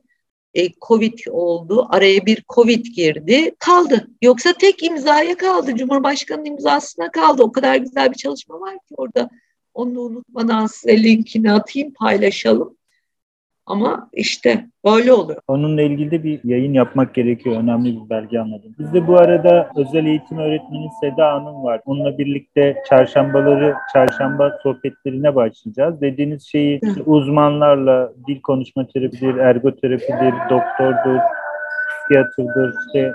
e, 0.54 0.70
Covid 0.88 1.20
oldu. 1.30 1.88
Araya 1.90 2.26
bir 2.26 2.44
Covid 2.50 2.86
girdi. 2.86 3.56
Kaldı. 3.60 4.08
Yoksa 4.22 4.54
tek 4.54 4.84
imzaya 4.84 5.38
kaldı. 5.38 5.76
Cumhurbaşkanının 5.76 6.46
imzasına 6.46 7.12
kaldı. 7.12 7.44
O 7.44 7.52
kadar 7.52 7.76
güzel 7.76 8.12
bir 8.12 8.18
çalışma 8.18 8.60
var 8.60 8.74
ki 8.74 8.96
orada. 8.98 9.30
Onu 9.74 10.00
unutmadan 10.00 10.66
size 10.66 11.04
linkini 11.04 11.52
atayım 11.52 11.94
paylaşalım. 11.94 12.78
Ama 13.66 14.10
işte 14.14 14.68
böyle 14.86 15.14
oluyor. 15.14 15.42
Onunla 15.48 15.82
ilgili 15.82 16.12
de 16.12 16.24
bir 16.24 16.40
yayın 16.44 16.74
yapmak 16.74 17.16
gerekiyor. 17.16 17.56
Önemli 17.56 17.96
bir 17.96 18.10
belge 18.10 18.40
anladım. 18.40 18.76
Bizde 18.80 19.08
bu 19.08 19.18
arada 19.18 19.72
özel 19.76 20.06
eğitim 20.06 20.38
öğretmeni 20.38 20.90
Seda 21.02 21.34
Hanım 21.34 21.64
var. 21.64 21.82
Onunla 21.86 22.18
birlikte 22.18 22.76
çarşambaları, 22.90 23.76
çarşamba 23.94 24.60
sohbetlerine 24.64 25.36
başlayacağız. 25.36 26.02
Dediğiniz 26.02 26.44
şeyi 26.44 26.80
işte 26.84 27.04
uzmanlarla 27.04 28.14
dil 28.28 28.42
konuşma 28.42 28.88
terapidir, 28.88 29.38
ergoterapidir, 29.38 30.34
doktordur, 30.50 31.20
psikiyatrdır, 31.90 32.74
işte 32.88 33.14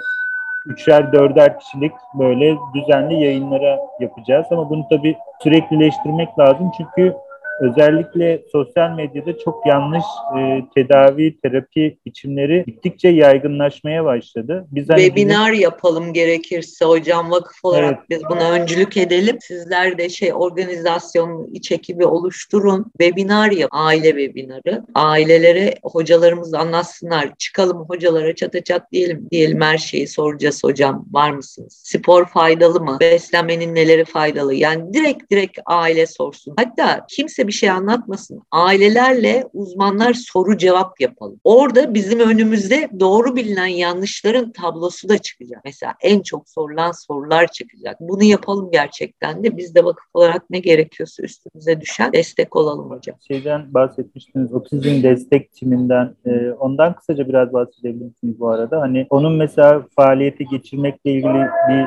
üçer 0.68 1.12
dörder 1.12 1.58
kişilik 1.58 1.92
böyle 2.14 2.56
düzenli 2.74 3.24
yayınlara 3.24 3.78
yapacağız. 4.00 4.46
Ama 4.50 4.70
bunu 4.70 4.88
tabii 4.88 5.16
süreklileştirmek 5.42 6.38
lazım 6.38 6.70
çünkü 6.76 7.16
özellikle 7.60 8.42
sosyal 8.52 8.90
medyada 8.90 9.38
çok 9.38 9.66
yanlış 9.66 10.04
e, 10.38 10.64
tedavi, 10.74 11.40
terapi 11.40 11.98
biçimleri 12.06 12.64
gittikçe 12.66 13.08
yaygınlaşmaya 13.08 14.04
başladı. 14.04 14.66
Biz 14.70 14.90
hani 14.90 15.00
Webinar 15.00 15.52
bizim... 15.52 15.62
yapalım 15.62 16.12
gerekirse 16.12 16.84
hocam 16.84 17.30
vakıf 17.30 17.64
olarak 17.64 17.98
evet. 17.98 18.10
biz 18.10 18.22
buna 18.30 18.50
öncülük 18.50 18.96
edelim. 18.96 19.38
Sizler 19.40 19.98
de 19.98 20.08
şey 20.08 20.32
organizasyon 20.34 21.48
iç 21.52 21.72
ekibi 21.72 22.06
oluşturun. 22.06 22.84
Webinar 23.00 23.50
yap, 23.50 23.70
aile 23.72 24.08
webinarı. 24.08 24.82
Ailelere 24.94 25.74
hocalarımız 25.82 26.54
anlatsınlar. 26.54 27.28
Çıkalım 27.38 27.84
hocalara 27.88 28.34
çata 28.34 28.64
çat 28.64 28.92
diyelim. 28.92 29.28
Diyelim 29.30 29.60
her 29.60 29.78
şeyi 29.78 30.08
soracağız 30.08 30.64
hocam. 30.64 31.06
Var 31.10 31.30
mısınız? 31.30 31.80
Spor 31.84 32.26
faydalı 32.26 32.80
mı? 32.80 32.96
Beslenmenin 33.00 33.74
neleri 33.74 34.04
faydalı? 34.04 34.54
Yani 34.54 34.94
direkt 34.94 35.30
direkt 35.30 35.58
aile 35.66 36.06
sorsun. 36.06 36.54
Hatta 36.56 37.06
kimse 37.08 37.47
bir 37.48 37.52
şey 37.52 37.70
anlatmasın. 37.70 38.42
Ailelerle 38.50 39.44
uzmanlar 39.52 40.14
soru 40.14 40.56
cevap 40.56 41.00
yapalım. 41.00 41.40
Orada 41.44 41.94
bizim 41.94 42.20
önümüzde 42.20 42.88
doğru 43.00 43.36
bilinen 43.36 43.66
yanlışların 43.66 44.52
tablosu 44.52 45.08
da 45.08 45.18
çıkacak. 45.18 45.60
Mesela 45.64 45.94
en 46.02 46.20
çok 46.20 46.48
sorulan 46.48 46.92
sorular 46.92 47.46
çıkacak. 47.46 47.96
Bunu 48.00 48.24
yapalım 48.24 48.70
gerçekten 48.72 49.44
de 49.44 49.56
biz 49.56 49.74
de 49.74 49.84
vakıf 49.84 50.06
olarak 50.14 50.50
ne 50.50 50.58
gerekiyorsa 50.58 51.22
üstümüze 51.22 51.80
düşen 51.80 52.12
destek 52.12 52.56
olalım 52.56 52.90
hocam. 52.90 53.16
Şeyden 53.28 53.74
bahsetmiştiniz 53.74 54.54
otizm 54.54 55.02
destek 55.02 55.52
timinden. 55.52 56.14
E, 56.26 56.50
ondan 56.50 56.94
kısaca 56.94 57.28
biraz 57.28 57.52
bahsedebilir 57.52 58.04
misiniz 58.04 58.40
bu 58.40 58.48
arada? 58.48 58.80
Hani 58.80 59.06
onun 59.10 59.32
mesela 59.32 59.86
faaliyeti 59.96 60.44
geçirmekle 60.44 61.10
ilgili 61.10 61.46
bir 61.68 61.86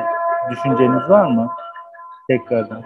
düşünceniz 0.50 1.08
var 1.08 1.30
mı? 1.30 1.48
Tekrardan. 2.28 2.82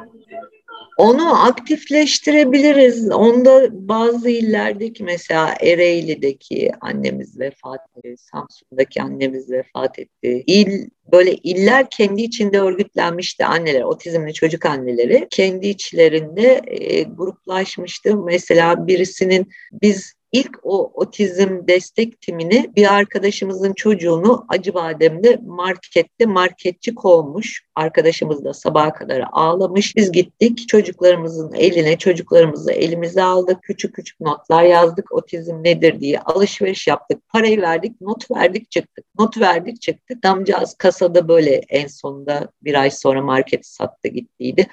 Onu 0.97 1.45
aktifleştirebiliriz. 1.45 3.11
Onda 3.11 3.69
bazı 3.89 4.31
illerdeki 4.31 5.05
mesela 5.05 5.55
Ereğli'deki 5.61 6.71
annemiz 6.81 7.41
vefat 7.41 7.81
etti, 7.97 8.15
Samsun'daki 8.19 9.03
annemiz 9.03 9.51
vefat 9.51 9.99
etti. 9.99 10.45
İl 10.47 10.89
böyle 11.13 11.35
iller 11.35 11.91
kendi 11.91 12.23
içinde 12.23 12.61
örgütlenmişti 12.61 13.45
anneler, 13.45 13.83
otizmli 13.83 14.35
çocuk 14.35 14.67
anneleri 14.67 15.27
kendi 15.31 15.69
içlerinde 15.69 16.61
e, 16.67 17.03
gruplaşmıştı. 17.03 18.17
Mesela 18.17 18.87
birisinin 18.87 19.49
biz 19.73 20.13
İlk 20.37 20.59
o 20.63 20.91
otizm 20.95 21.67
destek 21.69 22.21
timini 22.21 22.71
bir 22.77 22.95
arkadaşımızın 22.95 23.73
çocuğunu 23.73 24.45
Acıbadem'de 24.49 25.41
markette 25.47 26.27
marketçi 26.27 26.95
kovmuş. 26.95 27.63
Arkadaşımız 27.75 28.45
da 28.45 28.55
sabaha 28.55 28.93
kadar 28.93 29.25
ağlamış. 29.33 29.97
Biz 29.97 30.13
gittik 30.13 30.69
çocuklarımızın 30.69 31.53
eline 31.53 31.99
çocuklarımızı 31.99 32.73
elimize 32.73 33.23
aldık. 33.23 33.63
Küçük 33.63 33.95
küçük 33.95 34.21
notlar 34.21 34.63
yazdık. 34.63 35.13
Otizm 35.13 35.65
nedir 35.65 36.01
diye 36.01 36.21
alışveriş 36.21 36.87
yaptık. 36.87 37.29
Parayı 37.29 37.63
verdik, 37.63 38.01
not 38.01 38.31
verdik 38.31 38.71
çıktık. 38.71 39.05
Not 39.19 39.41
verdik 39.41 39.83
çıktık. 39.83 40.23
Damcağız 40.23 40.75
kasada 40.75 41.29
böyle 41.29 41.63
en 41.69 41.87
sonunda 41.87 42.49
bir 42.63 42.81
ay 42.81 42.91
sonra 42.91 43.23
marketi 43.23 43.73
sattı 43.73 44.09
gittiydi. 44.09 44.67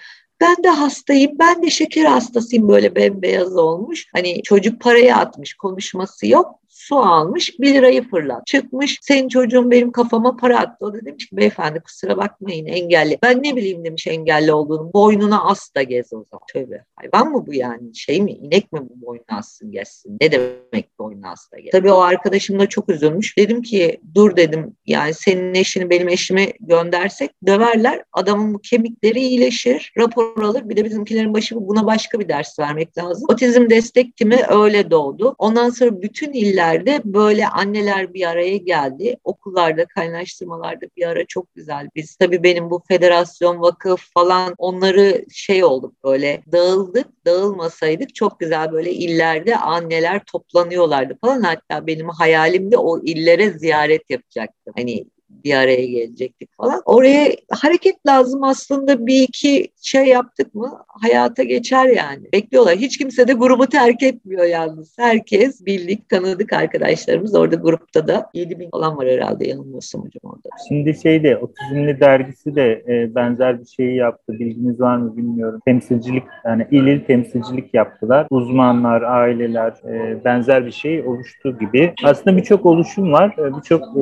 Ben 0.43 0.63
de 0.63 0.69
hastayım, 0.69 1.31
ben 1.39 1.63
de 1.63 1.69
şeker 1.69 2.05
hastasıyım 2.05 2.67
böyle 2.67 2.95
bembeyaz 2.95 3.57
olmuş. 3.57 4.07
Hani 4.13 4.41
çocuk 4.43 4.81
parayı 4.81 5.15
atmış, 5.15 5.53
konuşması 5.53 6.27
yok 6.27 6.59
su 6.73 6.95
almış 6.95 7.59
bir 7.59 7.73
lirayı 7.73 8.09
fırlat. 8.09 8.45
Çıkmış 8.45 8.99
senin 9.01 9.27
çocuğun 9.27 9.71
benim 9.71 9.91
kafama 9.91 10.37
para 10.37 10.59
attı. 10.59 10.85
O 10.85 10.93
da 10.93 11.05
demiş 11.05 11.29
ki 11.29 11.37
beyefendi 11.37 11.79
kusura 11.79 12.17
bakmayın 12.17 12.65
engelli. 12.65 13.17
Ben 13.23 13.43
ne 13.43 13.55
bileyim 13.55 13.85
demiş 13.85 14.07
engelli 14.07 14.53
olduğunu. 14.53 14.93
Boynuna 14.93 15.43
as 15.43 15.75
da 15.75 15.83
gez 15.83 16.13
o 16.13 16.23
zaman. 16.31 16.43
Tövbe 16.53 16.85
hayvan 16.95 17.31
mı 17.31 17.47
bu 17.47 17.53
yani? 17.53 17.95
Şey 17.95 18.21
mi 18.21 18.31
inek 18.31 18.73
mi 18.73 18.79
bu 18.89 19.05
boynuna 19.05 19.37
assın 19.37 19.71
gezsin? 19.71 20.17
Ne 20.21 20.31
demek 20.31 20.99
boynuna 20.99 21.31
as 21.31 21.51
da 21.51 21.59
gez? 21.59 21.71
Tabii 21.71 21.91
o 21.91 21.99
arkadaşım 21.99 22.59
da 22.59 22.69
çok 22.69 22.89
üzülmüş. 22.89 23.37
Dedim 23.37 23.61
ki 23.61 24.01
dur 24.15 24.35
dedim 24.35 24.75
yani 24.85 25.13
senin 25.13 25.55
eşini 25.55 25.89
benim 25.89 26.09
eşimi 26.09 26.53
göndersek 26.59 27.31
döverler. 27.47 28.03
Adamın 28.13 28.53
bu 28.53 28.59
kemikleri 28.59 29.19
iyileşir. 29.19 29.93
Rapor 29.97 30.32
alır. 30.41 30.69
Bir 30.69 30.75
de 30.75 30.85
bizimkilerin 30.85 31.33
başı 31.33 31.55
buna 31.55 31.85
başka 31.85 32.19
bir 32.19 32.29
ders 32.29 32.59
vermek 32.59 32.97
lazım. 32.97 33.25
Otizm 33.29 33.69
destek 33.69 34.17
timi 34.17 34.39
öyle 34.49 34.91
doğdu. 34.91 35.35
Ondan 35.37 35.69
sonra 35.69 36.01
bütün 36.01 36.33
iller 36.33 36.63
yerlerde 36.63 37.01
böyle 37.05 37.47
anneler 37.47 38.13
bir 38.13 38.27
araya 38.27 38.57
geldi. 38.57 39.17
Okullarda, 39.23 39.85
kaynaştırmalarda 39.85 40.85
bir 40.97 41.07
ara 41.07 41.25
çok 41.25 41.55
güzel. 41.55 41.89
Biz 41.95 42.15
tabii 42.15 42.43
benim 42.43 42.69
bu 42.69 42.83
federasyon, 42.87 43.61
vakıf 43.61 44.13
falan 44.13 44.55
onları 44.57 45.25
şey 45.31 45.63
olduk 45.63 46.03
böyle 46.03 46.43
dağıldık. 46.51 47.07
Dağılmasaydık 47.25 48.15
çok 48.15 48.39
güzel 48.39 48.71
böyle 48.71 48.91
illerde 48.91 49.57
anneler 49.57 50.21
toplanıyorlardı 50.31 51.17
falan. 51.21 51.41
Hatta 51.41 51.87
benim 51.87 52.09
hayalimde 52.09 52.77
o 52.77 52.99
illere 53.03 53.49
ziyaret 53.49 54.09
yapacaktım. 54.09 54.73
Hani 54.77 55.05
bir 55.43 55.53
araya 55.53 55.85
gelecektik 55.85 56.49
falan. 56.57 56.81
Oraya 56.85 57.35
hareket 57.49 58.07
lazım 58.07 58.43
aslında 58.43 59.07
bir 59.07 59.21
iki 59.21 59.67
şey 59.81 60.05
yaptık 60.05 60.55
mı 60.55 60.83
hayata 60.87 61.43
geçer 61.43 61.85
yani. 61.85 62.31
Bekliyorlar. 62.33 62.75
Hiç 62.75 62.97
kimse 62.97 63.27
de 63.27 63.33
grubu 63.33 63.67
terk 63.67 64.03
etmiyor 64.03 64.45
yalnız. 64.45 64.93
Herkes 64.99 65.65
bildik, 65.65 66.09
tanıdık 66.09 66.53
arkadaşlarımız. 66.53 67.35
Orada 67.35 67.55
grupta 67.55 68.07
da 68.07 68.29
7 68.33 68.59
bin 68.59 68.69
falan 68.69 68.97
var 68.97 69.07
herhalde 69.07 69.47
yanılmıyorsam 69.47 70.01
hocam 70.01 70.21
orada. 70.23 70.49
Şimdi 70.67 71.01
şeyde 71.01 71.37
Otizmli 71.37 71.99
dergisi 71.99 72.55
de 72.55 72.83
e, 72.87 73.15
benzer 73.15 73.59
bir 73.59 73.65
şeyi 73.65 73.95
yaptı. 73.95 74.33
Bilginiz 74.33 74.79
var 74.79 74.97
mı 74.97 75.17
bilmiyorum. 75.17 75.59
Temsilcilik 75.65 76.23
yani 76.45 76.67
il 76.71 76.87
il 76.87 76.99
temsilcilik 76.99 77.73
yaptılar. 77.73 78.27
Uzmanlar, 78.29 79.01
aileler 79.01 79.71
e, 79.71 80.23
benzer 80.25 80.65
bir 80.65 80.71
şey 80.71 81.07
oluştu 81.07 81.59
gibi. 81.59 81.93
Aslında 82.03 82.37
birçok 82.37 82.65
oluşum 82.65 83.11
var. 83.11 83.35
E, 83.37 83.57
birçok 83.57 83.81
e, 83.81 84.01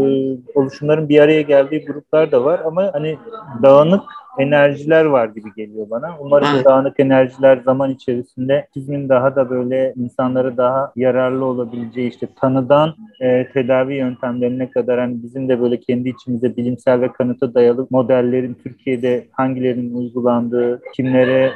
oluşumların 0.55 1.09
bir 1.09 1.20
araya 1.21 1.41
geldiği 1.41 1.85
gruplar 1.85 2.31
da 2.31 2.45
var 2.45 2.59
ama 2.65 2.89
hani 2.93 3.17
dağınık 3.63 4.03
enerjiler 4.39 5.05
var 5.05 5.27
gibi 5.27 5.53
geliyor 5.55 5.89
bana. 5.89 6.15
Umarım 6.19 6.47
evet. 6.55 6.65
dağınık 6.65 6.99
enerjiler 6.99 7.57
zaman 7.57 7.91
içerisinde 7.91 8.67
çizmin 8.73 9.09
daha 9.09 9.35
da 9.35 9.49
böyle 9.49 9.93
insanlara 9.97 10.57
daha 10.57 10.91
yararlı 10.95 11.45
olabileceği 11.45 12.09
işte 12.09 12.27
tanıdan 12.35 12.93
e, 13.21 13.47
tedavi 13.53 13.95
yöntemlerine 13.95 14.69
kadar 14.69 14.99
hani 14.99 15.23
bizim 15.23 15.49
de 15.49 15.61
böyle 15.61 15.79
kendi 15.79 16.09
içimizde 16.09 16.57
bilimsel 16.57 17.01
ve 17.01 17.11
kanıta 17.11 17.53
dayalı 17.53 17.87
modellerin 17.89 18.57
Türkiye'de 18.63 19.27
hangilerinin 19.31 19.93
uygulandığı, 19.93 20.81
kimlere 20.95 21.51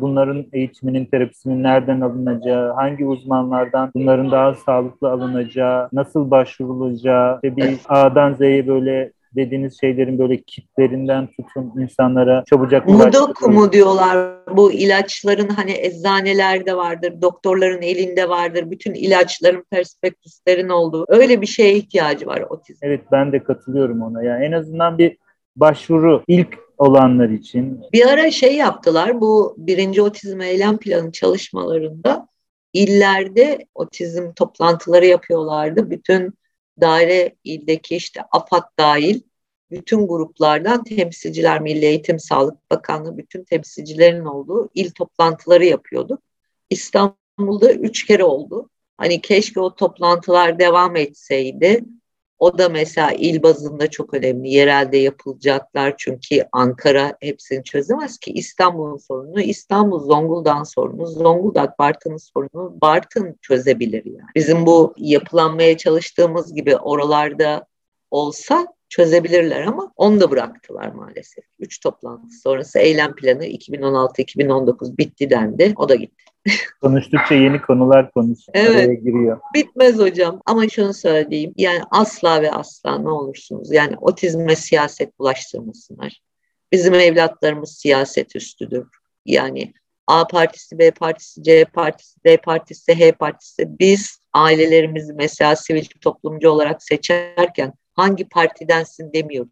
bunların 0.00 0.46
eğitiminin, 0.52 1.04
terapisinin 1.04 1.62
nereden 1.62 2.00
alınacağı, 2.00 2.72
hangi 2.72 3.06
uzmanlardan 3.06 3.90
bunların 3.94 4.30
daha 4.30 4.54
sağlıklı 4.54 5.10
alınacağı, 5.10 5.88
nasıl 5.92 6.30
başvurulacağı, 6.30 7.40
işte 7.44 7.56
bir 7.56 7.78
A'dan 7.88 8.32
Z'ye 8.34 8.66
böyle 8.66 9.12
dediğiniz 9.36 9.80
şeylerin 9.80 10.18
böyle 10.18 10.42
kitlerinden 10.42 11.26
tutun 11.26 11.80
insanlara 11.80 12.44
çabucak 12.50 12.88
Mudok 12.88 13.48
mu 13.48 13.72
diyorlar 13.72 14.36
bu 14.56 14.72
ilaçların 14.72 15.48
hani 15.48 15.72
eczanelerde 15.72 16.76
vardır, 16.76 17.22
doktorların 17.22 17.82
elinde 17.82 18.28
vardır, 18.28 18.70
bütün 18.70 18.94
ilaçların 18.94 19.64
perspektüslerin 19.70 20.68
olduğu 20.68 21.04
öyle 21.08 21.40
bir 21.40 21.46
şeye 21.46 21.74
ihtiyacı 21.74 22.26
var 22.26 22.44
otizm. 22.48 22.78
Evet 22.82 23.00
ben 23.12 23.32
de 23.32 23.44
katılıyorum 23.44 24.02
ona. 24.02 24.22
Yani 24.22 24.44
en 24.44 24.52
azından 24.52 24.98
bir 24.98 25.16
başvuru 25.56 26.22
ilk 26.28 26.58
olanlar 26.78 27.28
için. 27.28 27.80
Bir 27.92 28.06
ara 28.06 28.30
şey 28.30 28.56
yaptılar 28.56 29.20
bu 29.20 29.54
birinci 29.58 30.02
otizm 30.02 30.40
eylem 30.40 30.78
planı 30.78 31.12
çalışmalarında 31.12 32.28
illerde 32.72 33.66
otizm 33.74 34.32
toplantıları 34.32 35.06
yapıyorlardı. 35.06 35.90
Bütün 35.90 36.34
daire 36.80 37.34
ildeki 37.44 37.96
işte 37.96 38.20
AFAD 38.32 38.64
dahil 38.78 39.20
bütün 39.70 40.08
gruplardan 40.08 40.84
temsilciler, 40.84 41.60
Milli 41.60 41.84
Eğitim 41.84 42.18
Sağlık 42.18 42.70
Bakanlığı 42.70 43.18
bütün 43.18 43.44
temsilcilerin 43.44 44.24
olduğu 44.24 44.68
il 44.74 44.90
toplantıları 44.90 45.64
yapıyorduk. 45.64 46.20
İstanbul 46.70 47.16
İstanbul'da 47.38 47.72
üç 47.72 48.06
kere 48.06 48.24
oldu. 48.24 48.70
Hani 48.98 49.20
keşke 49.20 49.60
o 49.60 49.74
toplantılar 49.74 50.58
devam 50.58 50.96
etseydi. 50.96 51.84
O 52.38 52.58
da 52.58 52.68
mesela 52.68 53.12
il 53.12 53.42
bazında 53.42 53.90
çok 53.90 54.14
önemli. 54.14 54.48
Yerelde 54.48 54.96
yapılacaklar 54.96 55.94
çünkü 55.98 56.46
Ankara 56.52 57.16
hepsini 57.20 57.64
çözemez 57.64 58.18
ki. 58.18 58.32
İstanbul'un 58.32 58.96
sorunu, 58.96 59.40
İstanbul 59.40 60.00
Zonguldak'ın 60.00 60.64
sorunu, 60.64 61.06
Zonguldak 61.06 61.78
Bartın'ın 61.78 62.16
sorunu 62.16 62.80
Bartın 62.80 63.36
çözebilir 63.42 64.04
yani. 64.04 64.30
Bizim 64.34 64.66
bu 64.66 64.94
yapılanmaya 64.96 65.76
çalıştığımız 65.76 66.54
gibi 66.54 66.76
oralarda 66.76 67.66
olsa 68.10 68.66
çözebilirler 68.96 69.62
ama 69.62 69.92
onu 69.96 70.20
da 70.20 70.30
bıraktılar 70.30 70.88
maalesef. 70.88 71.44
Üç 71.58 71.80
toplantı 71.80 72.34
sonrası 72.34 72.78
eylem 72.78 73.14
planı 73.14 73.46
2016-2019 73.46 74.98
bitti 74.98 75.30
dendi. 75.30 75.72
O 75.76 75.88
da 75.88 75.94
gitti. 75.94 76.24
Konuştukça 76.80 77.34
yeni 77.34 77.62
konular 77.62 78.10
konusu 78.10 78.52
evet. 78.54 79.04
giriyor. 79.04 79.40
Bitmez 79.54 79.98
hocam 79.98 80.42
ama 80.46 80.68
şunu 80.68 80.94
söyleyeyim. 80.94 81.52
Yani 81.56 81.80
asla 81.90 82.42
ve 82.42 82.50
asla 82.50 82.98
ne 82.98 83.08
olursunuz. 83.08 83.72
Yani 83.72 83.96
otizme 84.00 84.56
siyaset 84.56 85.18
bulaştırmasınlar. 85.18 86.20
Bizim 86.72 86.94
evlatlarımız 86.94 87.78
siyaset 87.78 88.36
üstüdür. 88.36 88.86
Yani 89.26 89.72
A 90.06 90.26
partisi, 90.26 90.78
B 90.78 90.90
partisi, 90.90 91.42
C 91.42 91.64
partisi, 91.64 92.24
D 92.26 92.36
partisi, 92.36 92.94
H 92.94 93.12
partisi 93.12 93.66
biz 93.80 94.20
ailelerimizi 94.32 95.12
mesela 95.12 95.56
sivil 95.56 95.84
toplumcu 96.00 96.50
olarak 96.50 96.82
seçerken 96.82 97.72
hangi 97.96 98.28
partidensin 98.28 99.12
demiyoruz. 99.12 99.50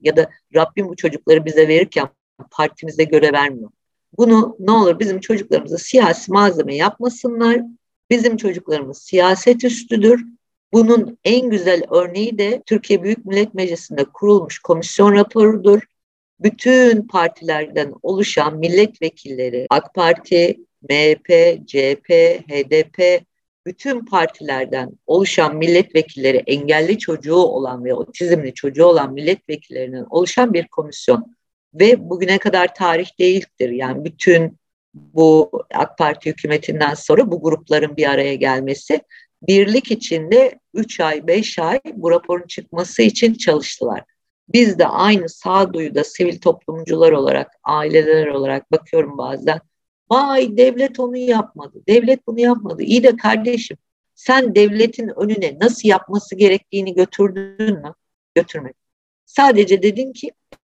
Ya 0.00 0.16
da 0.16 0.30
Rabbim 0.54 0.88
bu 0.88 0.96
çocukları 0.96 1.44
bize 1.44 1.68
verirken 1.68 2.08
partimize 2.50 3.04
göre 3.04 3.32
vermiyor. 3.32 3.70
Bunu 4.18 4.56
ne 4.58 4.70
olur 4.70 4.98
bizim 4.98 5.20
çocuklarımıza 5.20 5.78
siyasi 5.78 6.32
malzeme 6.32 6.76
yapmasınlar. 6.76 7.60
Bizim 8.10 8.36
çocuklarımız 8.36 8.98
siyaset 8.98 9.64
üstüdür. 9.64 10.24
Bunun 10.72 11.18
en 11.24 11.50
güzel 11.50 11.82
örneği 11.90 12.38
de 12.38 12.62
Türkiye 12.66 13.02
Büyük 13.02 13.26
Millet 13.26 13.54
Meclisi'nde 13.54 14.04
kurulmuş 14.04 14.58
komisyon 14.58 15.14
raporudur. 15.14 15.82
Bütün 16.40 17.08
partilerden 17.08 17.94
oluşan 18.02 18.58
milletvekilleri, 18.58 19.66
AK 19.70 19.94
Parti, 19.94 20.60
MHP, 20.82 21.28
CHP, 21.66 22.10
HDP, 22.48 23.24
bütün 23.70 24.04
partilerden 24.04 24.92
oluşan 25.06 25.56
milletvekilleri 25.56 26.36
engelli 26.36 26.98
çocuğu 26.98 27.36
olan 27.36 27.84
ve 27.84 27.94
otizmli 27.94 28.54
çocuğu 28.54 28.84
olan 28.84 29.12
milletvekillerinin 29.12 30.06
oluşan 30.10 30.54
bir 30.54 30.68
komisyon 30.68 31.36
ve 31.74 32.10
bugüne 32.10 32.38
kadar 32.38 32.74
tarih 32.74 33.18
değildir. 33.18 33.70
Yani 33.70 34.04
bütün 34.04 34.58
bu 34.94 35.50
AK 35.74 35.98
Parti 35.98 36.30
hükümetinden 36.30 36.94
sonra 36.94 37.30
bu 37.30 37.42
grupların 37.42 37.96
bir 37.96 38.06
araya 38.06 38.34
gelmesi 38.34 39.00
birlik 39.42 39.90
içinde 39.90 40.58
3 40.74 41.00
ay 41.00 41.26
5 41.26 41.58
ay 41.58 41.80
bu 41.94 42.10
raporun 42.10 42.46
çıkması 42.46 43.02
için 43.02 43.34
çalıştılar. 43.34 44.02
Biz 44.52 44.78
de 44.78 44.86
aynı 44.86 45.28
sağduyuda 45.28 46.04
sivil 46.04 46.40
toplumcular 46.40 47.12
olarak, 47.12 47.50
aileler 47.64 48.26
olarak 48.26 48.72
bakıyorum 48.72 49.18
bazen. 49.18 49.60
Vay 50.10 50.56
devlet 50.56 51.00
onu 51.00 51.16
yapmadı, 51.16 51.82
devlet 51.88 52.26
bunu 52.26 52.40
yapmadı. 52.40 52.82
İyi 52.82 53.02
de 53.02 53.16
kardeşim 53.16 53.76
sen 54.14 54.54
devletin 54.54 55.20
önüne 55.20 55.58
nasıl 55.60 55.88
yapması 55.88 56.36
gerektiğini 56.36 56.94
götürdün 56.94 57.78
mü? 57.80 57.94
Götürmedin. 58.34 58.80
Sadece 59.26 59.82
dedin 59.82 60.12
ki 60.12 60.30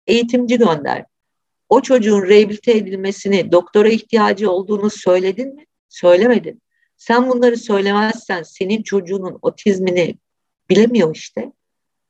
eğitimci 0.06 0.58
gönder. 0.58 1.04
O 1.68 1.80
çocuğun 1.80 2.22
rehabilite 2.22 2.72
edilmesini, 2.72 3.52
doktora 3.52 3.88
ihtiyacı 3.88 4.50
olduğunu 4.50 4.90
söyledin 4.90 5.54
mi? 5.54 5.66
Söylemedin. 5.88 6.62
Sen 6.96 7.30
bunları 7.30 7.56
söylemezsen 7.56 8.42
senin 8.42 8.82
çocuğunun 8.82 9.38
otizmini 9.42 10.18
bilemiyor 10.70 11.14
işte. 11.14 11.52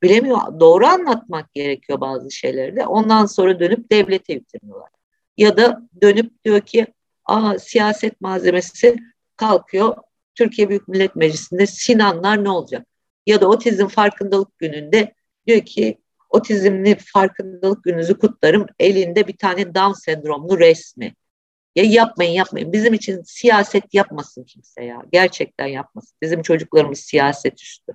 Bilemiyor. 0.03 0.59
Doğru 0.59 0.85
anlatmak 0.85 1.53
gerekiyor 1.53 2.01
bazı 2.01 2.31
şeyleri 2.31 2.75
de. 2.75 2.87
Ondan 2.87 3.25
sonra 3.25 3.59
dönüp 3.59 3.91
devlete 3.91 4.33
yükleniyorlar. 4.33 4.89
Ya 5.37 5.57
da 5.57 5.81
dönüp 6.01 6.43
diyor 6.43 6.61
ki 6.61 6.87
Aa, 7.25 7.59
siyaset 7.59 8.21
malzemesi 8.21 8.95
kalkıyor. 9.35 9.95
Türkiye 10.35 10.69
Büyük 10.69 10.87
Millet 10.87 11.15
Meclisi'nde 11.15 11.65
Sinanlar 11.65 12.43
ne 12.43 12.49
olacak? 12.49 12.87
Ya 13.25 13.41
da 13.41 13.47
otizm 13.47 13.87
farkındalık 13.87 14.59
gününde 14.59 15.13
diyor 15.47 15.61
ki 15.61 15.97
otizmli 16.29 16.97
farkındalık 17.13 17.83
gününüzü 17.83 18.19
kutlarım. 18.19 18.65
Elinde 18.79 19.27
bir 19.27 19.37
tane 19.37 19.75
Down 19.75 19.93
sendromlu 19.93 20.59
resmi. 20.59 21.13
Ya 21.75 21.83
yapmayın 21.83 22.31
yapmayın. 22.31 22.73
Bizim 22.73 22.93
için 22.93 23.21
siyaset 23.25 23.93
yapmasın 23.93 24.43
kimse 24.43 24.83
ya. 24.83 25.03
Gerçekten 25.11 25.67
yapmasın. 25.67 26.17
Bizim 26.21 26.41
çocuklarımız 26.41 26.99
siyaset 26.99 27.61
üstü. 27.61 27.93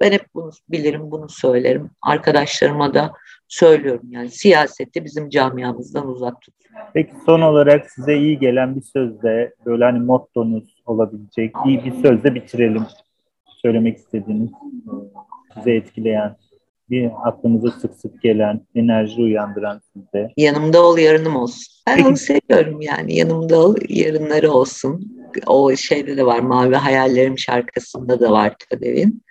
Ben 0.00 0.12
hep 0.12 0.34
bunu 0.34 0.50
bilirim, 0.68 1.10
bunu 1.10 1.28
söylerim. 1.28 1.90
Arkadaşlarıma 2.02 2.94
da 2.94 3.12
söylüyorum 3.48 4.06
yani 4.10 4.30
siyaseti 4.30 5.04
bizim 5.04 5.28
camiamızdan 5.28 6.08
uzak 6.08 6.40
tut. 6.40 6.54
Peki 6.94 7.12
son 7.26 7.40
olarak 7.40 7.90
size 7.90 8.16
iyi 8.16 8.38
gelen 8.38 8.76
bir 8.76 8.82
sözle 8.82 9.54
böyle 9.66 9.84
hani 9.84 9.98
mottonuz 9.98 10.82
olabilecek 10.86 11.54
iyi 11.66 11.84
bir 11.84 12.02
sözle 12.02 12.34
bitirelim. 12.34 12.82
Söylemek 13.62 13.96
istediğiniz, 13.96 14.50
size 15.54 15.72
etkileyen 15.74 16.36
bir 16.90 17.10
aklımıza 17.24 17.70
sık 17.70 17.94
sık 17.94 18.22
gelen, 18.22 18.60
enerji 18.74 19.22
uyandıran 19.22 19.80
sizde? 19.92 20.32
Yanımda 20.36 20.82
ol, 20.82 20.98
yarınım 20.98 21.36
olsun. 21.36 21.74
Ben 21.86 22.04
onu 22.04 22.16
seviyorum 22.16 22.80
yani. 22.80 23.16
Yanımda 23.16 23.58
ol, 23.58 23.74
yarınları 23.88 24.50
olsun. 24.50 25.18
O 25.46 25.76
şeyde 25.76 26.16
de 26.16 26.26
var, 26.26 26.38
Mavi 26.38 26.74
Hayallerim 26.74 27.38
şarkısında 27.38 28.20
da 28.20 28.30
var 28.30 28.54
Tadev'in. 28.70 29.22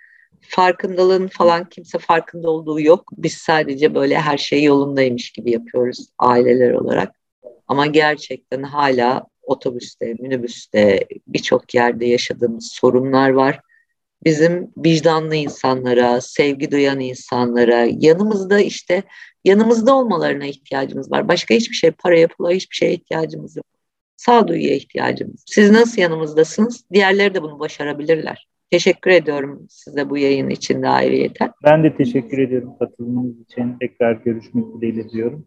Farkındalığın 0.48 1.28
falan 1.28 1.68
kimse 1.68 1.98
farkında 1.98 2.50
olduğu 2.50 2.80
yok. 2.80 3.10
Biz 3.16 3.32
sadece 3.32 3.94
böyle 3.94 4.20
her 4.20 4.38
şey 4.38 4.62
yolundaymış 4.62 5.30
gibi 5.30 5.50
yapıyoruz 5.50 6.06
aileler 6.18 6.72
olarak. 6.72 7.14
Ama 7.68 7.86
gerçekten 7.86 8.62
hala 8.62 9.26
otobüste, 9.42 10.14
minibüste 10.14 11.06
birçok 11.26 11.74
yerde 11.74 12.06
yaşadığımız 12.06 12.72
sorunlar 12.72 13.30
var 13.30 13.60
bizim 14.24 14.72
vicdanlı 14.76 15.34
insanlara, 15.34 16.20
sevgi 16.20 16.70
duyan 16.70 17.00
insanlara, 17.00 17.86
yanımızda 17.98 18.60
işte 18.60 19.02
yanımızda 19.44 19.94
olmalarına 19.96 20.46
ihtiyacımız 20.46 21.10
var. 21.10 21.28
Başka 21.28 21.54
hiçbir 21.54 21.74
şey, 21.74 21.90
paraya, 21.90 22.28
pula 22.28 22.50
hiçbir 22.50 22.76
şeye 22.76 22.92
ihtiyacımız 22.94 23.56
yok. 23.56 23.66
Sağduyuya 24.16 24.74
ihtiyacımız. 24.74 25.44
Siz 25.46 25.70
nasıl 25.70 26.02
yanımızdasınız? 26.02 26.84
Diğerleri 26.92 27.34
de 27.34 27.42
bunu 27.42 27.58
başarabilirler. 27.58 28.47
Teşekkür 28.70 29.10
ediyorum 29.10 29.66
size 29.68 30.10
bu 30.10 30.18
yayın 30.18 30.50
için 30.50 30.82
de 30.82 30.88
ayrıyeten. 30.88 31.50
Ben 31.64 31.84
de 31.84 31.96
teşekkür 31.96 32.38
ediyorum 32.38 32.72
katılımınız 32.78 33.40
için. 33.40 33.76
Tekrar 33.80 34.12
görüşmek 34.12 34.64
dileğiyle 34.74 35.08
diyorum. 35.08 35.46